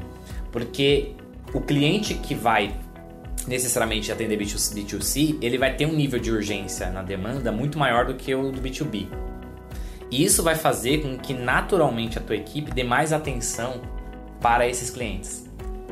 Porque 0.51 1.13
o 1.53 1.61
cliente 1.61 2.13
que 2.15 2.35
vai 2.35 2.75
necessariamente 3.47 4.11
atender 4.11 4.37
B2C, 4.37 4.73
B2C, 4.75 5.37
ele 5.41 5.57
vai 5.57 5.75
ter 5.75 5.85
um 5.85 5.93
nível 5.93 6.19
de 6.19 6.31
urgência 6.31 6.89
na 6.89 7.01
demanda 7.01 7.51
muito 7.51 7.79
maior 7.79 8.05
do 8.05 8.13
que 8.13 8.33
o 8.35 8.51
do 8.51 8.61
B2B. 8.61 9.07
E 10.11 10.23
isso 10.23 10.41
vai 10.41 10.55
fazer 10.55 11.01
com 11.01 11.17
que 11.17 11.33
naturalmente 11.33 12.17
a 12.17 12.21
tua 12.21 12.35
equipe 12.35 12.71
dê 12.71 12.83
mais 12.83 13.13
atenção 13.13 13.81
para 14.41 14.67
esses 14.67 14.89
clientes 14.89 15.45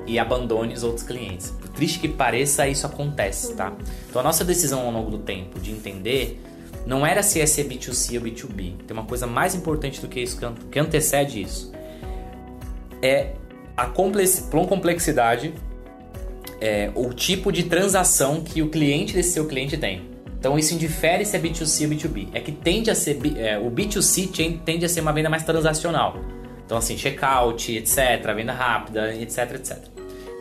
e 0.08 0.18
abandone 0.18 0.74
os 0.74 0.84
outros 0.84 1.06
clientes. 1.06 1.52
Por 1.52 1.70
triste 1.70 2.00
que 2.00 2.08
pareça, 2.08 2.68
isso 2.68 2.86
acontece, 2.86 3.54
tá? 3.56 3.74
Então 4.10 4.22
a 4.22 4.24
nossa 4.24 4.44
decisão 4.44 4.86
ao 4.86 4.92
longo 4.92 5.12
do 5.12 5.20
tempo 5.20 5.60
de 5.60 5.72
entender 5.72 6.42
não 6.86 7.06
era 7.06 7.22
se 7.22 7.40
ia 7.40 7.46
ser 7.46 7.66
B2C 7.66 8.16
ou 8.16 8.22
B2B. 8.26 8.78
Tem 8.88 8.98
uma 8.98 9.06
coisa 9.06 9.28
mais 9.28 9.54
importante 9.54 10.00
do 10.00 10.08
que 10.08 10.22
isso, 10.22 10.40
que 10.72 10.80
antecede 10.80 11.42
isso. 11.42 11.72
É 13.02 13.34
a 13.76 13.86
complexidade, 13.86 15.54
é, 16.60 16.91
o 16.96 17.13
tipo 17.13 17.52
de 17.52 17.63
transação 17.63 18.41
que 18.41 18.62
o 18.62 18.70
cliente 18.70 19.13
desse 19.13 19.32
seu 19.32 19.46
cliente 19.46 19.78
tem. 19.78 20.02
Então 20.39 20.58
isso 20.58 20.74
indifere 20.74 21.26
se 21.26 21.36
é 21.36 21.39
B2C 21.39 21.84
ou 21.84 21.89
B2B. 21.89 22.28
É 22.34 22.39
que 22.39 22.52
tende 22.52 22.89
a 22.89 22.96
ser 22.96 23.20
é, 23.38 23.58
o 23.58 23.72
B2C 23.72 24.60
tende 24.63 24.86
a 24.86 24.89
ser 24.89 25.02
uma 25.02 25.12
venda 25.12 25.30
mais 25.30 25.43
transacional. 25.43 26.17
Então 26.65 26.78
assim, 26.78 26.98
checkout, 26.98 27.76
etc, 27.76 27.98
venda 28.36 28.54
rápida, 28.54 29.13
etc, 29.15 29.56
etc. 29.56 29.78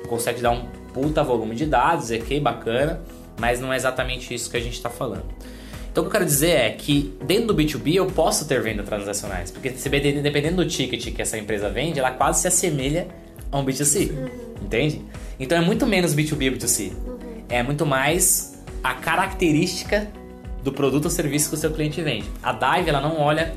Consegue 0.08 0.40
dar 0.40 0.50
um 0.50 0.66
puta 0.92 1.22
volume 1.22 1.54
de 1.54 1.66
dados, 1.66 2.10
é 2.10 2.18
que 2.18 2.38
bacana, 2.40 3.00
mas 3.38 3.60
não 3.60 3.72
é 3.72 3.76
exatamente 3.76 4.32
isso 4.34 4.50
que 4.50 4.56
a 4.56 4.60
gente 4.60 4.74
está 4.74 4.90
falando. 4.90 5.24
Então 5.90 6.04
o 6.04 6.06
que 6.06 6.08
eu 6.08 6.20
quero 6.20 6.26
dizer 6.26 6.50
é 6.50 6.70
que 6.70 7.16
dentro 7.24 7.48
do 7.48 7.54
B2B 7.54 7.94
eu 7.94 8.06
posso 8.06 8.46
ter 8.46 8.60
vendas 8.60 8.86
transacionais, 8.86 9.50
porque 9.50 9.70
dependendo 9.70 10.56
do 10.56 10.68
ticket 10.68 11.14
que 11.14 11.22
essa 11.22 11.38
empresa 11.38 11.70
vende, 11.70 11.98
ela 11.98 12.10
quase 12.10 12.42
se 12.42 12.48
assemelha 12.48 13.08
a 13.50 13.58
um 13.58 13.64
B2C, 13.64 14.10
uhum. 14.10 14.28
entende? 14.62 15.02
Então 15.38 15.58
é 15.58 15.60
muito 15.60 15.86
menos 15.86 16.14
B2B 16.14 16.42
e 16.42 16.50
B2C. 16.56 16.92
Uhum. 16.92 17.16
É 17.48 17.62
muito 17.62 17.84
mais 17.84 18.62
a 18.82 18.94
característica 18.94 20.10
do 20.62 20.72
produto 20.72 21.04
ou 21.04 21.10
serviço 21.10 21.48
que 21.48 21.54
o 21.54 21.58
seu 21.58 21.70
cliente 21.70 22.00
vende. 22.02 22.28
A 22.42 22.52
Dive 22.52 22.88
ela 22.88 23.00
não 23.00 23.20
olha 23.20 23.54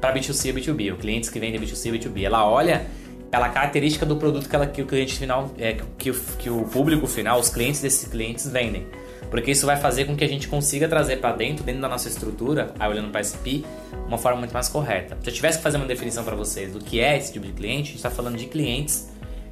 para 0.00 0.14
B2C 0.14 0.50
e 0.50 0.52
B2B, 0.52 0.94
o 0.94 0.96
clientes 0.96 1.28
que 1.30 1.38
vendem 1.38 1.60
B2C 1.60 1.94
e 1.94 1.98
B2B. 1.98 2.24
Ela 2.24 2.48
olha 2.48 2.86
pela 3.30 3.48
característica 3.48 4.04
do 4.04 4.16
produto 4.16 4.48
que, 4.48 4.56
ela, 4.56 4.66
que 4.66 4.82
o 4.82 4.86
cliente 4.86 5.16
final, 5.16 5.54
é, 5.58 5.76
que, 5.96 6.10
o, 6.10 6.14
que 6.38 6.50
o 6.50 6.64
público 6.64 7.06
final, 7.06 7.38
os 7.38 7.48
clientes 7.48 7.80
desses 7.80 8.08
clientes 8.08 8.48
vendem. 8.48 8.86
Porque 9.30 9.52
isso 9.52 9.64
vai 9.64 9.76
fazer 9.76 10.06
com 10.06 10.16
que 10.16 10.24
a 10.24 10.28
gente 10.28 10.48
consiga 10.48 10.88
trazer 10.88 11.18
para 11.18 11.32
dentro, 11.36 11.62
dentro 11.62 11.80
da 11.80 11.88
nossa 11.88 12.08
estrutura, 12.08 12.74
aí 12.80 12.90
olhando 12.90 13.10
para 13.10 13.22
SP, 13.22 13.62
uma 14.08 14.18
forma 14.18 14.40
muito 14.40 14.52
mais 14.52 14.68
correta. 14.68 15.16
Se 15.22 15.30
eu 15.30 15.34
tivesse 15.34 15.58
que 15.58 15.62
fazer 15.62 15.76
uma 15.76 15.86
definição 15.86 16.24
para 16.24 16.34
vocês 16.34 16.72
do 16.72 16.80
que 16.80 16.98
é 16.98 17.16
esse 17.16 17.32
tipo 17.32 17.46
de 17.46 17.52
cliente, 17.52 17.82
a 17.82 17.86
gente 17.86 17.96
está 17.96 18.10
falando 18.10 18.36
de 18.36 18.46
clientes 18.46 19.08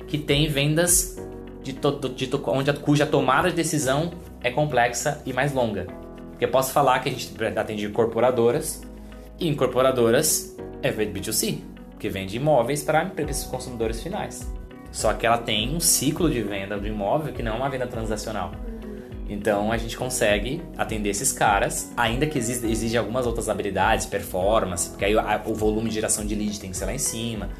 que 0.08 0.18
têm 0.18 0.48
vendas 0.48 1.16
de, 1.72 1.80
to, 1.80 2.08
de 2.08 2.26
to, 2.26 2.42
onde 2.46 2.70
a, 2.70 2.74
cuja 2.74 3.06
tomada 3.06 3.50
de 3.50 3.56
decisão 3.56 4.10
é 4.42 4.50
complexa 4.50 5.22
e 5.26 5.32
mais 5.32 5.52
longa. 5.52 5.86
Porque 6.30 6.44
eu 6.44 6.50
posso 6.50 6.72
falar 6.72 7.00
que 7.00 7.08
a 7.08 7.12
gente 7.12 7.34
atende 7.56 7.88
corporadoras, 7.88 8.82
e 9.38 9.48
incorporadoras 9.48 10.56
é 10.82 10.90
B2C, 10.90 11.58
que 11.98 12.08
vende 12.08 12.36
imóveis 12.36 12.82
para 12.82 13.10
esses 13.28 13.44
consumidores 13.44 14.02
finais. 14.02 14.50
Só 14.90 15.12
que 15.12 15.26
ela 15.26 15.38
tem 15.38 15.74
um 15.74 15.80
ciclo 15.80 16.30
de 16.30 16.42
venda 16.42 16.78
do 16.78 16.86
imóvel 16.86 17.32
que 17.32 17.42
não 17.42 17.52
é 17.52 17.56
uma 17.56 17.68
venda 17.68 17.86
transacional. 17.86 18.52
Então 19.28 19.70
a 19.70 19.76
gente 19.76 19.96
consegue 19.96 20.62
atender 20.76 21.10
esses 21.10 21.32
caras, 21.32 21.92
ainda 21.96 22.26
que 22.26 22.38
exige, 22.38 22.66
exige 22.66 22.96
algumas 22.96 23.26
outras 23.26 23.48
habilidades, 23.48 24.06
performance, 24.06 24.88
porque 24.88 25.04
aí 25.04 25.14
o, 25.14 25.54
volume 25.54 25.88
de 25.88 25.96
geração 25.96 26.24
de 26.24 26.34
lead 26.34 26.58
tem 26.58 26.70
que 26.70 26.76
ser 26.76 26.86
lá 26.86 26.94
em 26.94 26.98
cima, 26.98 27.50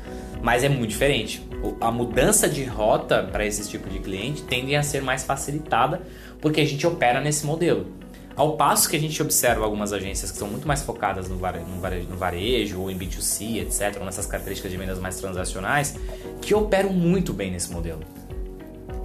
mas 0.42 0.64
é 0.64 0.68
muito 0.68 0.90
diferente. 0.90 1.46
A 1.80 1.90
mudança 1.90 2.48
de 2.48 2.64
rota 2.64 3.22
para 3.22 3.44
esse 3.44 3.68
tipo 3.68 3.90
de 3.90 3.98
cliente 3.98 4.42
tende 4.42 4.74
a 4.74 4.82
ser 4.82 5.02
mais 5.02 5.24
facilitada 5.24 6.00
porque 6.40 6.60
a 6.60 6.64
gente 6.64 6.86
opera 6.86 7.20
nesse 7.20 7.44
modelo. 7.44 7.98
Ao 8.34 8.56
passo 8.56 8.88
que 8.88 8.96
a 8.96 9.00
gente 9.00 9.20
observa 9.20 9.64
algumas 9.64 9.92
agências 9.92 10.30
que 10.30 10.38
são 10.38 10.46
muito 10.46 10.66
mais 10.66 10.80
focadas 10.82 11.28
no 11.28 11.36
varejo, 11.36 11.66
no 12.08 12.16
varejo, 12.16 12.80
ou 12.80 12.88
em 12.88 12.96
B2C, 12.96 13.62
etc., 13.62 14.00
nessas 14.04 14.26
características 14.26 14.70
de 14.70 14.76
vendas 14.78 15.00
mais 15.00 15.16
transacionais, 15.16 15.96
que 16.40 16.54
operam 16.54 16.92
muito 16.92 17.32
bem 17.32 17.50
nesse 17.50 17.72
modelo, 17.72 18.00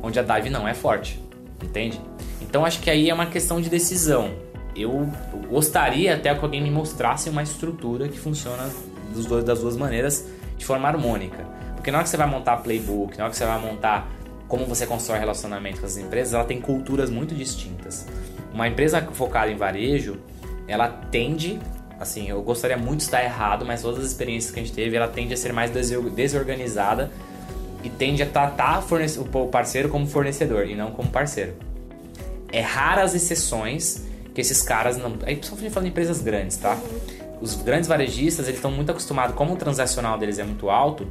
onde 0.03 0.19
a 0.19 0.21
Dive 0.21 0.51
não 0.51 0.67
é 0.67 0.75
forte, 0.75 1.19
entende? 1.63 1.99
Então 2.53 2.63
acho 2.63 2.81
que 2.81 2.89
aí 2.91 3.09
é 3.09 3.13
uma 3.15 3.25
questão 3.25 3.59
de 3.59 3.67
decisão. 3.67 4.35
Eu 4.75 5.09
gostaria 5.49 6.13
até 6.13 6.31
que 6.35 6.45
alguém 6.45 6.61
me 6.61 6.69
mostrasse 6.69 7.27
uma 7.27 7.41
estrutura 7.41 8.07
que 8.07 8.19
funciona 8.19 8.69
das 9.43 9.59
duas 9.59 9.75
maneiras 9.75 10.27
de 10.55 10.63
forma 10.63 10.87
harmônica. 10.87 11.47
Porque 11.73 11.89
na 11.89 11.97
hora 11.97 12.03
que 12.03 12.11
você 12.11 12.15
vai 12.15 12.27
montar 12.27 12.57
playbook, 12.57 13.17
na 13.17 13.23
hora 13.23 13.31
que 13.31 13.37
você 13.37 13.45
vai 13.47 13.59
montar 13.59 14.07
como 14.47 14.67
você 14.67 14.85
constrói 14.85 15.17
relacionamento 15.17 15.79
com 15.79 15.87
as 15.87 15.97
empresas, 15.97 16.35
ela 16.35 16.43
tem 16.43 16.61
culturas 16.61 17.09
muito 17.09 17.33
distintas. 17.33 18.05
Uma 18.53 18.67
empresa 18.67 19.01
focada 19.01 19.49
em 19.49 19.57
varejo, 19.57 20.19
ela 20.67 20.87
tende, 20.87 21.59
assim, 21.99 22.29
eu 22.29 22.39
gostaria 22.43 22.77
muito 22.77 22.97
de 22.97 23.05
estar 23.05 23.23
errado, 23.23 23.65
mas 23.65 23.81
todas 23.81 24.05
as 24.05 24.11
experiências 24.11 24.53
que 24.53 24.59
a 24.59 24.63
gente 24.63 24.75
teve, 24.75 24.95
ela 24.95 25.07
tende 25.07 25.33
a 25.33 25.37
ser 25.37 25.51
mais 25.53 25.71
desorganizada 25.71 27.09
e 27.83 27.89
tende 27.89 28.21
a 28.21 28.27
tratar 28.27 28.85
o 29.33 29.47
parceiro 29.47 29.89
como 29.89 30.05
fornecedor 30.05 30.67
e 30.67 30.75
não 30.75 30.91
como 30.91 31.09
parceiro. 31.09 31.72
É 32.53 32.61
raras 32.61 33.13
exceções 33.13 34.03
que 34.33 34.39
esses 34.39 34.61
caras 34.61 34.97
não. 34.97 35.17
Aí 35.25 35.37
só 35.41 35.55
falando 35.55 35.83
de 35.83 35.89
empresas 35.89 36.21
grandes, 36.21 36.55
tá? 36.55 36.77
Os 37.41 37.55
grandes 37.55 37.89
varejistas, 37.89 38.45
eles 38.47 38.59
estão 38.59 38.71
muito 38.71 38.91
acostumados, 38.91 39.35
como 39.35 39.53
o 39.53 39.57
transacional 39.57 40.17
deles 40.17 40.39
é 40.39 40.43
muito 40.43 40.69
alto, 40.69 41.05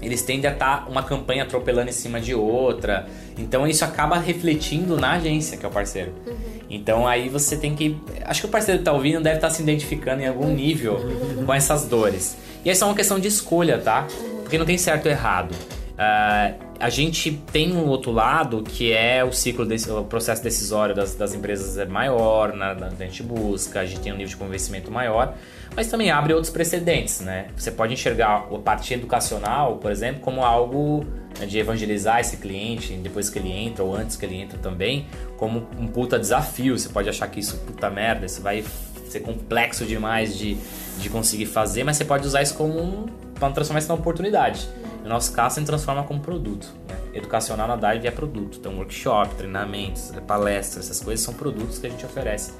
eles 0.00 0.22
tendem 0.22 0.48
a 0.48 0.52
estar 0.52 0.84
tá 0.84 0.90
uma 0.90 1.02
campanha 1.02 1.42
atropelando 1.42 1.88
em 1.88 1.92
cima 1.92 2.20
de 2.20 2.34
outra. 2.34 3.06
Então 3.36 3.66
isso 3.66 3.84
acaba 3.84 4.18
refletindo 4.18 4.96
na 4.96 5.12
agência, 5.12 5.56
que 5.56 5.64
é 5.64 5.68
o 5.68 5.72
parceiro. 5.72 6.12
Uhum. 6.26 6.36
Então 6.68 7.06
aí 7.06 7.28
você 7.28 7.56
tem 7.56 7.74
que. 7.74 7.98
Acho 8.24 8.42
que 8.42 8.46
o 8.46 8.50
parceiro 8.50 8.78
que 8.78 8.82
está 8.82 8.92
ouvindo 8.92 9.20
deve 9.20 9.36
estar 9.36 9.48
tá 9.48 9.54
se 9.54 9.62
identificando 9.62 10.22
em 10.22 10.26
algum 10.26 10.52
nível 10.52 10.94
uhum. 10.94 11.46
com 11.46 11.54
essas 11.54 11.86
dores. 11.86 12.36
E 12.64 12.70
essa 12.70 12.84
é 12.84 12.88
uma 12.88 12.94
questão 12.94 13.18
de 13.18 13.28
escolha, 13.28 13.78
tá? 13.78 14.06
Porque 14.42 14.58
não 14.58 14.66
tem 14.66 14.76
certo 14.76 15.06
ou 15.06 15.12
errado. 15.12 15.52
Uh, 15.52 16.65
a 16.78 16.88
gente 16.90 17.32
tem 17.52 17.72
um 17.72 17.86
outro 17.86 18.10
lado 18.10 18.62
que 18.62 18.92
é 18.92 19.24
o 19.24 19.32
ciclo, 19.32 19.64
desse, 19.64 19.90
o 19.90 20.04
processo 20.04 20.42
decisório 20.42 20.94
das, 20.94 21.14
das 21.14 21.34
empresas 21.34 21.78
é 21.78 21.86
maior, 21.86 22.54
na, 22.54 22.74
na, 22.74 22.86
a 22.88 22.90
gente 22.90 23.22
busca, 23.22 23.80
a 23.80 23.86
gente 23.86 24.00
tem 24.00 24.12
um 24.12 24.16
nível 24.16 24.30
de 24.30 24.36
convencimento 24.36 24.90
maior, 24.90 25.34
mas 25.74 25.88
também 25.88 26.10
abre 26.10 26.32
outros 26.32 26.52
precedentes, 26.52 27.20
né? 27.20 27.48
Você 27.56 27.70
pode 27.70 27.92
enxergar 27.92 28.46
a 28.52 28.58
parte 28.58 28.92
educacional, 28.94 29.76
por 29.76 29.90
exemplo, 29.90 30.20
como 30.20 30.44
algo 30.44 31.04
né, 31.38 31.46
de 31.46 31.58
evangelizar 31.58 32.20
esse 32.20 32.36
cliente 32.36 32.92
depois 32.94 33.30
que 33.30 33.38
ele 33.38 33.50
entra 33.50 33.84
ou 33.84 33.94
antes 33.94 34.16
que 34.16 34.24
ele 34.24 34.36
entra 34.36 34.58
também, 34.58 35.06
como 35.36 35.66
um 35.78 35.86
puta 35.86 36.18
desafio. 36.18 36.78
Você 36.78 36.88
pode 36.88 37.08
achar 37.08 37.28
que 37.28 37.40
isso 37.40 37.56
puta 37.58 37.90
merda, 37.90 38.26
isso 38.26 38.42
vai 38.42 38.64
ser 39.08 39.20
complexo 39.20 39.84
demais 39.84 40.36
de, 40.36 40.56
de 40.98 41.08
conseguir 41.08 41.46
fazer, 41.46 41.84
mas 41.84 41.96
você 41.96 42.04
pode 42.04 42.26
usar 42.26 42.42
isso 42.42 42.54
como 42.54 42.78
um, 42.78 43.06
para 43.38 43.50
transformar 43.50 43.78
isso 43.78 43.88
numa 43.88 43.98
oportunidade. 43.98 44.68
No 45.06 45.10
nosso 45.10 45.32
caso, 45.32 45.54
a 45.54 45.58
gente 45.60 45.68
transforma 45.68 46.02
como 46.02 46.18
produto. 46.18 46.66
Né? 46.88 46.96
Educacional 47.14 47.68
na 47.68 47.76
Dive 47.76 48.08
é 48.08 48.10
produto. 48.10 48.58
Então, 48.58 48.76
workshop, 48.76 49.36
treinamentos, 49.36 50.12
palestras, 50.26 50.86
essas 50.86 51.00
coisas 51.00 51.24
são 51.24 51.32
produtos 51.32 51.78
que 51.78 51.86
a 51.86 51.90
gente 51.90 52.04
oferece 52.04 52.52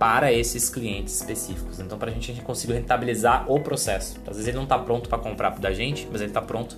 para 0.00 0.32
esses 0.32 0.68
clientes 0.68 1.14
específicos. 1.14 1.78
Então, 1.78 1.96
para 1.96 2.10
a 2.10 2.12
gente, 2.12 2.32
a 2.32 2.34
gente 2.34 2.44
conseguir 2.44 2.72
rentabilizar 2.72 3.48
o 3.48 3.60
processo. 3.60 4.18
Às 4.26 4.32
vezes 4.34 4.48
ele 4.48 4.56
não 4.56 4.64
está 4.64 4.76
pronto 4.80 5.08
para 5.08 5.16
comprar 5.16 5.50
da 5.50 5.72
gente, 5.72 6.08
mas 6.10 6.20
ele 6.20 6.30
está 6.30 6.42
pronto 6.42 6.76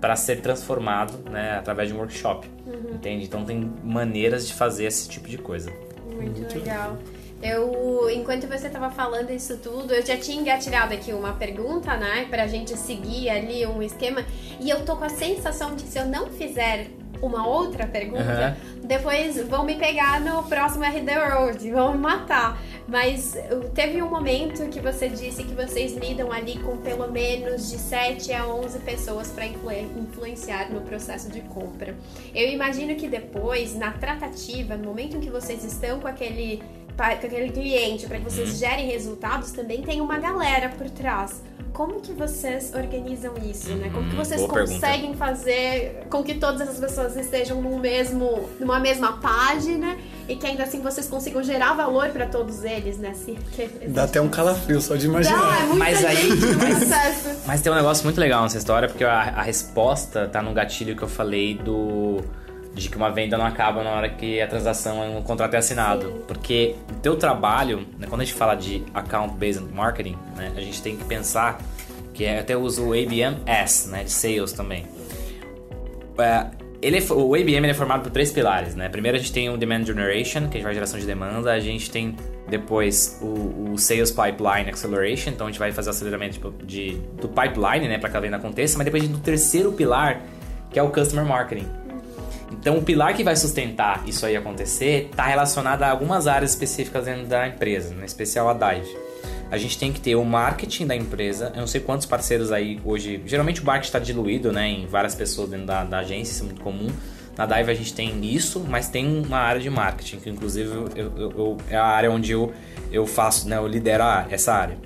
para 0.00 0.16
ser 0.16 0.40
transformado 0.40 1.18
né, 1.30 1.58
através 1.58 1.90
de 1.90 1.94
um 1.94 1.98
workshop. 1.98 2.48
Uhum. 2.66 2.94
Entende? 2.94 3.26
Então, 3.26 3.44
tem 3.44 3.70
maneiras 3.84 4.48
de 4.48 4.54
fazer 4.54 4.86
esse 4.86 5.06
tipo 5.06 5.28
de 5.28 5.36
coisa. 5.36 5.70
Muito, 6.06 6.40
Muito 6.40 6.58
legal. 6.58 6.92
legal. 6.92 6.98
Eu, 7.42 8.08
enquanto 8.10 8.46
você 8.46 8.68
estava 8.68 8.90
falando 8.90 9.30
isso 9.30 9.58
tudo, 9.58 9.92
eu 9.92 10.06
já 10.06 10.16
tinha 10.16 10.40
engatilhado 10.40 10.94
aqui 10.94 11.12
uma 11.12 11.32
pergunta, 11.32 11.96
né, 11.96 12.26
pra 12.30 12.46
gente 12.46 12.76
seguir 12.76 13.28
ali 13.28 13.66
um 13.66 13.82
esquema, 13.82 14.24
e 14.60 14.70
eu 14.70 14.84
tô 14.84 14.96
com 14.96 15.04
a 15.04 15.08
sensação 15.08 15.74
de 15.74 15.82
que 15.82 15.90
se 15.90 15.98
eu 15.98 16.06
não 16.06 16.28
fizer 16.28 16.86
uma 17.22 17.46
outra 17.46 17.86
pergunta, 17.86 18.56
uhum. 18.74 18.80
depois 18.86 19.40
vão 19.46 19.64
me 19.64 19.76
pegar 19.76 20.20
no 20.20 20.42
próximo 20.42 20.84
RD 20.84 21.14
Road, 21.14 21.70
vão 21.70 21.92
me 21.92 21.98
matar. 21.98 22.60
Mas 22.86 23.34
uh, 23.34 23.70
teve 23.70 24.02
um 24.02 24.10
momento 24.10 24.68
que 24.68 24.80
você 24.80 25.08
disse 25.08 25.44
que 25.44 25.54
vocês 25.54 25.94
lidam 25.94 26.32
ali 26.32 26.58
com 26.58 26.76
pelo 26.78 27.10
menos 27.10 27.70
de 27.70 27.78
7 27.78 28.32
a 28.32 28.44
11 28.46 28.80
pessoas 28.80 29.28
para 29.28 29.46
influenciar 29.46 30.70
no 30.70 30.80
processo 30.80 31.30
de 31.30 31.40
compra. 31.42 31.94
Eu 32.34 32.48
imagino 32.48 32.96
que 32.96 33.06
depois, 33.06 33.74
na 33.76 33.92
tratativa, 33.92 34.76
no 34.76 34.88
momento 34.88 35.16
em 35.16 35.20
que 35.20 35.30
vocês 35.30 35.64
estão 35.64 36.00
com 36.00 36.08
aquele 36.08 36.60
com 36.96 37.26
aquele 37.26 37.50
cliente, 37.50 38.06
para 38.06 38.18
que 38.18 38.24
vocês 38.24 38.50
uhum. 38.50 38.56
gerem 38.58 38.86
resultados, 38.90 39.50
também 39.52 39.82
tem 39.82 40.00
uma 40.00 40.18
galera 40.18 40.68
por 40.70 40.88
trás. 40.90 41.40
como 41.72 42.02
que 42.02 42.12
vocês 42.12 42.70
organizam 42.74 43.32
isso, 43.50 43.70
né? 43.74 43.88
Como 43.94 44.06
que 44.10 44.14
Hum, 44.14 44.18
vocês 44.18 44.42
boa 44.42 44.60
conseguem 44.60 45.14
fazer 45.14 46.04
com 46.10 46.22
que 46.22 46.34
todas 46.34 46.60
essas 46.60 46.78
pessoas 46.78 47.16
estejam 47.16 47.62
num 47.62 47.78
mesmo, 47.78 48.46
numa 48.60 48.78
mesma 48.78 49.12
página 49.22 49.96
e 50.28 50.36
que 50.36 50.46
ainda 50.46 50.64
assim 50.64 50.82
vocês 50.82 51.08
consigam 51.08 51.42
gerar 51.42 51.72
valor 51.72 52.10
para 52.10 52.26
todos 52.26 52.62
eles, 52.62 52.98
né? 52.98 53.08
Assim, 53.12 53.38
que 53.52 53.66
Dá 53.88 54.04
até 54.04 54.20
um 54.20 54.28
calafrio 54.28 54.82
só 54.82 54.96
de 54.96 55.06
Dá, 55.06 55.06
é 55.06 55.10
imaginar. 55.12 55.60
muita 55.68 55.76
Mas 55.76 56.04
aí- 56.04 56.16
gente 56.16 56.44
no 56.44 56.58
mas-. 56.58 57.46
Mas 57.46 57.60
tem 57.62 57.72
um 57.72 57.76
negócio 57.76 58.04
muito 58.04 58.20
legal 58.20 58.42
nessa 58.42 58.58
história, 58.58 58.86
porque 58.86 59.04
a, 59.04 59.18
a 59.20 59.42
resposta 59.42 60.28
tá 60.28 60.42
no 60.42 60.52
gatilho 60.52 60.94
que 60.94 61.02
eu 61.02 61.08
falei 61.08 61.54
do. 61.54 62.20
De 62.74 62.88
que 62.88 62.96
uma 62.96 63.10
venda 63.10 63.36
não 63.36 63.44
acaba 63.44 63.84
na 63.84 63.90
hora 63.90 64.08
que 64.08 64.40
a 64.40 64.46
transação, 64.46 65.18
o 65.18 65.22
contrato 65.22 65.54
é 65.54 65.58
assinado. 65.58 66.06
Sim. 66.06 66.22
Porque 66.26 66.74
o 66.90 66.94
teu 67.00 67.16
trabalho, 67.16 67.86
né, 67.98 68.06
quando 68.08 68.22
a 68.22 68.24
gente 68.24 68.34
fala 68.34 68.54
de 68.54 68.82
Account-Based 68.94 69.72
Marketing, 69.72 70.16
né, 70.36 70.52
a 70.56 70.60
gente 70.60 70.80
tem 70.82 70.96
que 70.96 71.04
pensar 71.04 71.58
que 72.14 72.24
é, 72.24 72.38
até 72.38 72.56
uso 72.56 72.88
o 72.88 72.92
ABM-S, 72.92 73.88
né, 73.88 74.04
de 74.04 74.10
Sales 74.10 74.52
também. 74.52 74.86
É, 76.18 76.46
ele 76.82 76.98
é, 76.98 77.12
o 77.12 77.34
ABM 77.34 77.68
é 77.68 77.74
formado 77.74 78.02
por 78.02 78.10
três 78.10 78.32
pilares, 78.32 78.74
né? 78.74 78.88
Primeiro 78.88 79.16
a 79.16 79.20
gente 79.20 79.32
tem 79.32 79.48
o 79.48 79.56
Demand 79.56 79.84
Generation, 79.84 80.48
que 80.48 80.60
vai 80.60 80.74
geração 80.74 80.98
de 80.98 81.06
demanda. 81.06 81.52
A 81.52 81.60
gente 81.60 81.88
tem 81.88 82.16
depois 82.48 83.20
o, 83.22 83.72
o 83.72 83.78
Sales 83.78 84.10
Pipeline 84.10 84.68
Acceleration, 84.68 85.30
então 85.30 85.46
a 85.46 85.50
gente 85.50 85.60
vai 85.60 85.70
fazer 85.70 85.90
o 85.90 85.92
aceleramento 85.92 86.34
tipo, 86.34 86.52
de, 86.64 86.98
do 87.20 87.28
pipeline, 87.28 87.86
né? 87.86 87.98
Para 87.98 88.10
que 88.10 88.16
a 88.16 88.20
venda 88.20 88.36
aconteça. 88.36 88.76
Mas 88.76 88.84
depois 88.84 89.04
a 89.04 89.06
gente 89.06 89.14
tem 89.14 89.22
o 89.22 89.24
terceiro 89.24 89.72
pilar, 89.72 90.22
que 90.70 90.78
é 90.78 90.82
o 90.82 90.90
Customer 90.90 91.24
Marketing. 91.24 91.68
Então, 92.52 92.78
o 92.78 92.82
pilar 92.82 93.14
que 93.14 93.24
vai 93.24 93.34
sustentar 93.34 94.02
isso 94.06 94.24
aí 94.26 94.36
acontecer 94.36 95.08
está 95.10 95.24
relacionado 95.26 95.82
a 95.82 95.90
algumas 95.90 96.26
áreas 96.26 96.50
específicas 96.50 97.06
dentro 97.06 97.26
da 97.26 97.48
empresa, 97.48 97.94
em 98.00 98.04
especial 98.04 98.48
a 98.48 98.52
Dive. 98.54 98.96
A 99.50 99.58
gente 99.58 99.76
tem 99.78 99.92
que 99.92 100.00
ter 100.00 100.14
o 100.16 100.24
marketing 100.24 100.86
da 100.86 100.94
empresa. 100.96 101.50
Eu 101.54 101.60
não 101.60 101.66
sei 101.66 101.80
quantos 101.80 102.06
parceiros 102.06 102.50
aí 102.52 102.80
hoje. 102.84 103.22
Geralmente 103.26 103.60
o 103.60 103.66
marketing 103.66 103.88
está 103.88 103.98
diluído 103.98 104.50
né, 104.52 104.68
em 104.68 104.86
várias 104.86 105.14
pessoas 105.14 105.50
dentro 105.50 105.66
da, 105.66 105.84
da 105.84 105.98
agência, 105.98 106.32
isso 106.32 106.42
é 106.42 106.46
muito 106.46 106.60
comum. 106.62 106.88
Na 107.36 107.46
Dive 107.46 107.70
a 107.70 107.74
gente 107.74 107.92
tem 107.94 108.24
isso, 108.24 108.60
mas 108.68 108.88
tem 108.88 109.22
uma 109.26 109.38
área 109.38 109.60
de 109.60 109.68
marketing, 109.70 110.18
que 110.20 110.30
inclusive 110.30 110.70
eu, 110.70 110.88
eu- 110.94 111.30
eu- 111.30 111.56
é 111.70 111.76
a 111.76 111.84
área 111.84 112.10
onde 112.10 112.32
eu, 112.32 112.52
eu 112.90 113.06
faço, 113.06 113.48
né, 113.48 113.56
eu 113.56 113.66
lidero 113.66 114.02
a- 114.04 114.26
essa 114.30 114.52
área. 114.52 114.76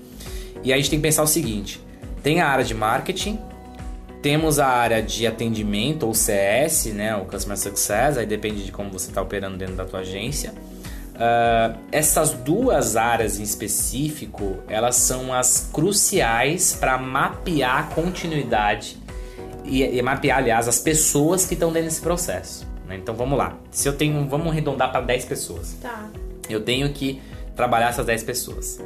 E 0.62 0.72
aí 0.72 0.78
a 0.78 0.82
gente 0.82 0.90
tem 0.90 0.98
que 0.98 1.02
pensar 1.02 1.22
o 1.22 1.26
seguinte: 1.26 1.80
tem 2.22 2.40
a 2.40 2.48
área 2.48 2.64
de 2.64 2.74
marketing, 2.74 3.38
temos 4.26 4.58
a 4.58 4.66
área 4.66 5.00
de 5.00 5.24
atendimento 5.24 6.04
ou 6.04 6.12
CS, 6.12 6.86
né, 6.86 7.14
o 7.14 7.26
Customer 7.26 7.56
Success, 7.56 8.18
aí 8.18 8.26
depende 8.26 8.64
de 8.64 8.72
como 8.72 8.90
você 8.90 9.08
está 9.08 9.22
operando 9.22 9.56
dentro 9.56 9.76
da 9.76 9.84
tua 9.84 10.00
agência. 10.00 10.52
Ah, 11.14 11.76
essas 11.92 12.32
duas 12.32 12.96
áreas 12.96 13.38
em 13.38 13.44
específico, 13.44 14.56
elas 14.66 14.96
são 14.96 15.32
as 15.32 15.70
cruciais 15.72 16.74
para 16.74 16.98
mapear 16.98 17.78
a 17.78 17.82
continuidade 17.84 18.96
e, 19.64 19.84
e 19.84 20.02
mapear, 20.02 20.38
aliás, 20.38 20.66
as 20.66 20.80
pessoas 20.80 21.46
que 21.46 21.54
estão 21.54 21.72
dentro 21.72 21.88
desse 21.88 22.00
processo. 22.00 22.66
né? 22.88 22.96
Então 22.96 23.14
vamos 23.14 23.38
lá. 23.38 23.56
Se 23.70 23.88
eu 23.88 23.92
tenho, 23.92 24.28
vamos 24.28 24.48
arredondar 24.48 24.90
para 24.90 25.02
10 25.02 25.24
pessoas. 25.26 25.76
Tá. 25.80 26.08
Eu 26.50 26.64
tenho 26.64 26.92
que 26.92 27.22
trabalhar 27.54 27.90
essas 27.90 28.04
10 28.04 28.24
pessoas. 28.24 28.80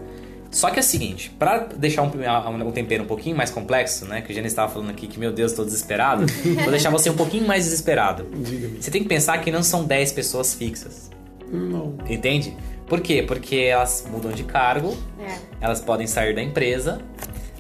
Só 0.51 0.69
que 0.71 0.79
é 0.79 0.81
o 0.81 0.85
seguinte, 0.85 1.31
para 1.39 1.59
deixar 1.77 2.03
um, 2.03 2.07
um, 2.11 2.69
um 2.69 2.73
tempero 2.73 3.05
um 3.05 3.07
pouquinho 3.07 3.37
mais 3.37 3.51
complexo, 3.51 4.05
né? 4.05 4.21
Que 4.21 4.33
o 4.33 4.35
Gênesis 4.35 4.53
estava 4.53 4.73
falando 4.73 4.91
aqui 4.91 5.07
que, 5.07 5.19
meu 5.19 5.33
Deus, 5.33 5.53
tô 5.53 5.65
desesperado. 5.65 6.27
vou 6.63 6.71
deixar 6.71 6.91
você 6.91 7.09
um 7.09 7.17
pouquinho 7.17 7.47
mais 7.47 7.65
desesperado. 7.65 8.25
Diga-me. 8.33 8.83
Você 8.83 8.91
tem 8.91 9.03
que 9.03 9.09
pensar 9.09 9.39
que 9.39 9.51
não 9.53 9.63
são 9.63 9.85
10 9.85 10.11
pessoas 10.13 10.53
fixas. 10.55 11.09
Não. 11.49 11.95
Entende? 12.09 12.57
Por 12.89 13.01
quê? 13.01 13.23
Porque 13.23 13.57
elas 13.57 14.05
mudam 14.11 14.33
de 14.33 14.43
cargo, 14.43 14.97
É. 15.25 15.37
elas 15.61 15.81
podem 15.81 16.07
sair 16.09 16.35
da 16.35 16.43
empresa. 16.43 17.01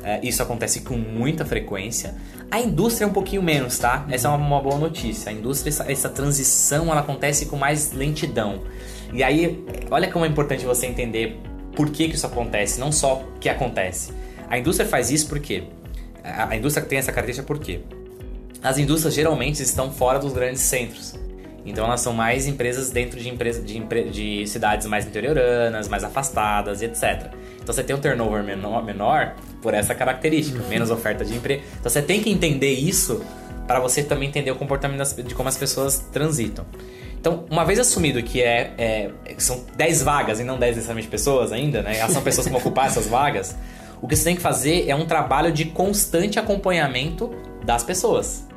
é, 0.02 0.18
isso 0.26 0.42
acontece 0.42 0.80
com 0.80 0.96
muita 0.96 1.44
frequência. 1.44 2.14
A 2.50 2.58
indústria 2.58 3.04
é 3.04 3.08
um 3.08 3.12
pouquinho 3.12 3.42
menos, 3.42 3.78
tá? 3.78 4.04
Essa 4.10 4.26
é 4.26 4.30
uma, 4.30 4.38
uma 4.38 4.60
boa 4.60 4.78
notícia. 4.78 5.30
A 5.30 5.32
indústria, 5.32 5.68
essa, 5.70 5.92
essa 5.92 6.08
transição, 6.08 6.90
ela 6.90 7.00
acontece 7.00 7.46
com 7.46 7.56
mais 7.56 7.92
lentidão. 7.92 8.62
E 9.12 9.22
aí, 9.22 9.64
olha 9.90 10.10
como 10.10 10.24
é 10.24 10.28
importante 10.28 10.64
você 10.64 10.86
entender 10.86 11.38
por 11.74 11.90
que, 11.90 12.08
que 12.08 12.14
isso 12.14 12.26
acontece, 12.26 12.78
não 12.80 12.90
só 12.92 13.22
que 13.40 13.48
acontece. 13.48 14.12
A 14.48 14.58
indústria 14.58 14.88
faz 14.88 15.10
isso 15.10 15.28
porque 15.28 15.64
a, 16.22 16.54
indústria 16.56 16.84
tem 16.84 16.98
essa 16.98 17.12
característica 17.12 17.46
por 17.46 17.58
quê? 17.58 17.80
As 18.62 18.78
indústrias 18.78 19.14
geralmente 19.14 19.62
estão 19.62 19.90
fora 19.90 20.18
dos 20.18 20.32
grandes 20.32 20.60
centros. 20.62 21.14
Então 21.64 21.84
elas 21.84 22.00
são 22.00 22.12
mais 22.12 22.46
empresas 22.46 22.90
dentro 22.90 23.20
de, 23.20 23.28
empresa, 23.28 23.60
de, 23.62 23.76
empre- 23.78 24.08
de 24.10 24.46
cidades 24.46 24.86
mais 24.86 25.06
interioranas, 25.06 25.88
mais 25.88 26.02
afastadas 26.02 26.80
e 26.82 26.86
etc. 26.86 27.30
Então 27.62 27.72
você 27.74 27.82
tem 27.82 27.94
um 27.94 28.00
turnover 28.00 28.42
menor, 28.42 28.82
menor 28.84 29.34
por 29.62 29.74
essa 29.74 29.94
característica, 29.94 30.62
menos 30.68 30.90
oferta 30.90 31.24
de 31.24 31.34
emprego. 31.34 31.62
Então 31.78 31.90
você 31.90 32.02
tem 32.02 32.22
que 32.22 32.30
entender 32.30 32.72
isso 32.72 33.22
para 33.66 33.78
você 33.78 34.02
também 34.02 34.28
entender 34.28 34.50
o 34.50 34.56
comportamento 34.56 34.98
das- 34.98 35.14
de 35.14 35.34
como 35.34 35.48
as 35.48 35.56
pessoas 35.56 35.98
transitam. 36.12 36.64
Então, 37.20 37.44
uma 37.50 37.64
vez 37.64 37.78
assumido 37.78 38.22
que 38.22 38.42
é, 38.42 38.72
é- 38.78 39.10
são 39.38 39.64
10 39.76 40.02
vagas 40.02 40.40
e 40.40 40.44
não 40.44 40.58
10 40.58 40.76
necessariamente 40.76 41.08
pessoas 41.08 41.52
ainda, 41.52 41.82
né? 41.82 41.98
Elas 41.98 42.12
são 42.12 42.22
pessoas 42.22 42.46
que 42.46 42.52
vão 42.52 42.60
ocupar 42.60 42.86
essas 42.86 43.06
vagas. 43.06 43.54
O 44.00 44.08
que 44.08 44.16
você 44.16 44.24
tem 44.24 44.36
que 44.36 44.40
fazer 44.40 44.88
é 44.88 44.94
um 44.94 45.04
trabalho 45.04 45.52
de 45.52 45.66
constante 45.66 46.38
acompanhamento 46.38 47.30
das 47.62 47.84
pessoas 47.84 48.48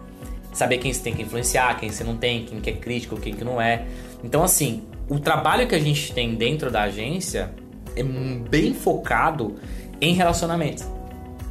saber 0.54 0.78
quem 0.78 0.94
você 0.94 1.02
tem 1.02 1.14
que 1.14 1.24
influenciar, 1.24 1.78
quem 1.80 1.90
você 1.90 2.04
não 2.04 2.16
tem, 2.16 2.46
quem 2.46 2.62
que 2.62 2.70
é 2.70 2.74
crítico, 2.74 3.18
quem 3.18 3.34
que 3.34 3.44
não 3.44 3.60
é. 3.60 3.86
Então, 4.24 4.44
assim, 4.44 4.84
o 5.10 5.20
trabalho 5.20 5.68
que 5.68 5.76
a 5.76 5.80
gente 5.80 6.14
tem 6.14 6.36
dentro 6.36 6.72
da 6.72 6.84
agência 6.84 7.52
é 7.96 8.04
bem 8.04 8.74
focado 8.74 9.56
em 10.00 10.14
relacionamento. 10.14 10.93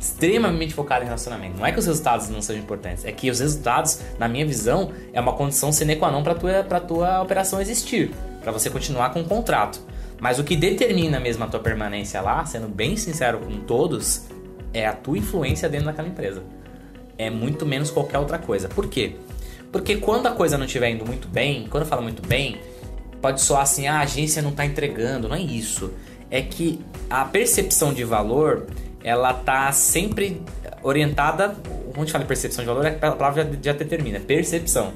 Extremamente 0.03 0.74
focado 0.74 1.03
em 1.03 1.07
relacionamento. 1.07 1.57
Não 1.57 1.64
é 1.64 1.70
que 1.70 1.78
os 1.78 1.86
resultados 1.86 2.28
não 2.28 2.42
sejam 2.42 2.62
importantes, 2.62 3.05
é 3.05 3.12
que 3.12 3.30
os 3.30 3.38
resultados, 3.38 4.00
na 4.18 4.26
minha 4.28 4.44
visão, 4.44 4.90
é 5.12 5.20
uma 5.20 5.32
condição 5.32 5.70
sine 5.70 5.94
qua 5.94 6.11
non 6.11 6.22
para 6.22 6.34
tua 6.34 6.64
para 6.64 6.80
tua 6.80 7.22
operação 7.22 7.61
existir, 7.61 8.11
para 8.42 8.50
você 8.50 8.68
continuar 8.68 9.12
com 9.12 9.20
o 9.20 9.24
contrato. 9.24 9.80
Mas 10.20 10.38
o 10.38 10.44
que 10.44 10.57
determina 10.57 11.20
mesmo 11.20 11.44
a 11.44 11.46
tua 11.46 11.61
permanência 11.61 12.20
lá, 12.20 12.44
sendo 12.44 12.68
bem 12.68 12.96
sincero 12.96 13.38
com 13.38 13.61
todos, 13.61 14.26
é 14.74 14.86
a 14.86 14.92
tua 14.92 15.18
influência 15.18 15.68
dentro 15.68 15.86
daquela 15.86 16.09
empresa 16.09 16.42
é 17.18 17.30
muito 17.30 17.64
menos 17.64 17.90
qualquer 17.90 18.18
outra 18.18 18.38
coisa. 18.38 18.68
Por 18.68 18.88
quê? 18.88 19.16
Porque 19.70 19.96
quando 19.96 20.26
a 20.26 20.32
coisa 20.32 20.59
não 20.59 20.66
estiver 20.66 20.90
indo 20.90 21.07
muito 21.07 21.28
bem, 21.28 21.66
quando 21.70 21.84
eu 21.84 21.88
falo 21.88 22.03
muito 22.03 22.26
bem, 22.26 22.61
pode 23.20 23.40
soar 23.40 23.62
assim, 23.62 23.86
ah, 23.86 23.98
a 23.98 24.00
agência 24.00 24.42
não 24.42 24.50
está 24.50 24.64
entregando, 24.66 25.28
não 25.28 25.36
é 25.36 25.40
isso. 25.40 25.92
É 26.30 26.42
que 26.42 26.80
a 27.09 27.24
percepção 27.24 27.92
de 27.92 28.05
valor, 28.05 28.66
ela 29.05 29.32
tá 29.34 29.70
sempre 29.72 30.42
orientada, 30.82 31.57
quando 31.86 31.96
a 31.96 32.00
gente 32.00 32.12
fala 32.12 32.24
em 32.24 32.26
percepção 32.26 32.64
de 32.64 32.68
valor, 32.68 32.86
a 32.86 33.12
palavra 33.12 33.44
já, 33.44 33.50
já 33.62 33.72
determina, 33.72 34.20
percepção, 34.20 34.92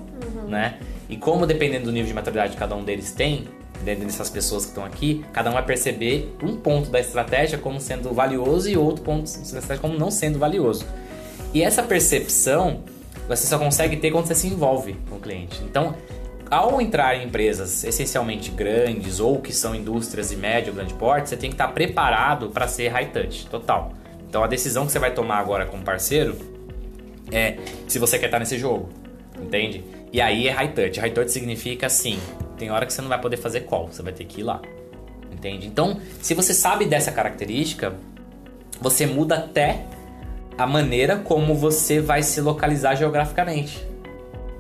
né? 0.49 0.79
E 1.09 1.17
como 1.17 1.47
dependendo 1.47 1.87
do 1.87 1.93
nível 1.93 2.09
de 2.09 2.15
maturidade 2.15 2.53
que 2.53 2.59
cada 2.59 2.75
um 2.75 2.85
deles 2.85 3.13
tem, 3.13 3.47
dentro 3.85 4.05
dessas 4.05 4.29
pessoas 4.31 4.65
que 4.65 4.71
estão 4.71 4.85
aqui, 4.85 5.25
cada 5.33 5.51
um 5.51 5.53
vai 5.53 5.65
perceber 5.65 6.35
um 6.43 6.57
ponto 6.57 6.91
da 6.91 6.99
estratégia 6.99 7.59
como 7.59 7.81
sendo 7.81 8.13
valioso 8.13 8.69
e 8.69 8.77
outro 8.77 9.05
ponto 9.05 9.25
da 9.25 9.43
estratégia 9.43 9.79
como 9.79 9.97
não 9.97 10.11
sendo 10.11 10.39
valioso. 10.39 10.85
E 11.55 11.63
essa 11.63 11.83
percepção 11.83 12.83
você 13.29 13.47
só 13.47 13.59
consegue 13.59 13.97
ter 13.97 14.11
quando 14.11 14.27
você 14.27 14.35
se 14.35 14.47
envolve 14.47 14.97
com 15.09 15.17
o 15.17 15.21
cliente. 15.21 15.61
Então, 15.65 15.95
ao 16.51 16.81
entrar 16.81 17.17
em 17.17 17.25
empresas 17.25 17.83
essencialmente 17.85 18.51
grandes 18.51 19.21
ou 19.21 19.41
que 19.41 19.53
são 19.53 19.75
indústrias 19.75 20.31
de 20.31 20.37
médio 20.37 20.73
grande 20.73 20.95
porte, 20.95 21.29
você 21.29 21.37
tem 21.37 21.51
que 21.51 21.55
estar 21.55 21.69
preparado 21.69 22.51
para 22.51 22.69
ser 22.69 22.89
high 22.89 23.07
touch, 23.07 23.47
total. 23.47 23.93
Então, 24.29 24.43
a 24.43 24.47
decisão 24.47 24.87
que 24.87 24.93
você 24.93 24.99
vai 24.99 25.13
tomar 25.13 25.39
agora 25.39 25.67
como 25.67 25.83
parceiro 25.83 26.37
é 27.33 27.57
se 27.89 27.99
você 27.99 28.19
quer 28.19 28.27
estar 28.27 28.39
nesse 28.39 28.59
jogo, 28.59 28.89
entende? 29.41 29.85
E 30.13 30.21
aí 30.21 30.47
é 30.49 30.53
high 30.53 30.73
touch. 30.73 31.01
High 31.01 31.11
touch 31.11 31.31
significa 31.31 31.87
assim, 31.87 32.19
tem 32.57 32.71
hora 32.71 32.87
que 32.87 32.93
você 32.93 33.03
não 33.03 33.09
vai 33.09 33.21
poder 33.21 33.37
fazer 33.37 33.63
call, 33.63 33.89
você 33.89 34.03
vai 34.03 34.13
ter 34.13 34.25
que 34.25 34.41
ir 34.41 34.45
lá, 34.45 34.61
entende? 35.33 35.67
Então, 35.67 36.01
se 36.23 36.35
você 36.35 36.55
sabe 36.55 36.85
dessa 36.85 37.11
característica, 37.11 37.95
você 38.81 39.07
muda 39.07 39.37
até 39.37 39.85
a 40.57 40.67
maneira 40.67 41.17
como 41.17 41.55
você 41.55 42.01
vai 42.01 42.23
se 42.23 42.41
localizar 42.41 42.95
geograficamente 42.95 43.96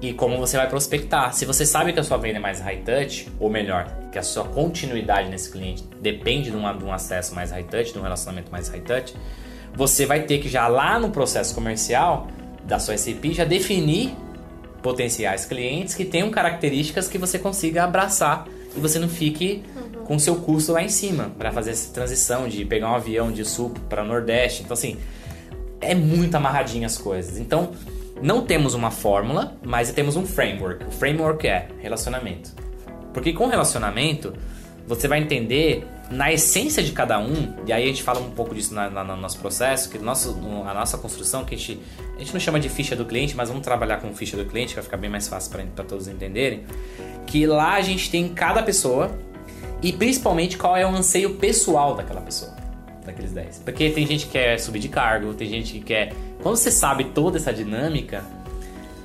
e 0.00 0.12
como 0.12 0.36
você 0.38 0.56
vai 0.56 0.68
prospectar. 0.68 1.32
Se 1.32 1.44
você 1.44 1.64
sabe 1.64 1.92
que 1.92 2.00
a 2.00 2.04
sua 2.04 2.16
venda 2.16 2.38
é 2.38 2.40
mais 2.40 2.60
high 2.60 2.82
touch, 2.84 3.28
ou 3.40 3.48
melhor, 3.48 3.86
que 4.12 4.18
a 4.18 4.22
sua 4.22 4.44
continuidade 4.44 5.28
nesse 5.28 5.50
cliente 5.50 5.84
depende 6.00 6.50
de 6.50 6.56
um, 6.56 6.76
de 6.76 6.84
um 6.84 6.92
acesso 6.92 7.34
mais 7.34 7.50
high 7.50 7.64
touch, 7.64 7.92
de 7.92 7.98
um 7.98 8.02
relacionamento 8.02 8.50
mais 8.50 8.68
high 8.68 8.80
touch, 8.80 9.14
você 9.74 10.06
vai 10.06 10.22
ter 10.22 10.38
que 10.38 10.48
já 10.48 10.68
lá 10.68 10.98
no 10.98 11.10
processo 11.10 11.54
comercial 11.54 12.28
da 12.64 12.78
sua 12.78 12.96
SAP 12.96 13.26
já 13.32 13.44
definir 13.44 14.14
potenciais 14.82 15.44
clientes 15.44 15.94
que 15.94 16.04
tenham 16.04 16.30
características 16.30 17.08
que 17.08 17.18
você 17.18 17.38
consiga 17.38 17.84
abraçar 17.84 18.46
e 18.76 18.80
você 18.80 18.98
não 18.98 19.08
fique 19.08 19.64
com 20.04 20.18
seu 20.18 20.36
custo 20.36 20.72
lá 20.72 20.82
em 20.82 20.88
cima 20.88 21.32
para 21.36 21.50
fazer 21.50 21.72
essa 21.72 21.92
transição 21.92 22.48
de 22.48 22.64
pegar 22.64 22.90
um 22.90 22.94
avião 22.94 23.32
de 23.32 23.44
sul 23.44 23.74
para 23.88 24.04
nordeste. 24.04 24.62
Então 24.62 24.74
assim, 24.74 24.96
é 25.80 25.94
muito 25.94 26.34
amarradinho 26.34 26.86
as 26.86 26.98
coisas. 26.98 27.38
Então, 27.38 27.72
não 28.22 28.42
temos 28.42 28.74
uma 28.74 28.90
fórmula, 28.90 29.56
mas 29.64 29.92
temos 29.92 30.16
um 30.16 30.26
framework. 30.26 30.84
O 30.86 30.90
framework 30.90 31.46
é 31.46 31.68
relacionamento. 31.78 32.50
Porque 33.12 33.32
com 33.32 33.46
relacionamento, 33.46 34.32
você 34.86 35.08
vai 35.08 35.20
entender 35.20 35.86
na 36.10 36.32
essência 36.32 36.82
de 36.82 36.92
cada 36.92 37.18
um, 37.18 37.54
e 37.66 37.72
aí 37.72 37.82
a 37.82 37.86
gente 37.86 38.02
fala 38.02 38.20
um 38.20 38.30
pouco 38.30 38.54
disso 38.54 38.72
na, 38.72 38.88
na, 38.88 39.02
no 39.02 39.16
nosso 39.16 39.38
processo, 39.38 39.90
que 39.90 39.98
nosso, 39.98 40.38
a 40.66 40.72
nossa 40.72 40.96
construção, 40.98 41.44
que 41.44 41.54
a 41.54 41.58
gente, 41.58 41.80
a 42.14 42.18
gente 42.18 42.32
não 42.32 42.40
chama 42.40 42.60
de 42.60 42.68
ficha 42.68 42.94
do 42.94 43.04
cliente, 43.04 43.36
mas 43.36 43.48
vamos 43.48 43.64
trabalhar 43.64 44.00
com 44.00 44.14
ficha 44.14 44.36
do 44.36 44.44
cliente, 44.44 44.74
vai 44.74 44.84
ficar 44.84 44.96
bem 44.96 45.10
mais 45.10 45.26
fácil 45.26 45.50
para 45.50 45.84
todos 45.84 46.06
entenderem, 46.06 46.64
que 47.26 47.46
lá 47.46 47.74
a 47.74 47.82
gente 47.82 48.08
tem 48.08 48.28
cada 48.28 48.62
pessoa 48.62 49.10
e 49.82 49.92
principalmente 49.92 50.56
qual 50.56 50.76
é 50.76 50.86
o 50.86 50.90
anseio 50.90 51.34
pessoal 51.34 51.96
daquela 51.96 52.20
pessoa, 52.20 52.54
daqueles 53.06 53.32
10. 53.32 53.62
Porque 53.64 53.90
tem 53.90 54.06
gente 54.06 54.26
que 54.26 54.32
quer 54.32 54.58
subir 54.58 54.78
de 54.78 54.88
cargo, 54.88 55.32
tem 55.34 55.48
gente 55.48 55.72
que 55.72 55.80
quer... 55.80 56.12
Quando 56.42 56.56
você 56.56 56.70
sabe 56.70 57.04
toda 57.04 57.38
essa 57.38 57.52
dinâmica, 57.52 58.22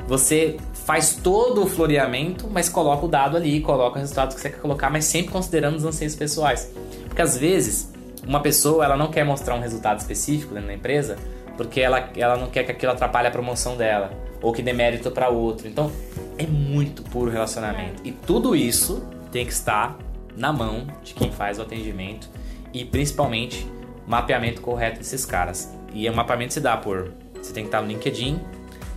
você 0.08 0.58
faz 0.86 1.16
todo 1.16 1.64
o 1.64 1.68
floreamento, 1.68 2.50
mas 2.50 2.68
coloca 2.68 3.06
o 3.06 3.08
dado 3.08 3.38
ali, 3.38 3.62
coloca 3.62 3.98
o 3.98 4.00
resultado 4.00 4.34
que 4.36 4.42
você 4.42 4.50
quer 4.50 4.60
colocar, 4.60 4.90
mas 4.90 5.06
sempre 5.06 5.32
considerando 5.32 5.78
os 5.78 5.86
anseios 5.86 6.16
pessoais. 6.16 6.72
Porque 7.08 7.22
às 7.22 7.38
vezes, 7.38 7.92
uma 8.28 8.42
pessoa 8.42 8.84
ela 8.84 8.98
não 8.98 9.10
quer 9.10 9.24
mostrar 9.24 9.56
um 9.56 9.62
resultado 9.62 10.00
específico 10.00 10.54
dentro 10.54 10.68
da 10.68 10.74
empresa, 10.74 11.18
porque 11.56 11.80
ela, 11.80 12.10
ela 12.16 12.36
não 12.36 12.50
quer 12.50 12.64
que 12.64 12.72
aquilo 12.72 12.92
atrapalhe 12.92 13.28
a 13.28 13.32
promoção 13.32 13.78
dela, 13.78 14.12
ou 14.42 14.52
que 14.52 14.62
dê 14.62 14.74
mérito 14.74 15.12
para 15.12 15.30
outro. 15.30 15.68
Então, 15.68 15.92
é 16.38 16.46
muito 16.46 17.04
puro 17.04 17.30
relacionamento. 17.30 18.02
E 18.04 18.12
tudo 18.12 18.56
isso 18.56 19.04
tem 19.32 19.46
que 19.46 19.54
estar 19.54 19.98
na 20.36 20.52
mão 20.52 20.88
de 21.04 21.14
quem 21.14 21.32
faz 21.32 21.60
o 21.60 21.62
atendimento 21.62 22.30
e 22.74 22.84
principalmente 22.86 23.68
mapeamento 24.08 24.62
correto 24.62 25.00
desses 25.00 25.26
caras. 25.26 25.74
E 25.94 26.10
o 26.10 26.16
mapeamento 26.16 26.54
se 26.54 26.62
dá 26.62 26.78
por 26.78 27.12
você 27.42 27.54
tem 27.54 27.64
que 27.64 27.70
estar 27.70 27.82
no 27.82 27.88
LinkedIn, 27.88 28.40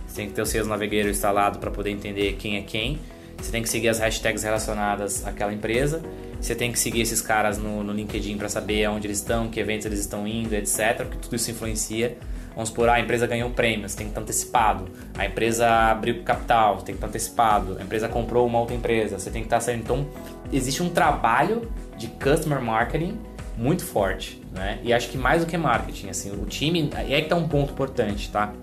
você 0.07 0.15
tem 0.15 0.27
que 0.27 0.33
ter 0.33 0.41
o 0.41 0.45
Sales 0.45 0.67
Navigator 0.67 1.09
instalado 1.09 1.59
para 1.59 1.71
poder 1.71 1.89
entender 1.89 2.33
quem 2.33 2.57
é 2.57 2.61
quem. 2.61 2.99
Você 3.37 3.51
tem 3.51 3.61
que 3.61 3.67
seguir 3.67 3.89
as 3.89 3.99
hashtags 3.99 4.43
relacionadas 4.43 5.25
àquela 5.25 5.53
empresa. 5.53 6.01
Você 6.39 6.55
tem 6.55 6.71
que 6.71 6.79
seguir 6.79 7.01
esses 7.01 7.21
caras 7.21 7.57
no, 7.57 7.83
no 7.83 7.91
LinkedIn 7.91 8.37
para 8.37 8.47
saber 8.47 8.87
onde 8.87 9.07
eles 9.07 9.17
estão, 9.17 9.49
que 9.49 9.59
eventos 9.59 9.85
eles 9.85 9.99
estão 9.99 10.27
indo, 10.27 10.53
etc. 10.53 10.97
Porque 10.97 11.17
tudo 11.17 11.35
isso 11.35 11.51
influencia. 11.51 12.17
Vamos 12.53 12.69
supor, 12.69 12.87
ah, 12.87 12.93
a 12.93 12.99
empresa 13.01 13.27
ganhou 13.27 13.49
prêmio, 13.49 13.89
você 13.89 13.97
tem 13.97 14.05
que 14.05 14.11
estar 14.11 14.21
antecipado. 14.21 14.87
A 15.17 15.25
empresa 15.25 15.67
abriu 15.67 16.23
capital, 16.23 16.77
tem 16.77 16.85
que 16.85 16.93
estar 16.93 17.07
antecipado. 17.07 17.77
A 17.77 17.83
empresa 17.83 18.07
comprou 18.07 18.47
uma 18.47 18.59
outra 18.59 18.73
empresa, 18.73 19.19
você 19.19 19.29
tem 19.29 19.41
que 19.41 19.47
estar 19.47 19.59
saindo. 19.59 19.81
Então, 19.81 20.07
existe 20.53 20.81
um 20.81 20.89
trabalho 20.89 21.69
de 21.97 22.07
customer 22.07 22.61
marketing 22.61 23.19
muito 23.57 23.85
forte, 23.85 24.41
né? 24.51 24.79
E 24.83 24.93
acho 24.93 25.09
que 25.09 25.17
mais 25.17 25.41
do 25.43 25.47
que 25.47 25.57
marketing, 25.57 26.09
assim, 26.09 26.31
o 26.31 26.45
time... 26.45 26.89
E 27.07 27.13
aí 27.13 27.21
que 27.21 27.29
tá 27.29 27.35
um 27.35 27.47
ponto 27.47 27.71
importante, 27.71 28.29
tá? 28.29 28.53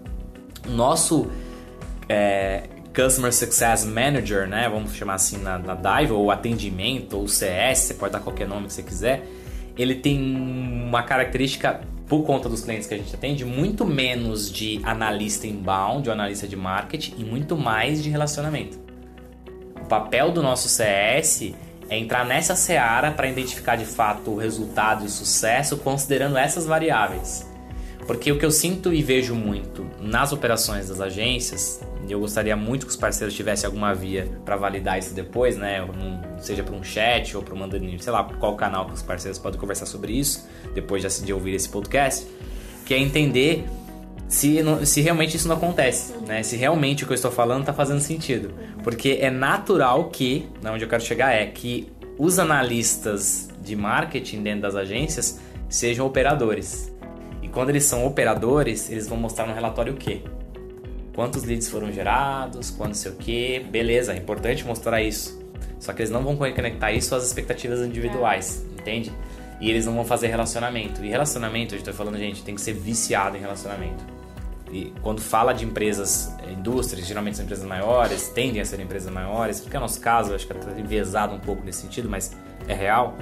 Nosso 0.69 1.31
é, 2.09 2.65
Customer 2.95 3.33
Success 3.33 3.85
Manager, 3.85 4.47
né? 4.47 4.69
Vamos 4.69 4.95
chamar 4.95 5.15
assim 5.15 5.39
na, 5.39 5.59
na 5.59 5.75
Dive, 5.75 6.13
ou 6.13 6.31
atendimento, 6.31 7.19
ou 7.19 7.27
CS, 7.27 7.79
você 7.79 7.95
pode 7.95 8.13
dar 8.13 8.21
qualquer 8.21 8.47
nome 8.47 8.67
que 8.67 8.75
você 8.75 8.83
quiser. 8.83 9.27
Ele 9.77 9.95
tem 9.95 10.21
uma 10.21 11.03
característica, 11.03 11.81
por 12.07 12.25
conta 12.25 12.49
dos 12.49 12.63
clientes 12.63 12.87
que 12.87 12.95
a 12.95 12.99
gente 12.99 13.15
atende, 13.15 13.45
muito 13.45 13.87
menos 13.87 14.53
de 14.53 14.81
analista 14.85 15.47
inbound, 15.47 16.09
ou 16.09 16.13
analista 16.13 16.47
de 16.47 16.57
marketing, 16.57 17.15
e 17.19 17.25
muito 17.25 17.57
mais 17.57 18.03
de 18.03 18.11
relacionamento. 18.11 18.79
O 19.81 19.87
papel 19.87 20.31
do 20.31 20.43
nosso 20.43 20.69
CS 20.69 21.55
é 21.93 21.99
entrar 21.99 22.25
nessa 22.25 22.57
seara 22.57 23.11
para 23.11 23.29
identificar 23.29 23.77
de 23.77 23.85
fato 23.85 24.31
o 24.31 24.37
resultado 24.39 25.05
e 25.05 25.07
o 25.07 25.11
sucesso, 25.11 25.77
considerando 25.77 26.39
essas 26.39 26.65
variáveis. 26.65 27.47
Porque 28.07 28.33
o 28.33 28.39
que 28.39 28.47
eu 28.47 28.51
sinto 28.51 28.95
e 28.95 29.03
vejo 29.03 29.35
muito 29.35 29.87
nas 30.01 30.33
operações 30.33 30.89
das 30.89 31.03
agências, 31.03 31.83
e 32.09 32.11
eu 32.11 32.19
gostaria 32.19 32.57
muito 32.57 32.87
que 32.87 32.91
os 32.91 32.97
parceiros 32.97 33.35
tivessem 33.35 33.67
alguma 33.67 33.95
via 33.95 34.27
para 34.43 34.57
validar 34.57 34.99
isso 34.99 35.13
depois, 35.13 35.59
né? 35.59 35.87
seja 36.41 36.65
por 36.65 36.75
um 36.75 36.83
chat 36.83 37.37
ou 37.37 37.43
por 37.43 37.55
mandando, 37.55 37.87
sei 38.03 38.13
lá, 38.13 38.25
qual 38.25 38.57
canal 38.57 38.87
que 38.87 38.95
os 38.95 39.03
parceiros 39.03 39.39
podem 39.39 39.61
conversar 39.61 39.85
sobre 39.85 40.15
isso, 40.15 40.49
depois 40.75 41.03
de, 41.03 41.27
de 41.27 41.33
ouvir 41.33 41.55
esse 41.55 41.69
podcast, 41.69 42.27
que 42.87 42.95
é 42.95 42.99
entender 42.99 43.67
se, 44.33 44.59
se 44.87 45.01
realmente 45.01 45.37
isso 45.37 45.47
não 45.47 45.57
acontece, 45.57 46.15
né? 46.27 46.43
Se 46.43 46.57
realmente 46.57 47.05
o 47.05 47.07
que 47.07 47.13
eu 47.13 47.17
estou 47.17 47.31
falando 47.31 47.61
está 47.61 47.73
fazendo 47.73 48.01
sentido. 48.01 48.55
Porque 48.83 49.19
é 49.21 49.31
natural 49.31 50.09
que, 50.11 50.49
onde 50.65 50.85
eu 50.85 50.89
quero 50.89 51.03
chegar 51.03 51.33
é 51.33 51.47
que 51.47 51.93
os 52.19 52.39
analistas 52.39 53.49
de 53.61 53.77
marketing 53.77 54.43
dentro 54.43 54.63
das 54.63 54.75
agências 54.75 55.41
sejam 55.69 56.07
operadores 56.07 56.93
quando 57.53 57.69
eles 57.69 57.85
são 57.85 58.05
operadores, 58.07 58.91
eles 58.91 59.07
vão 59.07 59.19
mostrar 59.19 59.47
no 59.47 59.55
relatório 59.55 59.93
o 59.93 59.97
quê? 59.97 60.23
Quantos 61.15 61.45
leads 61.45 61.69
foram 61.69 61.93
gerados, 61.93 62.71
quanto 62.71 62.97
sei 62.97 63.13
o 63.13 63.17
quê. 63.17 63.65
Beleza, 63.71 64.15
é 64.15 64.17
importante 64.17 64.65
mostrar 64.65 65.03
isso. 65.03 65.41
Só 65.79 65.93
que 65.93 66.01
eles 66.01 66.11
não 66.11 66.25
vão 66.25 66.37
conectar 66.37 66.91
isso 66.91 67.15
às 67.15 67.25
expectativas 67.25 67.81
individuais, 67.81 68.65
é. 68.79 68.81
entende? 68.81 69.13
E 69.61 69.71
eles 69.71 69.85
não 69.85 69.95
vão 69.95 70.05
fazer 70.05 70.29
relacionamento. 70.29 71.05
E 71.05 71.09
relacionamento, 71.09 71.75
eu 71.75 71.79
estou 71.79 71.93
falando, 71.93 72.17
gente, 72.17 72.43
tem 72.43 72.55
que 72.55 72.61
ser 72.61 72.73
viciado 72.73 73.37
em 73.37 73.41
relacionamento. 73.41 74.03
E 74.73 74.91
quando 75.03 75.21
fala 75.21 75.53
de 75.53 75.67
empresas, 75.67 76.35
eh, 76.43 76.53
indústrias, 76.53 77.07
geralmente 77.07 77.37
são 77.37 77.45
empresas 77.45 77.67
maiores, 77.67 78.29
tendem 78.31 78.61
a 78.61 78.65
ser 78.65 78.81
empresas 78.81 79.13
maiores, 79.13 79.61
porque 79.61 79.77
é 79.77 79.81
nosso 79.81 80.01
caso, 80.01 80.35
acho 80.35 80.47
que 80.47 80.53
é 80.55 80.81
enviesado 80.81 81.35
um 81.35 81.39
pouco 81.39 81.63
nesse 81.63 81.83
sentido, 81.83 82.09
mas 82.09 82.35
é 82.67 82.73
real. 82.73 83.15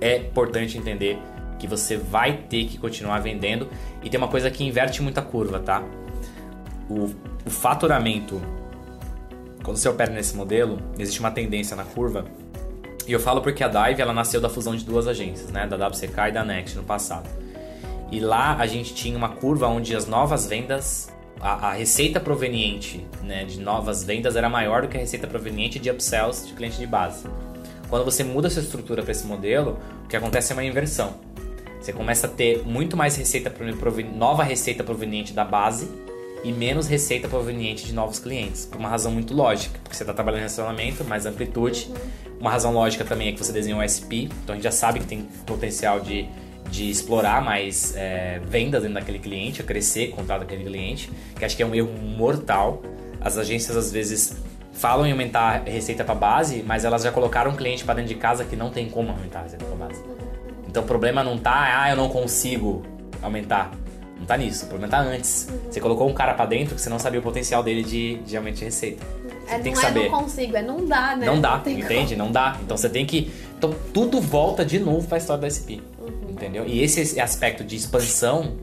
É 0.00 0.18
importante 0.18 0.78
entender 0.78 1.18
que 1.58 1.66
você 1.66 1.96
vai 1.96 2.36
ter 2.36 2.66
que 2.66 2.78
continuar 2.78 3.18
vendendo. 3.18 3.68
E 4.02 4.08
tem 4.08 4.16
uma 4.16 4.28
coisa 4.28 4.48
que 4.48 4.62
inverte 4.62 5.02
muito 5.02 5.18
a 5.18 5.22
curva, 5.22 5.58
tá? 5.58 5.82
O, 6.88 7.10
o 7.44 7.50
faturamento, 7.50 8.40
quando 9.64 9.76
você 9.76 9.88
opera 9.88 10.12
nesse 10.12 10.36
modelo, 10.36 10.78
existe 10.96 11.18
uma 11.18 11.32
tendência 11.32 11.74
na 11.74 11.84
curva. 11.84 12.26
E 13.08 13.12
eu 13.12 13.18
falo 13.18 13.40
porque 13.40 13.64
a 13.64 13.68
Dive 13.68 14.00
ela 14.00 14.12
nasceu 14.12 14.40
da 14.40 14.48
fusão 14.48 14.76
de 14.76 14.84
duas 14.84 15.08
agências, 15.08 15.50
né? 15.50 15.66
Da 15.66 15.88
WCK 15.88 16.28
e 16.28 16.32
da 16.32 16.44
Next 16.44 16.76
no 16.76 16.84
passado. 16.84 17.28
E 18.10 18.20
lá 18.20 18.56
a 18.56 18.66
gente 18.66 18.94
tinha 18.94 19.16
uma 19.16 19.30
curva 19.30 19.66
onde 19.66 19.94
as 19.94 20.06
novas 20.06 20.46
vendas, 20.46 21.10
a, 21.40 21.68
a, 21.68 21.72
receita 21.72 22.20
proveniente 22.20 23.06
né, 23.22 23.44
de 23.44 23.60
novas 23.60 24.04
vendas 24.04 24.36
era 24.36 24.48
maior 24.48 24.82
do 24.82 24.88
que 24.88 24.96
a 24.96 25.00
receita 25.00 25.26
proveniente 25.26 25.78
de 25.78 25.90
upsells 25.90 26.46
de 26.46 26.54
cliente 26.54 26.78
de 26.78 26.86
base. 26.86 27.26
Quando 27.88 28.04
você 28.04 28.24
muda 28.24 28.48
sua 28.50 28.62
estrutura 28.62 29.02
para 29.02 29.12
esse 29.12 29.26
modelo, 29.26 29.78
o 30.04 30.08
que 30.08 30.16
acontece 30.16 30.52
é 30.52 30.54
uma 30.54 30.64
inversão. 30.64 31.14
Você 31.80 31.92
começa 31.92 32.26
a 32.26 32.30
ter 32.30 32.62
muito 32.64 32.96
mais 32.96 33.16
receita 33.16 33.52
nova 34.16 34.42
receita 34.42 34.82
proveniente 34.82 35.34
da 35.34 35.44
base 35.44 35.88
e 36.42 36.52
menos 36.52 36.86
receita 36.86 37.28
proveniente 37.28 37.86
de 37.86 37.94
novos 37.94 38.18
clientes, 38.18 38.66
por 38.66 38.78
uma 38.78 38.88
razão 38.88 39.12
muito 39.12 39.34
lógica, 39.34 39.78
porque 39.82 39.96
você 39.96 40.02
está 40.02 40.12
trabalhando 40.12 40.40
em 40.40 40.42
relacionamento, 40.42 41.04
mais 41.04 41.24
amplitude. 41.26 41.90
Uma 42.38 42.50
razão 42.50 42.72
lógica 42.72 43.04
também 43.04 43.28
é 43.28 43.32
que 43.32 43.38
você 43.38 43.52
desenha 43.52 43.76
um 43.76 43.80
SP, 43.80 44.28
então 44.42 44.52
a 44.52 44.54
gente 44.54 44.64
já 44.64 44.70
sabe 44.70 45.00
que 45.00 45.06
tem 45.06 45.22
potencial 45.46 46.00
de, 46.00 46.28
de 46.74 46.90
explorar 46.90 47.40
mais 47.40 47.94
é, 47.96 48.40
vendas 48.44 48.82
dentro 48.82 48.96
daquele 48.96 49.20
cliente, 49.20 49.62
a 49.62 49.64
crescer 49.64 50.08
contato 50.08 50.40
daquele 50.40 50.64
cliente, 50.64 51.08
que 51.38 51.44
acho 51.44 51.56
que 51.56 51.62
é 51.62 51.66
um 51.66 51.72
erro 51.72 51.92
mortal. 51.92 52.82
As 53.20 53.38
agências 53.38 53.76
às 53.76 53.92
vezes 53.92 54.36
falam 54.72 55.06
em 55.06 55.12
aumentar 55.12 55.62
a 55.64 55.70
receita 55.70 56.02
para 56.02 56.16
base, 56.16 56.64
mas 56.66 56.84
elas 56.84 57.04
já 57.04 57.12
colocaram 57.12 57.52
um 57.52 57.56
cliente 57.56 57.84
para 57.84 57.94
dentro 57.94 58.08
de 58.08 58.16
casa 58.16 58.44
que 58.44 58.56
não 58.56 58.70
tem 58.70 58.88
como 58.88 59.12
aumentar 59.12 59.40
a 59.40 59.42
receita 59.44 59.64
para 59.64 59.86
base. 59.86 60.02
Então 60.66 60.82
o 60.82 60.86
problema 60.86 61.22
não 61.22 61.38
tá, 61.38 61.82
ah, 61.82 61.90
eu 61.90 61.96
não 61.96 62.08
consigo 62.08 62.82
aumentar. 63.22 63.70
Não 64.18 64.26
tá 64.26 64.36
nisso, 64.36 64.64
o 64.64 64.68
problema 64.68 64.90
tá 64.90 65.00
antes. 65.00 65.46
Uhum. 65.48 65.70
Você 65.70 65.80
colocou 65.80 66.08
um 66.08 66.12
cara 66.12 66.34
para 66.34 66.46
dentro 66.46 66.74
que 66.74 66.80
você 66.80 66.90
não 66.90 66.98
sabia 66.98 67.20
o 67.20 67.22
potencial 67.22 67.62
dele 67.62 67.84
de, 67.84 68.16
de 68.18 68.36
aumento 68.36 68.56
de 68.56 68.64
receita. 68.64 69.04
Você 69.46 69.54
é, 69.54 69.58
tem 69.58 69.72
não 69.72 69.80
que 69.80 69.86
saber. 69.86 70.00
é 70.00 70.08
não 70.08 70.18
consigo, 70.18 70.56
é 70.56 70.62
não 70.62 70.84
dá, 70.84 71.14
né? 71.14 71.26
Não 71.26 71.40
dá, 71.40 71.62
não 71.64 71.72
entende? 71.72 72.14
Como. 72.14 72.26
Não 72.26 72.32
dá. 72.32 72.56
Então 72.60 72.76
você 72.76 72.88
tem 72.88 73.06
que. 73.06 73.30
Então 73.56 73.72
tudo 73.92 74.20
volta 74.20 74.64
de 74.64 74.80
novo 74.80 75.06
pra 75.06 75.18
história 75.18 75.42
da 75.42 75.50
SP. 75.50 75.78
Uhum. 76.00 76.23
Entendeu? 76.44 76.66
E 76.66 76.82
esse 76.82 77.18
aspecto 77.18 77.64
de 77.64 77.74
expansão 77.74 78.58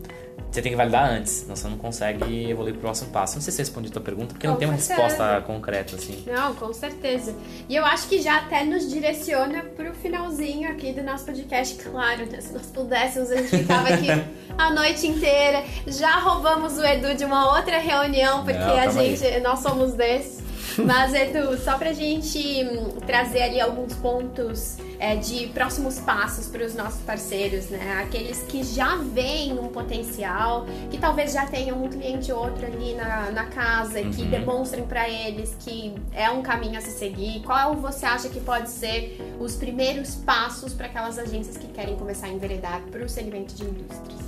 você 0.52 0.62
tem 0.62 0.74
que 0.74 0.78
validar 0.78 1.10
antes, 1.10 1.32
senão 1.32 1.56
você 1.56 1.68
não 1.70 1.78
consegue 1.78 2.50
evoluir 2.50 2.74
pro 2.74 2.82
próximo 2.82 3.10
passo. 3.10 3.36
Não 3.36 3.42
sei 3.42 3.54
se 3.54 3.62
eu 3.62 3.66
respondi 3.66 3.88
a 3.88 3.92
tua 3.94 4.02
pergunta, 4.02 4.34
porque 4.34 4.46
com 4.46 4.52
não 4.52 4.60
tem 4.60 4.68
uma 4.68 4.76
resposta 4.76 5.42
concreta, 5.48 5.96
assim. 5.96 6.26
Não, 6.28 6.54
com 6.56 6.74
certeza. 6.74 7.34
E 7.70 7.76
eu 7.76 7.86
acho 7.86 8.10
que 8.10 8.22
já 8.22 8.40
até 8.40 8.66
nos 8.66 8.90
direciona 8.90 9.64
pro 9.64 9.94
finalzinho 9.94 10.70
aqui 10.70 10.92
do 10.92 11.04
nosso 11.04 11.24
podcast, 11.26 11.82
claro, 11.82 12.30
né? 12.30 12.42
Se 12.42 12.52
nós 12.52 12.66
pudéssemos, 12.66 13.32
a 13.32 13.38
gente 13.38 13.60
ficava 13.60 13.88
aqui 13.88 14.08
a 14.58 14.70
noite 14.72 15.08
inteira. 15.08 15.64
Já 15.88 16.20
roubamos 16.20 16.78
o 16.78 16.84
Edu 16.84 17.16
de 17.16 17.24
uma 17.24 17.56
outra 17.56 17.78
reunião, 17.78 18.44
porque 18.44 18.60
não, 18.60 18.78
a 18.78 18.90
gente, 18.90 19.24
aí. 19.24 19.42
nós 19.42 19.60
somos 19.60 19.94
desses. 19.94 20.44
Mas, 20.78 21.14
Edu, 21.14 21.58
só 21.60 21.78
pra 21.78 21.94
gente 21.94 22.68
trazer 23.08 23.44
ali 23.44 23.62
alguns 23.62 23.94
pontos 23.94 24.78
é, 25.02 25.16
de 25.16 25.47
próximos 25.47 25.99
passos 25.99 26.47
para 26.47 26.64
os 26.64 26.76
nossos 26.76 27.02
parceiros, 27.02 27.72
né? 27.72 28.04
Aqueles 28.04 28.43
que 28.43 28.64
já 28.64 28.97
veem 28.97 29.58
um 29.58 29.68
potencial, 29.70 30.68
que 30.91 30.97
talvez 30.99 31.34
já 31.34 31.47
tenham 31.47 31.84
um 31.84 31.89
cliente 31.89 32.32
ou 32.32 32.45
outro 32.45 32.68
ali 32.68 32.93
na, 32.93 33.32
na 33.32 33.45
casa 33.45 33.99
e 33.99 34.08
que 34.12 34.22
uhum. 34.22 34.30
demonstrem 34.30 34.86
para 34.86 35.10
eles 35.10 35.58
que 35.60 35.95
é 36.14 36.30
um 36.30 36.43
caminho 36.43 36.78
a 36.78 36.82
se 36.82 36.91
seguir. 36.91 37.41
Qual 37.41 37.76
você 37.76 38.06
acha 38.06 38.30
que 38.30 38.39
pode 38.39 38.70
ser 38.70 39.20
os 39.39 39.56
primeiros 39.56 40.14
passos 40.18 40.72
para 40.72 40.86
aquelas 40.86 41.18
agências 41.18 41.58
que 41.58 41.68
querem 41.70 41.95
começar 41.95 42.28
a 42.28 42.30
enveredar 42.30 42.84
para 42.91 43.04
o 43.04 43.10
segmento 43.10 43.56
de 43.56 43.64
indústrias? 43.64 44.22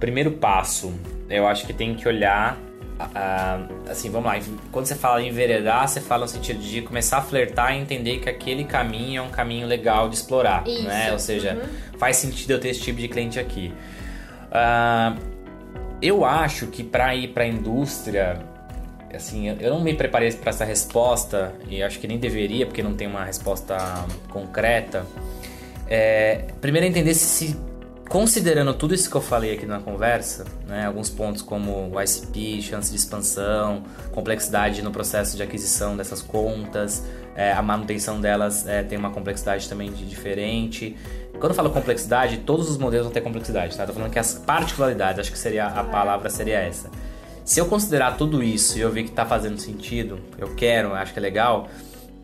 Primeiro 0.00 0.32
passo, 0.32 0.92
eu 1.28 1.46
acho 1.46 1.64
que 1.64 1.72
tem 1.72 1.94
que 1.94 2.08
olhar 2.08 2.58
assim, 3.88 4.10
vamos 4.10 4.30
lá. 4.30 4.38
Quando 4.70 4.86
você 4.86 4.94
fala 4.94 5.22
em 5.22 5.28
enveredar, 5.28 5.88
você 5.88 6.00
fala 6.00 6.22
no 6.22 6.28
sentido 6.28 6.60
de 6.60 6.82
começar 6.82 7.18
a 7.18 7.22
flertar 7.22 7.74
e 7.74 7.80
entender 7.80 8.18
que 8.18 8.28
aquele 8.28 8.64
caminho 8.64 9.20
é 9.20 9.22
um 9.22 9.30
caminho 9.30 9.66
legal 9.66 10.08
de 10.08 10.16
explorar, 10.16 10.66
Isso. 10.66 10.82
né? 10.84 11.12
Ou 11.12 11.18
seja, 11.18 11.54
uhum. 11.54 11.98
faz 11.98 12.16
sentido 12.16 12.52
eu 12.52 12.60
ter 12.60 12.70
esse 12.70 12.80
tipo 12.80 13.00
de 13.00 13.08
cliente 13.08 13.38
aqui. 13.38 13.72
Uh, 14.50 15.18
eu 16.02 16.24
acho 16.24 16.66
que 16.66 16.82
para 16.82 17.14
ir 17.14 17.28
para 17.28 17.44
a 17.44 17.46
indústria, 17.46 18.40
assim, 19.14 19.48
eu 19.48 19.70
não 19.70 19.80
me 19.80 19.94
preparei 19.94 20.32
para 20.32 20.50
essa 20.50 20.64
resposta 20.64 21.54
e 21.68 21.82
acho 21.82 21.98
que 21.98 22.06
nem 22.06 22.18
deveria, 22.18 22.66
porque 22.66 22.82
não 22.82 22.94
tem 22.94 23.06
uma 23.06 23.24
resposta 23.24 23.76
concreta. 24.30 25.06
É, 25.88 26.44
primeiro 26.60 26.86
entender 26.86 27.14
se 27.14 27.56
considerando 28.10 28.74
tudo 28.74 28.92
isso 28.92 29.08
que 29.08 29.16
eu 29.16 29.20
falei 29.20 29.54
aqui 29.54 29.64
na 29.64 29.78
conversa, 29.78 30.44
né, 30.66 30.84
alguns 30.84 31.08
pontos 31.08 31.42
como 31.42 31.92
o 31.94 32.02
ICP, 32.02 32.60
chance 32.60 32.90
de 32.90 32.96
expansão, 32.96 33.84
complexidade 34.10 34.82
no 34.82 34.90
processo 34.90 35.36
de 35.36 35.44
aquisição 35.44 35.96
dessas 35.96 36.20
contas, 36.20 37.04
é, 37.36 37.52
a 37.52 37.62
manutenção 37.62 38.20
delas 38.20 38.66
é, 38.66 38.82
tem 38.82 38.98
uma 38.98 39.10
complexidade 39.10 39.68
também 39.68 39.92
diferente. 39.92 40.96
Quando 41.34 41.50
eu 41.52 41.54
falo 41.54 41.70
complexidade, 41.70 42.38
todos 42.38 42.68
os 42.68 42.76
modelos 42.76 43.06
vão 43.06 43.12
ter 43.12 43.20
complexidade, 43.20 43.76
tá? 43.76 43.86
Tô 43.86 43.92
falando 43.92 44.10
que 44.10 44.18
as 44.18 44.34
particularidades, 44.34 45.20
acho 45.20 45.30
que 45.30 45.38
seria 45.38 45.68
a 45.68 45.84
palavra 45.84 46.28
seria 46.28 46.58
essa. 46.58 46.90
Se 47.44 47.60
eu 47.60 47.66
considerar 47.66 48.16
tudo 48.16 48.42
isso 48.42 48.76
e 48.76 48.80
eu 48.80 48.90
ver 48.90 49.04
que 49.04 49.10
está 49.10 49.24
fazendo 49.24 49.60
sentido, 49.60 50.18
eu 50.36 50.52
quero, 50.56 50.94
acho 50.94 51.12
que 51.12 51.20
é 51.20 51.22
legal, 51.22 51.68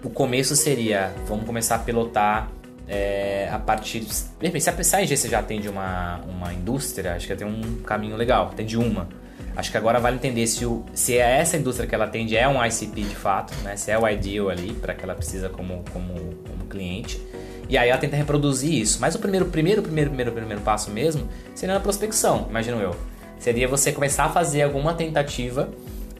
o 0.03 0.11
começo 0.11 0.57
seria, 0.57 1.15
vamos 1.27 1.47
começar 1.47 1.77
a 1.77 1.79
pilotar 1.79 2.51
é, 2.89 3.49
a 3.51 3.59
partir. 3.59 4.01
De, 4.01 4.47
repente, 4.47 4.63
se 4.63 4.71
a, 4.71 4.85
se 4.85 4.97
a 4.97 5.31
já 5.31 5.39
atende 5.39 5.69
uma, 5.69 6.21
uma 6.29 6.53
indústria, 6.53 7.15
acho 7.15 7.27
que 7.27 7.35
tem 7.35 7.47
um 7.47 7.83
caminho 7.83 8.17
legal, 8.17 8.49
atende 8.53 8.77
uma. 8.77 9.09
Acho 9.57 9.71
que 9.71 9.77
agora 9.79 9.99
vale 9.99 10.17
entender 10.17 10.47
se, 10.47 10.67
o, 10.67 10.85
se 10.93 11.17
é 11.17 11.39
essa 11.41 11.57
indústria 11.57 11.89
que 11.89 11.95
ela 11.95 12.05
atende 12.05 12.37
é 12.37 12.47
um 12.47 12.63
ICP 12.63 13.01
de 13.03 13.17
fato, 13.17 13.55
né? 13.63 13.75
se 13.75 13.91
é 13.91 13.99
o 13.99 14.07
ideal 14.07 14.51
ali, 14.51 14.75
para 14.75 14.93
que 14.93 15.03
ela 15.03 15.15
precisa 15.15 15.49
como, 15.49 15.83
como, 15.93 16.13
como 16.47 16.65
cliente. 16.69 17.19
E 17.67 17.79
aí 17.79 17.89
ela 17.89 17.99
tenta 17.99 18.17
reproduzir 18.17 18.73
isso. 18.75 18.99
Mas 19.01 19.15
o 19.15 19.19
primeiro, 19.19 19.47
primeiro, 19.47 19.83
primeiro, 19.83 20.11
primeiro, 20.11 20.33
primeiro 20.33 20.61
passo 20.61 20.91
mesmo 20.91 21.27
seria 21.55 21.75
na 21.75 21.81
prospecção, 21.81 22.47
imagino 22.51 22.79
eu. 22.81 22.95
Seria 23.39 23.67
você 23.67 23.93
começar 23.93 24.27
a 24.27 24.29
fazer 24.29 24.63
alguma 24.63 24.93
tentativa 24.93 25.71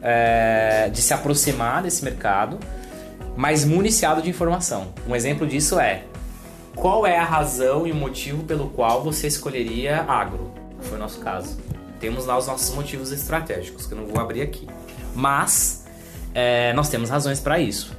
é, 0.01 0.89
de 0.91 1.01
se 1.01 1.13
aproximar 1.13 1.83
desse 1.83 2.03
mercado, 2.03 2.59
mas 3.35 3.63
municiado 3.63 4.19
de 4.19 4.31
informação. 4.31 4.93
Um 5.07 5.15
exemplo 5.15 5.45
disso 5.45 5.79
é 5.79 6.03
qual 6.77 7.05
é 7.05 7.17
a 7.17 7.23
razão 7.25 7.87
e 7.87 7.91
o 7.91 7.95
motivo 7.95 8.43
pelo 8.43 8.69
qual 8.69 9.03
você 9.03 9.27
escolheria 9.27 10.03
agro? 10.03 10.51
Foi 10.81 10.97
o 10.97 10.99
nosso 10.99 11.19
caso. 11.19 11.57
Temos 11.99 12.25
lá 12.25 12.37
os 12.37 12.45
nossos 12.45 12.73
motivos 12.75 13.11
estratégicos, 13.11 13.87
que 13.87 13.93
eu 13.93 13.97
não 13.97 14.05
vou 14.05 14.21
abrir 14.21 14.41
aqui. 14.41 14.67
Mas 15.15 15.85
é, 16.33 16.71
nós 16.73 16.87
temos 16.87 17.09
razões 17.09 17.39
para 17.39 17.59
isso. 17.59 17.97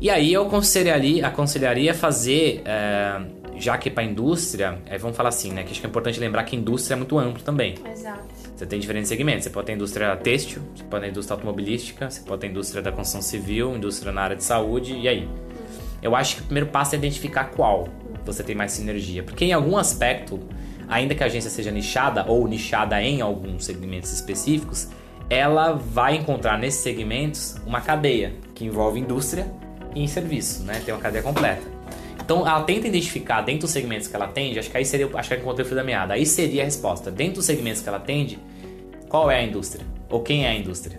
E 0.00 0.10
aí 0.10 0.32
eu 0.32 0.46
aconselharia, 0.46 1.26
aconselharia 1.26 1.94
fazer, 1.94 2.62
é, 2.64 3.20
já 3.56 3.78
que 3.78 3.88
para 3.88 4.02
a 4.02 4.06
indústria, 4.06 4.78
é, 4.86 4.98
vamos 4.98 5.16
falar 5.16 5.28
assim, 5.28 5.52
né? 5.52 5.62
Que 5.62 5.70
acho 5.70 5.80
que 5.80 5.86
é 5.86 5.88
importante 5.88 6.18
lembrar 6.18 6.42
que 6.42 6.56
indústria 6.56 6.94
é 6.94 6.96
muito 6.96 7.16
amplo 7.18 7.42
também. 7.42 7.76
Exato. 7.88 8.26
Você 8.56 8.66
tem 8.66 8.80
diferentes 8.80 9.08
segmentos. 9.08 9.44
Você 9.44 9.50
pode 9.50 9.66
ter 9.68 9.74
indústria 9.74 10.16
têxtil, 10.16 10.60
você 10.74 10.82
pode 10.82 11.04
ter 11.04 11.10
indústria 11.10 11.34
automobilística, 11.34 12.10
você 12.10 12.20
pode 12.22 12.40
ter 12.40 12.48
indústria 12.48 12.82
da 12.82 12.90
construção 12.90 13.22
civil, 13.22 13.76
indústria 13.76 14.10
na 14.10 14.22
área 14.22 14.36
de 14.36 14.42
saúde, 14.42 14.94
e 14.94 15.06
aí? 15.06 15.28
Eu 16.02 16.14
acho 16.14 16.36
que 16.36 16.42
o 16.42 16.44
primeiro 16.44 16.68
passo 16.68 16.94
é 16.94 16.98
identificar 16.98 17.44
qual 17.44 17.88
você 18.24 18.42
tem 18.42 18.54
mais 18.54 18.72
sinergia. 18.72 19.22
Porque 19.22 19.44
em 19.44 19.52
algum 19.52 19.76
aspecto, 19.76 20.40
ainda 20.88 21.14
que 21.14 21.22
a 21.22 21.26
agência 21.26 21.50
seja 21.50 21.70
nichada 21.70 22.24
ou 22.26 22.46
nichada 22.46 23.02
em 23.02 23.20
alguns 23.20 23.64
segmentos 23.64 24.12
específicos, 24.12 24.88
ela 25.30 25.72
vai 25.72 26.16
encontrar 26.16 26.58
nesses 26.58 26.80
segmentos 26.80 27.56
uma 27.66 27.80
cadeia 27.80 28.32
que 28.54 28.64
envolve 28.64 28.98
indústria 28.98 29.46
e 29.94 30.06
serviço, 30.08 30.62
né? 30.62 30.80
Tem 30.84 30.94
uma 30.94 31.00
cadeia 31.00 31.22
completa. 31.22 31.62
Então 32.20 32.46
ela 32.46 32.62
tenta 32.62 32.86
identificar 32.86 33.40
dentro 33.40 33.62
dos 33.62 33.70
segmentos 33.70 34.06
que 34.06 34.14
ela 34.14 34.26
atende, 34.26 34.58
acho 34.58 34.70
que 34.70 34.76
aí 34.76 34.84
seria, 34.84 35.08
acho 35.14 35.28
que 35.28 35.34
eu 35.34 35.40
encontrei 35.40 35.64
o 35.64 35.66
fio 35.66 35.76
da 35.76 35.84
meada. 35.84 36.14
Aí 36.14 36.26
seria 36.26 36.62
a 36.62 36.64
resposta. 36.64 37.10
Dentro 37.10 37.36
dos 37.36 37.46
segmentos 37.46 37.80
que 37.80 37.88
ela 37.88 37.98
atende, 37.98 38.38
qual 39.08 39.30
é 39.30 39.38
a 39.38 39.42
indústria? 39.42 39.84
Ou 40.10 40.20
quem 40.20 40.44
é 40.44 40.50
a 40.50 40.54
indústria? 40.54 40.98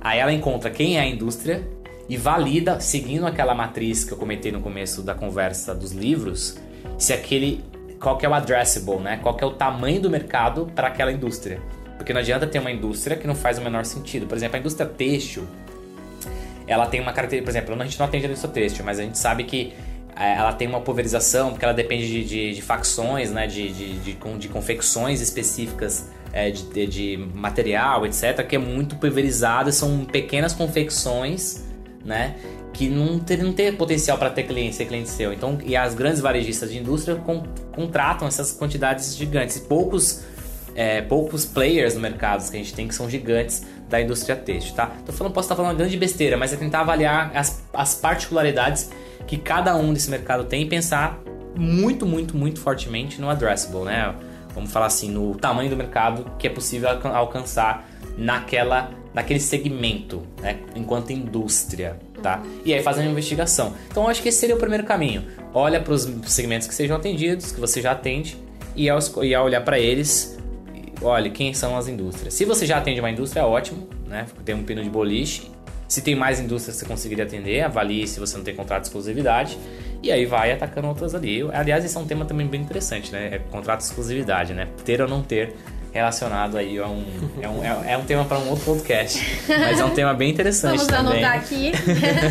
Aí 0.00 0.18
ela 0.18 0.32
encontra 0.32 0.70
quem 0.70 0.96
é 0.96 1.00
a 1.00 1.06
indústria 1.06 1.62
e 2.10 2.16
valida, 2.16 2.80
seguindo 2.80 3.24
aquela 3.24 3.54
matriz 3.54 4.02
que 4.02 4.10
eu 4.10 4.18
comentei 4.18 4.50
no 4.50 4.60
começo 4.60 5.00
da 5.00 5.14
conversa 5.14 5.72
dos 5.72 5.92
livros, 5.92 6.58
se 6.98 7.12
aquele 7.12 7.62
qual 8.00 8.18
que 8.18 8.26
é 8.26 8.28
o 8.28 8.34
addressable, 8.34 8.96
né? 8.96 9.20
Qual 9.22 9.36
que 9.36 9.44
é 9.44 9.46
o 9.46 9.52
tamanho 9.52 10.00
do 10.00 10.10
mercado 10.10 10.68
para 10.74 10.88
aquela 10.88 11.12
indústria? 11.12 11.62
Porque 11.96 12.12
não 12.12 12.20
adianta 12.20 12.48
ter 12.48 12.58
uma 12.58 12.72
indústria 12.72 13.16
que 13.16 13.28
não 13.28 13.34
faz 13.36 13.58
o 13.58 13.60
menor 13.60 13.84
sentido. 13.84 14.26
Por 14.26 14.36
exemplo, 14.36 14.56
a 14.56 14.58
indústria 14.58 14.88
têxtil, 14.88 15.46
ela 16.66 16.84
tem 16.86 17.00
uma 17.00 17.12
característica, 17.12 17.44
por 17.44 17.56
exemplo, 17.56 17.80
a 17.80 17.84
gente 17.84 17.98
não 18.00 18.06
atende 18.06 18.24
a 18.24 18.28
indústria 18.28 18.52
têxtil, 18.52 18.84
mas 18.84 18.98
a 18.98 19.02
gente 19.02 19.16
sabe 19.16 19.44
que 19.44 19.72
é, 20.16 20.34
ela 20.34 20.52
tem 20.52 20.66
uma 20.66 20.80
pulverização, 20.80 21.50
porque 21.50 21.64
ela 21.64 21.74
depende 21.74 22.08
de, 22.08 22.24
de, 22.24 22.54
de 22.54 22.62
facções, 22.62 23.30
né? 23.30 23.46
de, 23.46 23.70
de, 23.70 23.98
de, 24.00 24.14
de 24.14 24.48
confecções 24.48 25.20
específicas 25.20 26.10
é, 26.32 26.50
de, 26.50 26.86
de 26.88 27.16
material, 27.32 28.04
etc., 28.04 28.44
que 28.44 28.56
é 28.56 28.58
muito 28.58 28.96
pulverizado, 28.96 29.70
são 29.70 30.04
pequenas 30.06 30.52
confecções 30.52 31.69
né? 32.04 32.36
Que 32.72 32.88
não 32.88 33.18
tem, 33.18 33.36
não 33.38 33.52
tem 33.52 33.72
potencial 33.72 34.16
para 34.16 34.30
ter 34.30 34.44
cliente, 34.44 34.76
ser 34.76 34.86
cliente 34.86 35.08
seu. 35.08 35.32
Então, 35.32 35.58
e 35.64 35.76
as 35.76 35.94
grandes 35.94 36.20
varejistas 36.20 36.70
de 36.70 36.78
indústria 36.78 37.16
con, 37.16 37.42
contratam 37.72 38.26
essas 38.26 38.52
quantidades 38.52 39.16
gigantes. 39.16 39.56
E 39.56 39.60
poucos, 39.60 40.24
é, 40.74 41.02
poucos 41.02 41.44
players 41.44 41.94
no 41.94 42.00
mercado 42.00 42.48
que 42.50 42.56
a 42.56 42.60
gente 42.60 42.74
tem 42.74 42.88
que 42.88 42.94
são 42.94 43.08
gigantes 43.08 43.64
da 43.88 44.00
indústria 44.00 44.36
têxtil, 44.36 44.74
tá? 44.74 44.92
Tô 45.04 45.12
falando, 45.12 45.32
posso 45.32 45.46
estar 45.46 45.56
falando 45.56 45.72
uma 45.72 45.76
grande 45.76 45.96
besteira, 45.96 46.36
mas 46.36 46.52
é 46.52 46.56
tentar 46.56 46.80
avaliar 46.80 47.32
as, 47.34 47.62
as 47.72 47.94
particularidades 47.96 48.90
que 49.26 49.36
cada 49.36 49.76
um 49.76 49.92
desse 49.92 50.10
mercado 50.10 50.44
tem 50.44 50.62
e 50.62 50.66
pensar 50.66 51.20
muito, 51.56 52.06
muito, 52.06 52.36
muito 52.36 52.60
fortemente 52.60 53.20
no 53.20 53.28
addressable, 53.28 53.84
né? 53.84 54.14
Vamos 54.54 54.72
falar 54.72 54.86
assim, 54.86 55.10
no 55.10 55.34
tamanho 55.34 55.70
do 55.70 55.76
mercado 55.76 56.24
que 56.38 56.46
é 56.46 56.50
possível 56.50 56.88
alcançar 56.88 57.88
naquela 58.16 58.90
naquele 59.12 59.40
segmento, 59.40 60.22
né, 60.40 60.58
enquanto 60.74 61.10
indústria, 61.10 61.98
tá? 62.22 62.42
E 62.64 62.72
aí 62.72 62.82
fazendo 62.82 63.10
investigação. 63.10 63.74
Então 63.90 64.08
acho 64.08 64.22
que 64.22 64.28
esse 64.28 64.38
seria 64.38 64.54
o 64.54 64.58
primeiro 64.58 64.84
caminho. 64.84 65.24
Olha 65.52 65.80
para 65.80 65.92
os 65.92 66.08
segmentos 66.26 66.68
que 66.68 66.74
sejam 66.74 66.96
atendidos, 66.96 67.50
que 67.50 67.60
você 67.60 67.82
já 67.82 67.92
atende, 67.92 68.36
e 68.76 68.88
ao, 68.88 69.00
e 69.22 69.34
ao 69.34 69.44
olhar 69.44 69.62
para 69.62 69.78
eles, 69.78 70.38
olhe 71.02 71.30
quem 71.30 71.52
são 71.52 71.76
as 71.76 71.88
indústrias. 71.88 72.34
Se 72.34 72.44
você 72.44 72.66
já 72.66 72.78
atende 72.78 73.00
uma 73.00 73.10
indústria, 73.10 73.44
ótimo, 73.44 73.88
né? 74.06 74.26
Tem 74.44 74.54
um 74.54 74.62
pino 74.62 74.82
de 74.82 74.90
boliche. 74.90 75.50
Se 75.88 76.02
tem 76.02 76.14
mais 76.14 76.38
indústrias 76.38 76.76
que 76.76 76.84
você 76.84 76.88
conseguiria 76.88 77.24
atender, 77.24 77.62
avalie 77.62 78.06
se 78.06 78.20
você 78.20 78.36
não 78.36 78.44
tem 78.44 78.54
contrato 78.54 78.82
de 78.82 78.88
exclusividade. 78.88 79.58
E 80.02 80.10
aí 80.12 80.24
vai 80.24 80.52
atacando 80.52 80.86
outras 80.86 81.14
ali. 81.14 81.42
Aliás, 81.52 81.84
esse 81.84 81.96
é 81.96 82.00
um 82.00 82.06
tema 82.06 82.24
também 82.24 82.46
bem 82.46 82.60
interessante, 82.60 83.10
né? 83.12 83.30
É 83.32 83.38
contrato 83.38 83.80
de 83.80 83.86
exclusividade, 83.86 84.54
né? 84.54 84.68
Ter 84.84 85.02
ou 85.02 85.08
não 85.08 85.20
ter 85.20 85.54
relacionado 85.92 86.56
aí 86.56 86.78
a 86.78 86.86
um, 86.86 87.04
é 87.40 87.48
um, 87.48 87.64
é, 87.64 87.92
é 87.92 87.98
um 87.98 88.04
tema 88.04 88.24
para 88.24 88.38
um 88.38 88.48
outro 88.48 88.64
podcast, 88.64 89.42
mas 89.48 89.80
é 89.80 89.84
um 89.84 89.90
tema 89.90 90.14
bem 90.14 90.30
interessante 90.30 90.76
Vamos 90.76 90.86
também. 90.86 91.24
anotar 91.24 91.36
aqui. 91.36 91.72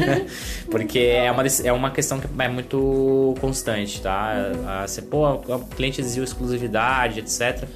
Porque 0.70 0.99
é 0.99 1.32
uma, 1.32 1.43
é 1.64 1.74
uma 1.74 1.91
questão 1.91 2.20
que 2.20 2.28
é 2.38 2.47
muito 2.47 3.36
constante, 3.41 4.01
tá? 4.01 4.34
Uhum. 4.53 4.88
Você, 4.88 5.01
pô, 5.01 5.34
o 5.34 5.60
cliente 5.76 5.99
exigiu 5.99 6.24
exclusividade, 6.24 7.20
etc. 7.20 7.68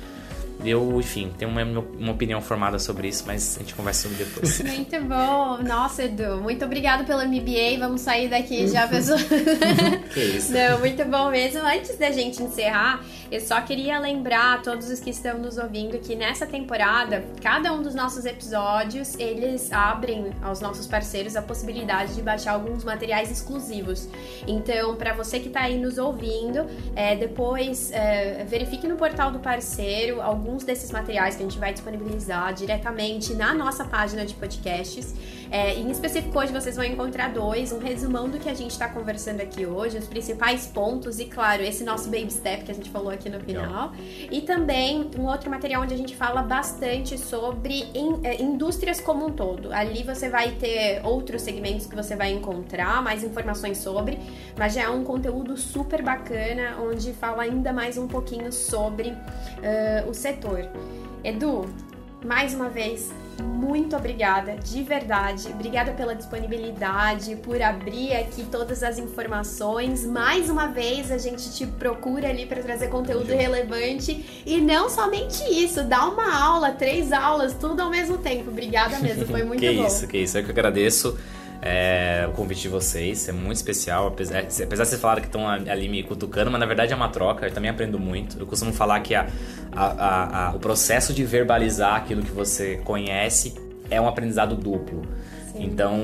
Eu, 0.64 1.00
enfim, 1.00 1.32
tenho 1.38 1.52
uma, 1.52 1.64
uma 1.64 2.12
opinião 2.12 2.42
formada 2.42 2.80
sobre 2.80 3.08
isso, 3.08 3.24
mas 3.28 3.58
a 3.58 3.60
gente 3.60 3.74
conversa 3.76 4.08
sobre 4.08 4.24
depois. 4.24 4.62
Muito 4.64 5.02
bom. 5.02 5.58
Nossa, 5.64 6.04
Edu, 6.04 6.42
muito 6.42 6.64
obrigado 6.66 7.06
pelo 7.06 7.22
MBA. 7.26 7.78
Vamos 7.80 8.02
sair 8.02 8.30
daqui 8.30 8.68
já, 8.68 8.88
pessoal. 8.88 9.20
que 10.14 10.20
isso. 10.20 10.54
Não, 10.54 10.80
muito 10.80 11.04
bom 11.06 11.30
mesmo. 11.30 11.62
Antes 11.62 11.98
da 11.98 12.12
gente 12.12 12.42
encerrar, 12.42 13.04
eu 13.32 13.42
só 13.42 13.60
queria 13.62 13.98
lembrar 14.00 14.56
a 14.56 14.58
todos 14.60 14.90
os 14.92 15.00
que 15.00 15.10
estão 15.10 15.40
nos 15.40 15.58
ouvindo 15.58 15.98
que 15.98 16.16
nessa 16.16 16.46
temporada, 16.46 17.24
cada 17.42 17.74
um 17.74 17.82
dos 17.82 17.96
nossos 17.96 18.26
episódios, 18.26 19.16
eles 19.18 19.72
abrem 19.72 20.32
aos 20.42 20.62
nossos 20.62 20.86
parceiros 20.86 21.36
a 21.36 21.42
possibilidade 21.42 22.14
de 22.14 22.22
baixar 22.22 22.54
alguns 22.54 22.84
materiais 22.84 23.32
exclusivos. 23.32 24.08
Então, 24.48 24.96
para 24.96 25.14
você 25.14 25.40
que 25.40 25.48
está 25.48 25.62
aí 25.62 25.80
nos 25.80 25.98
ouvindo, 25.98 26.68
é, 26.96 27.16
depois 27.16 27.92
é, 27.92 28.46
verifique 28.48 28.88
no 28.88 28.98
portal 28.98 29.32
do 29.32 29.40
parceiro 29.40 30.22
alguns 30.22 30.53
alguns 30.54 30.64
desses 30.64 30.92
materiais 30.92 31.36
que 31.36 31.42
a 31.42 31.46
gente 31.46 31.58
vai 31.58 31.74
disponibilizar 31.74 32.54
diretamente 32.54 33.34
na 33.34 33.54
nossa 33.56 33.84
página 33.84 34.24
de 34.24 34.36
podcasts. 34.36 35.16
É, 35.50 35.76
em 35.76 35.90
específico, 35.90 36.38
hoje 36.38 36.52
vocês 36.52 36.76
vão 36.76 36.86
encontrar 36.86 37.30
dois: 37.34 37.72
um 37.72 37.80
resumão 37.80 38.30
do 38.30 38.38
que 38.38 38.48
a 38.48 38.54
gente 38.54 38.72
está 38.72 38.88
conversando 38.88 39.42
aqui 39.42 39.66
hoje, 39.66 39.98
os 39.98 40.08
principais 40.08 40.68
pontos 40.68 41.20
e, 41.20 41.26
claro, 41.26 41.64
esse 41.64 41.84
nosso 41.84 42.06
baby 42.06 42.32
step 42.32 42.64
que 42.64 42.72
a 42.72 42.74
gente 42.76 42.90
falou 42.90 43.12
aqui 43.12 43.30
no 43.30 43.40
final. 43.40 43.92
E 44.32 44.42
também 44.42 45.10
um 45.18 45.26
outro 45.26 45.50
material 45.50 45.82
onde 45.84 45.94
a 45.94 45.98
gente 45.98 46.16
fala 46.16 46.42
bastante 46.44 47.18
sobre 47.18 47.88
in, 47.96 48.20
é, 48.24 48.42
indústrias 48.42 49.00
como 49.02 49.26
um 49.26 49.32
todo. 49.32 49.74
Ali 49.74 50.04
você 50.04 50.30
vai 50.30 50.52
ter 50.52 51.02
outros 51.04 51.42
segmentos 51.42 51.88
que 51.88 51.96
você 51.96 52.16
vai 52.16 52.32
encontrar, 52.32 53.02
mais 53.02 53.24
informações 53.24 53.80
sobre, 53.80 54.20
mas 54.58 54.74
já 54.74 54.84
é 54.84 54.90
um 54.90 55.04
conteúdo 55.04 55.58
super 55.58 56.04
bacana 56.04 56.78
onde 56.80 57.12
fala 57.14 57.44
ainda 57.44 57.74
mais 57.74 57.98
um 57.98 58.08
pouquinho 58.08 58.52
sobre 58.52 59.10
uh, 59.10 60.10
o 60.10 60.14
setor 60.14 60.43
setor. 60.44 60.68
Edu, 61.24 61.66
mais 62.26 62.54
uma 62.54 62.70
vez, 62.70 63.12
muito 63.42 63.96
obrigada, 63.96 64.56
de 64.58 64.84
verdade. 64.84 65.48
Obrigada 65.48 65.94
pela 65.94 66.14
disponibilidade, 66.14 67.38
por 67.38 67.62
abrir 67.62 68.14
aqui 68.14 68.46
todas 68.52 68.84
as 68.84 68.98
informações. 68.98 70.06
Mais 70.06 70.50
uma 70.50 70.68
vez 70.68 71.12
a 71.12 71.18
gente 71.18 71.52
te 71.54 71.66
procura 71.66 72.30
ali 72.30 72.46
para 72.46 72.62
trazer 72.62 72.90
conteúdo 72.90 73.34
relevante 73.34 74.44
e 74.46 74.60
não 74.60 74.90
somente 74.90 75.44
isso, 75.44 75.84
dá 75.84 76.06
uma 76.06 76.38
aula, 76.38 76.72
três 76.72 77.14
aulas, 77.14 77.54
tudo 77.54 77.82
ao 77.82 77.90
mesmo 77.90 78.18
tempo. 78.18 78.52
Obrigada 78.52 79.00
mesmo, 79.00 79.26
foi 79.26 79.44
muito 79.44 79.62
que 79.62 79.72
bom. 79.72 79.82
Que 79.82 79.88
isso, 79.88 80.08
que 80.08 80.18
isso. 80.18 80.38
Eu 80.38 80.44
que 80.44 80.52
agradeço. 80.52 81.18
É, 81.66 82.28
o 82.28 82.34
convite 82.34 82.64
de 82.64 82.68
vocês 82.68 83.30
é 83.30 83.32
muito 83.32 83.56
especial, 83.56 84.08
apesar, 84.08 84.40
apesar 84.40 84.66
de 84.66 84.76
vocês 84.76 85.00
falarem 85.00 85.22
que 85.22 85.30
estão 85.30 85.48
ali 85.48 85.88
me 85.88 86.04
cutucando, 86.04 86.52
mas 86.52 86.60
na 86.60 86.66
verdade 86.66 86.92
é 86.92 86.96
uma 86.96 87.08
troca, 87.08 87.48
eu 87.48 87.54
também 87.54 87.72
aprendo 87.72 87.98
muito. 87.98 88.38
Eu 88.38 88.46
costumo 88.46 88.74
falar 88.74 89.00
que 89.00 89.16
a, 89.16 89.30
a, 89.72 90.50
a, 90.50 90.56
o 90.56 90.60
processo 90.60 91.14
de 91.14 91.24
verbalizar 91.24 91.96
aquilo 91.96 92.22
que 92.22 92.32
você 92.32 92.82
conhece 92.84 93.54
é 93.90 94.02
um 94.02 94.10
aprendizado 94.10 94.58
duplo. 94.58 95.04
Sim. 95.54 95.64
Então, 95.64 95.98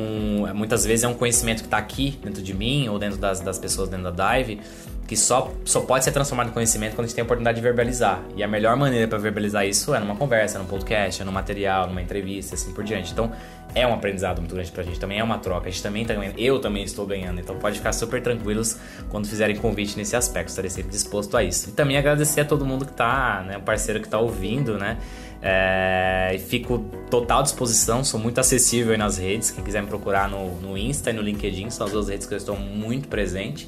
muitas 0.55 0.85
vezes 0.85 1.03
é 1.03 1.09
um 1.09 1.13
conhecimento 1.13 1.59
que 1.59 1.67
está 1.67 1.77
aqui 1.77 2.17
dentro 2.23 2.41
de 2.41 2.53
mim 2.53 2.87
ou 2.87 2.97
dentro 2.97 3.17
das, 3.17 3.41
das 3.41 3.59
pessoas 3.59 3.89
dentro 3.89 4.09
da 4.09 4.37
Dive, 4.37 4.61
que 5.09 5.17
só, 5.17 5.51
só 5.65 5.81
pode 5.81 6.03
ser 6.03 6.11
transformado 6.11 6.49
em 6.49 6.51
conhecimento 6.51 6.91
quando 6.91 7.05
a 7.05 7.07
gente 7.07 7.15
tem 7.15 7.23
a 7.23 7.25
oportunidade 7.25 7.55
de 7.55 7.63
verbalizar. 7.63 8.23
E 8.35 8.43
a 8.43 8.47
melhor 8.47 8.77
maneira 8.77 9.07
para 9.07 9.17
verbalizar 9.17 9.65
isso 9.65 9.95
é 9.95 9.99
numa 9.99 10.15
conversa, 10.15 10.59
num 10.59 10.65
podcast, 10.65 11.23
num 11.23 11.31
material, 11.31 11.87
numa 11.87 11.99
entrevista, 11.99 12.53
assim 12.53 12.71
por 12.73 12.83
diante. 12.83 13.11
Então, 13.11 13.31
é 13.73 13.87
um 13.87 13.93
aprendizado 13.93 14.37
muito 14.37 14.53
grande 14.53 14.71
pra 14.71 14.83
gente, 14.83 14.99
também 14.99 15.17
é 15.17 15.23
uma 15.23 15.39
troca, 15.39 15.67
a 15.67 15.71
gente 15.71 15.81
também 15.81 16.05
tá 16.05 16.13
ganhando, 16.13 16.37
eu 16.37 16.59
também 16.59 16.83
estou 16.83 17.07
ganhando, 17.07 17.39
então 17.39 17.55
pode 17.57 17.77
ficar 17.77 17.91
super 17.91 18.21
tranquilos 18.21 18.77
quando 19.09 19.27
fizerem 19.27 19.55
convite 19.55 19.97
nesse 19.97 20.15
aspecto, 20.15 20.49
estarei 20.49 20.69
sempre 20.69 20.91
disposto 20.91 21.35
a 21.35 21.43
isso. 21.43 21.69
E 21.69 21.71
também 21.71 21.97
agradecer 21.97 22.41
a 22.41 22.45
todo 22.45 22.63
mundo 22.63 22.85
que 22.85 22.93
tá, 22.93 23.43
né, 23.47 23.57
o 23.57 23.61
parceiro 23.61 23.99
que 24.01 24.07
tá 24.07 24.19
ouvindo, 24.19 24.77
né, 24.77 24.97
é, 25.41 26.39
fico 26.47 26.85
total 27.09 27.41
disposição, 27.41 28.03
sou 28.03 28.19
muito 28.19 28.39
acessível 28.39 28.95
nas 28.95 29.17
redes, 29.17 29.49
quem 29.49 29.63
quiser 29.63 29.81
me 29.81 29.87
procurar 29.87 30.29
no, 30.29 30.53
no 30.61 30.77
Insta 30.77 31.09
e 31.09 31.13
no 31.13 31.21
LinkedIn, 31.23 31.71
são 31.71 31.87
as 31.87 31.93
duas 31.93 32.09
redes 32.09 32.27
que 32.27 32.33
eu 32.35 32.37
estou 32.37 32.55
muito 32.55 33.07
presente 33.07 33.67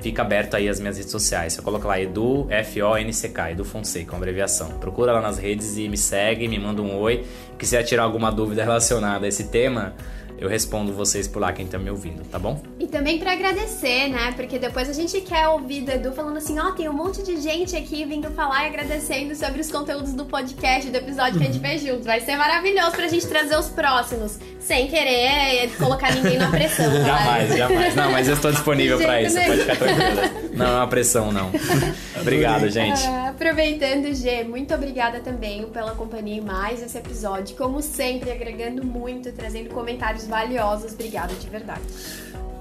fica 0.00 0.22
aberto 0.22 0.54
aí 0.54 0.68
as 0.68 0.80
minhas 0.80 0.96
redes 0.96 1.10
sociais. 1.10 1.52
Você 1.52 1.62
coloca 1.62 1.86
lá 1.86 2.00
Edu 2.00 2.46
F-O-N-C-K, 2.50 3.52
Edu 3.52 3.64
Fonseca, 3.64 4.12
uma 4.12 4.18
abreviação. 4.18 4.68
Procura 4.78 5.12
lá 5.12 5.20
nas 5.20 5.38
redes 5.38 5.76
e 5.76 5.88
me 5.88 5.96
segue, 5.96 6.48
me 6.48 6.58
manda 6.58 6.82
um 6.82 6.96
oi. 6.98 7.24
Quiser 7.58 7.82
tirar 7.82 8.04
alguma 8.04 8.30
dúvida 8.30 8.62
relacionada 8.62 9.26
a 9.26 9.28
esse 9.28 9.44
tema, 9.44 9.94
eu 10.40 10.48
respondo 10.48 10.90
vocês 10.92 11.28
por 11.28 11.38
lá, 11.38 11.52
quem 11.52 11.66
tá 11.66 11.78
me 11.78 11.90
ouvindo, 11.90 12.24
tá 12.24 12.38
bom? 12.38 12.62
E 12.78 12.86
também 12.86 13.18
para 13.18 13.32
agradecer, 13.32 14.08
né? 14.08 14.32
Porque 14.34 14.58
depois 14.58 14.88
a 14.88 14.92
gente 14.94 15.20
quer 15.20 15.46
ouvir 15.48 15.82
do 15.82 15.90
Edu 15.90 16.12
falando 16.12 16.38
assim: 16.38 16.58
ó, 16.58 16.68
oh, 16.68 16.72
tem 16.72 16.88
um 16.88 16.94
monte 16.94 17.22
de 17.22 17.38
gente 17.38 17.76
aqui 17.76 18.06
vindo 18.06 18.30
falar 18.30 18.64
e 18.64 18.68
agradecendo 18.68 19.34
sobre 19.36 19.60
os 19.60 19.70
conteúdos 19.70 20.14
do 20.14 20.24
podcast, 20.24 20.90
do 20.90 20.96
episódio 20.96 21.38
que 21.38 21.46
a 21.46 21.52
gente 21.52 21.60
fez 21.60 21.82
juntos. 21.82 22.06
Vai 22.06 22.22
ser 22.22 22.36
maravilhoso 22.36 22.92
pra 22.92 23.06
gente 23.06 23.26
trazer 23.26 23.56
os 23.56 23.68
próximos, 23.68 24.38
sem 24.58 24.88
querer 24.88 25.70
colocar 25.76 26.14
ninguém 26.14 26.38
na 26.38 26.50
pressão. 26.50 26.90
jamais, 27.04 27.56
jamais. 27.56 27.94
Não, 27.94 28.10
mas 28.10 28.26
eu 28.26 28.34
estou 28.34 28.50
disponível 28.50 28.96
para 28.96 29.20
isso, 29.20 29.36
pode 29.36 29.60
ficar 29.60 29.76
tranquila. 29.76 30.30
Não 30.52 30.66
é 30.66 30.74
uma 30.76 30.86
pressão, 30.86 31.32
não. 31.32 31.50
Obrigado, 32.20 32.68
gente. 32.70 33.02
Uh, 33.02 33.28
aproveitando, 33.28 34.12
Gê, 34.14 34.44
muito 34.44 34.74
obrigada 34.74 35.20
também 35.20 35.66
pela 35.68 35.94
companhia 35.94 36.36
em 36.36 36.40
mais 36.40 36.82
esse 36.82 36.98
episódio. 36.98 37.56
Como 37.56 37.80
sempre, 37.80 38.30
agregando 38.30 38.84
muito, 38.84 39.32
trazendo 39.32 39.70
comentários 39.70 40.26
valiosos. 40.26 40.92
Obrigada 40.92 41.34
de 41.34 41.48
verdade. 41.48 41.82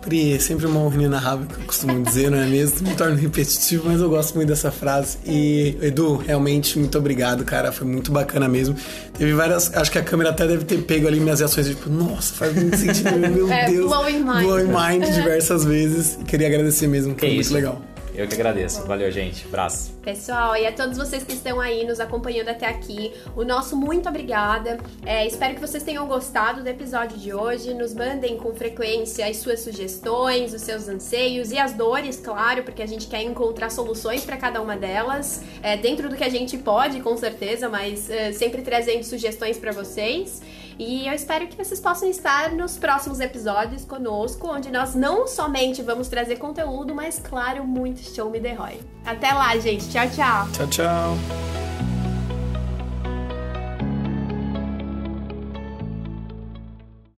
Pri, 0.02 0.34
é 0.34 0.40
sempre 0.40 0.66
uma 0.66 0.80
honra 0.80 0.96
inenarrável, 0.96 1.46
que 1.46 1.56
eu 1.56 1.66
costumo 1.66 2.02
dizer, 2.04 2.32
não 2.32 2.38
é 2.38 2.46
mesmo? 2.46 2.88
Me 2.88 2.96
torno 2.96 3.16
repetitivo, 3.16 3.84
mas 3.88 4.00
eu 4.00 4.10
gosto 4.10 4.36
muito 4.36 4.48
dessa 4.48 4.72
frase. 4.72 5.18
E, 5.26 5.78
Edu, 5.82 6.16
realmente, 6.16 6.80
muito 6.80 6.98
obrigado, 6.98 7.44
cara. 7.44 7.72
Foi 7.72 7.86
muito 7.86 8.12
bacana 8.12 8.48
mesmo. 8.48 8.76
Teve 9.18 9.34
várias. 9.34 9.74
Acho 9.76 9.92
que 9.92 9.98
a 9.98 10.04
câmera 10.04 10.30
até 10.30 10.48
deve 10.48 10.64
ter 10.64 10.78
pego 10.84 11.08
ali 11.08 11.20
minhas 11.20 11.40
reações, 11.40 11.68
tipo, 11.68 11.90
nossa, 11.90 12.34
faz 12.34 12.56
muito 12.56 12.78
sentido, 12.78 13.18
meu 13.18 13.48
é, 13.52 13.66
Deus. 13.66 13.88
Blowing 13.88 14.24
mind. 14.24 14.44
Blowing 14.44 14.68
mind 14.68 15.14
diversas 15.14 15.66
vezes. 15.66 16.18
E 16.22 16.24
queria 16.24 16.48
agradecer 16.48 16.88
mesmo, 16.88 17.14
que 17.14 17.22
foi 17.22 17.30
isso? 17.30 17.52
muito 17.52 17.66
legal. 17.66 17.82
Eu 18.20 18.28
que 18.28 18.34
agradeço. 18.34 18.86
Valeu, 18.86 19.10
gente. 19.10 19.46
Abraço. 19.46 19.94
Pessoal, 20.04 20.54
e 20.58 20.68
a 20.68 20.74
todos 20.74 20.98
vocês 20.98 21.24
que 21.24 21.32
estão 21.32 21.58
aí 21.58 21.88
nos 21.88 22.02
acompanhando 22.02 22.50
até 22.50 22.66
aqui, 22.66 23.14
o 23.34 23.46
nosso 23.46 23.78
muito 23.78 24.10
obrigada. 24.10 24.78
É, 25.06 25.26
espero 25.26 25.56
que 25.56 25.62
vocês 25.62 25.84
tenham 25.84 26.06
gostado 26.06 26.62
do 26.62 26.68
episódio 26.68 27.18
de 27.18 27.34
hoje. 27.34 27.74
Nos 27.74 27.94
mandem 27.94 28.36
com 28.36 28.54
frequência 28.54 29.26
as 29.26 29.38
suas 29.38 29.62
sugestões, 29.62 30.54
os 30.54 30.62
seus 30.64 30.90
anseios 30.90 31.54
e 31.54 31.58
as 31.58 31.72
dores, 31.72 32.20
claro, 32.20 32.64
porque 32.64 32.84
a 32.84 32.86
gente 32.86 33.08
quer 33.08 33.24
encontrar 33.24 33.70
soluções 33.70 34.26
para 34.26 34.36
cada 34.36 34.62
uma 34.62 34.76
delas, 34.76 35.42
é, 35.64 35.78
dentro 35.78 36.10
do 36.10 36.18
que 36.18 36.24
a 36.26 36.30
gente 36.30 36.58
pode, 36.58 37.00
com 37.00 37.16
certeza, 37.16 37.70
mas 37.70 38.10
é, 38.10 38.34
sempre 38.34 38.64
trazendo 38.64 39.06
sugestões 39.06 39.58
para 39.58 39.72
vocês. 39.72 40.42
E 40.80 41.06
eu 41.06 41.14
espero 41.14 41.46
que 41.46 41.58
vocês 41.58 41.78
possam 41.78 42.10
estar 42.10 42.54
nos 42.54 42.78
próximos 42.78 43.20
episódios 43.20 43.84
conosco, 43.84 44.48
onde 44.48 44.72
nós 44.72 44.96
não 44.96 45.28
somente 45.28 45.82
vamos 45.82 46.08
trazer 46.08 46.38
conteúdo, 46.38 46.96
mas, 46.96 47.20
claro, 47.20 47.68
muito 47.68 48.00
show 48.00 48.30
me 48.30 48.40
the 48.40 48.54
Roy. 48.54 48.80
Até 49.06 49.34
lá, 49.34 49.58
gente. 49.58 49.90
Tchau, 49.90 50.10
tchau. 50.10 50.48
Tchau, 50.54 50.68
tchau. 50.68 51.18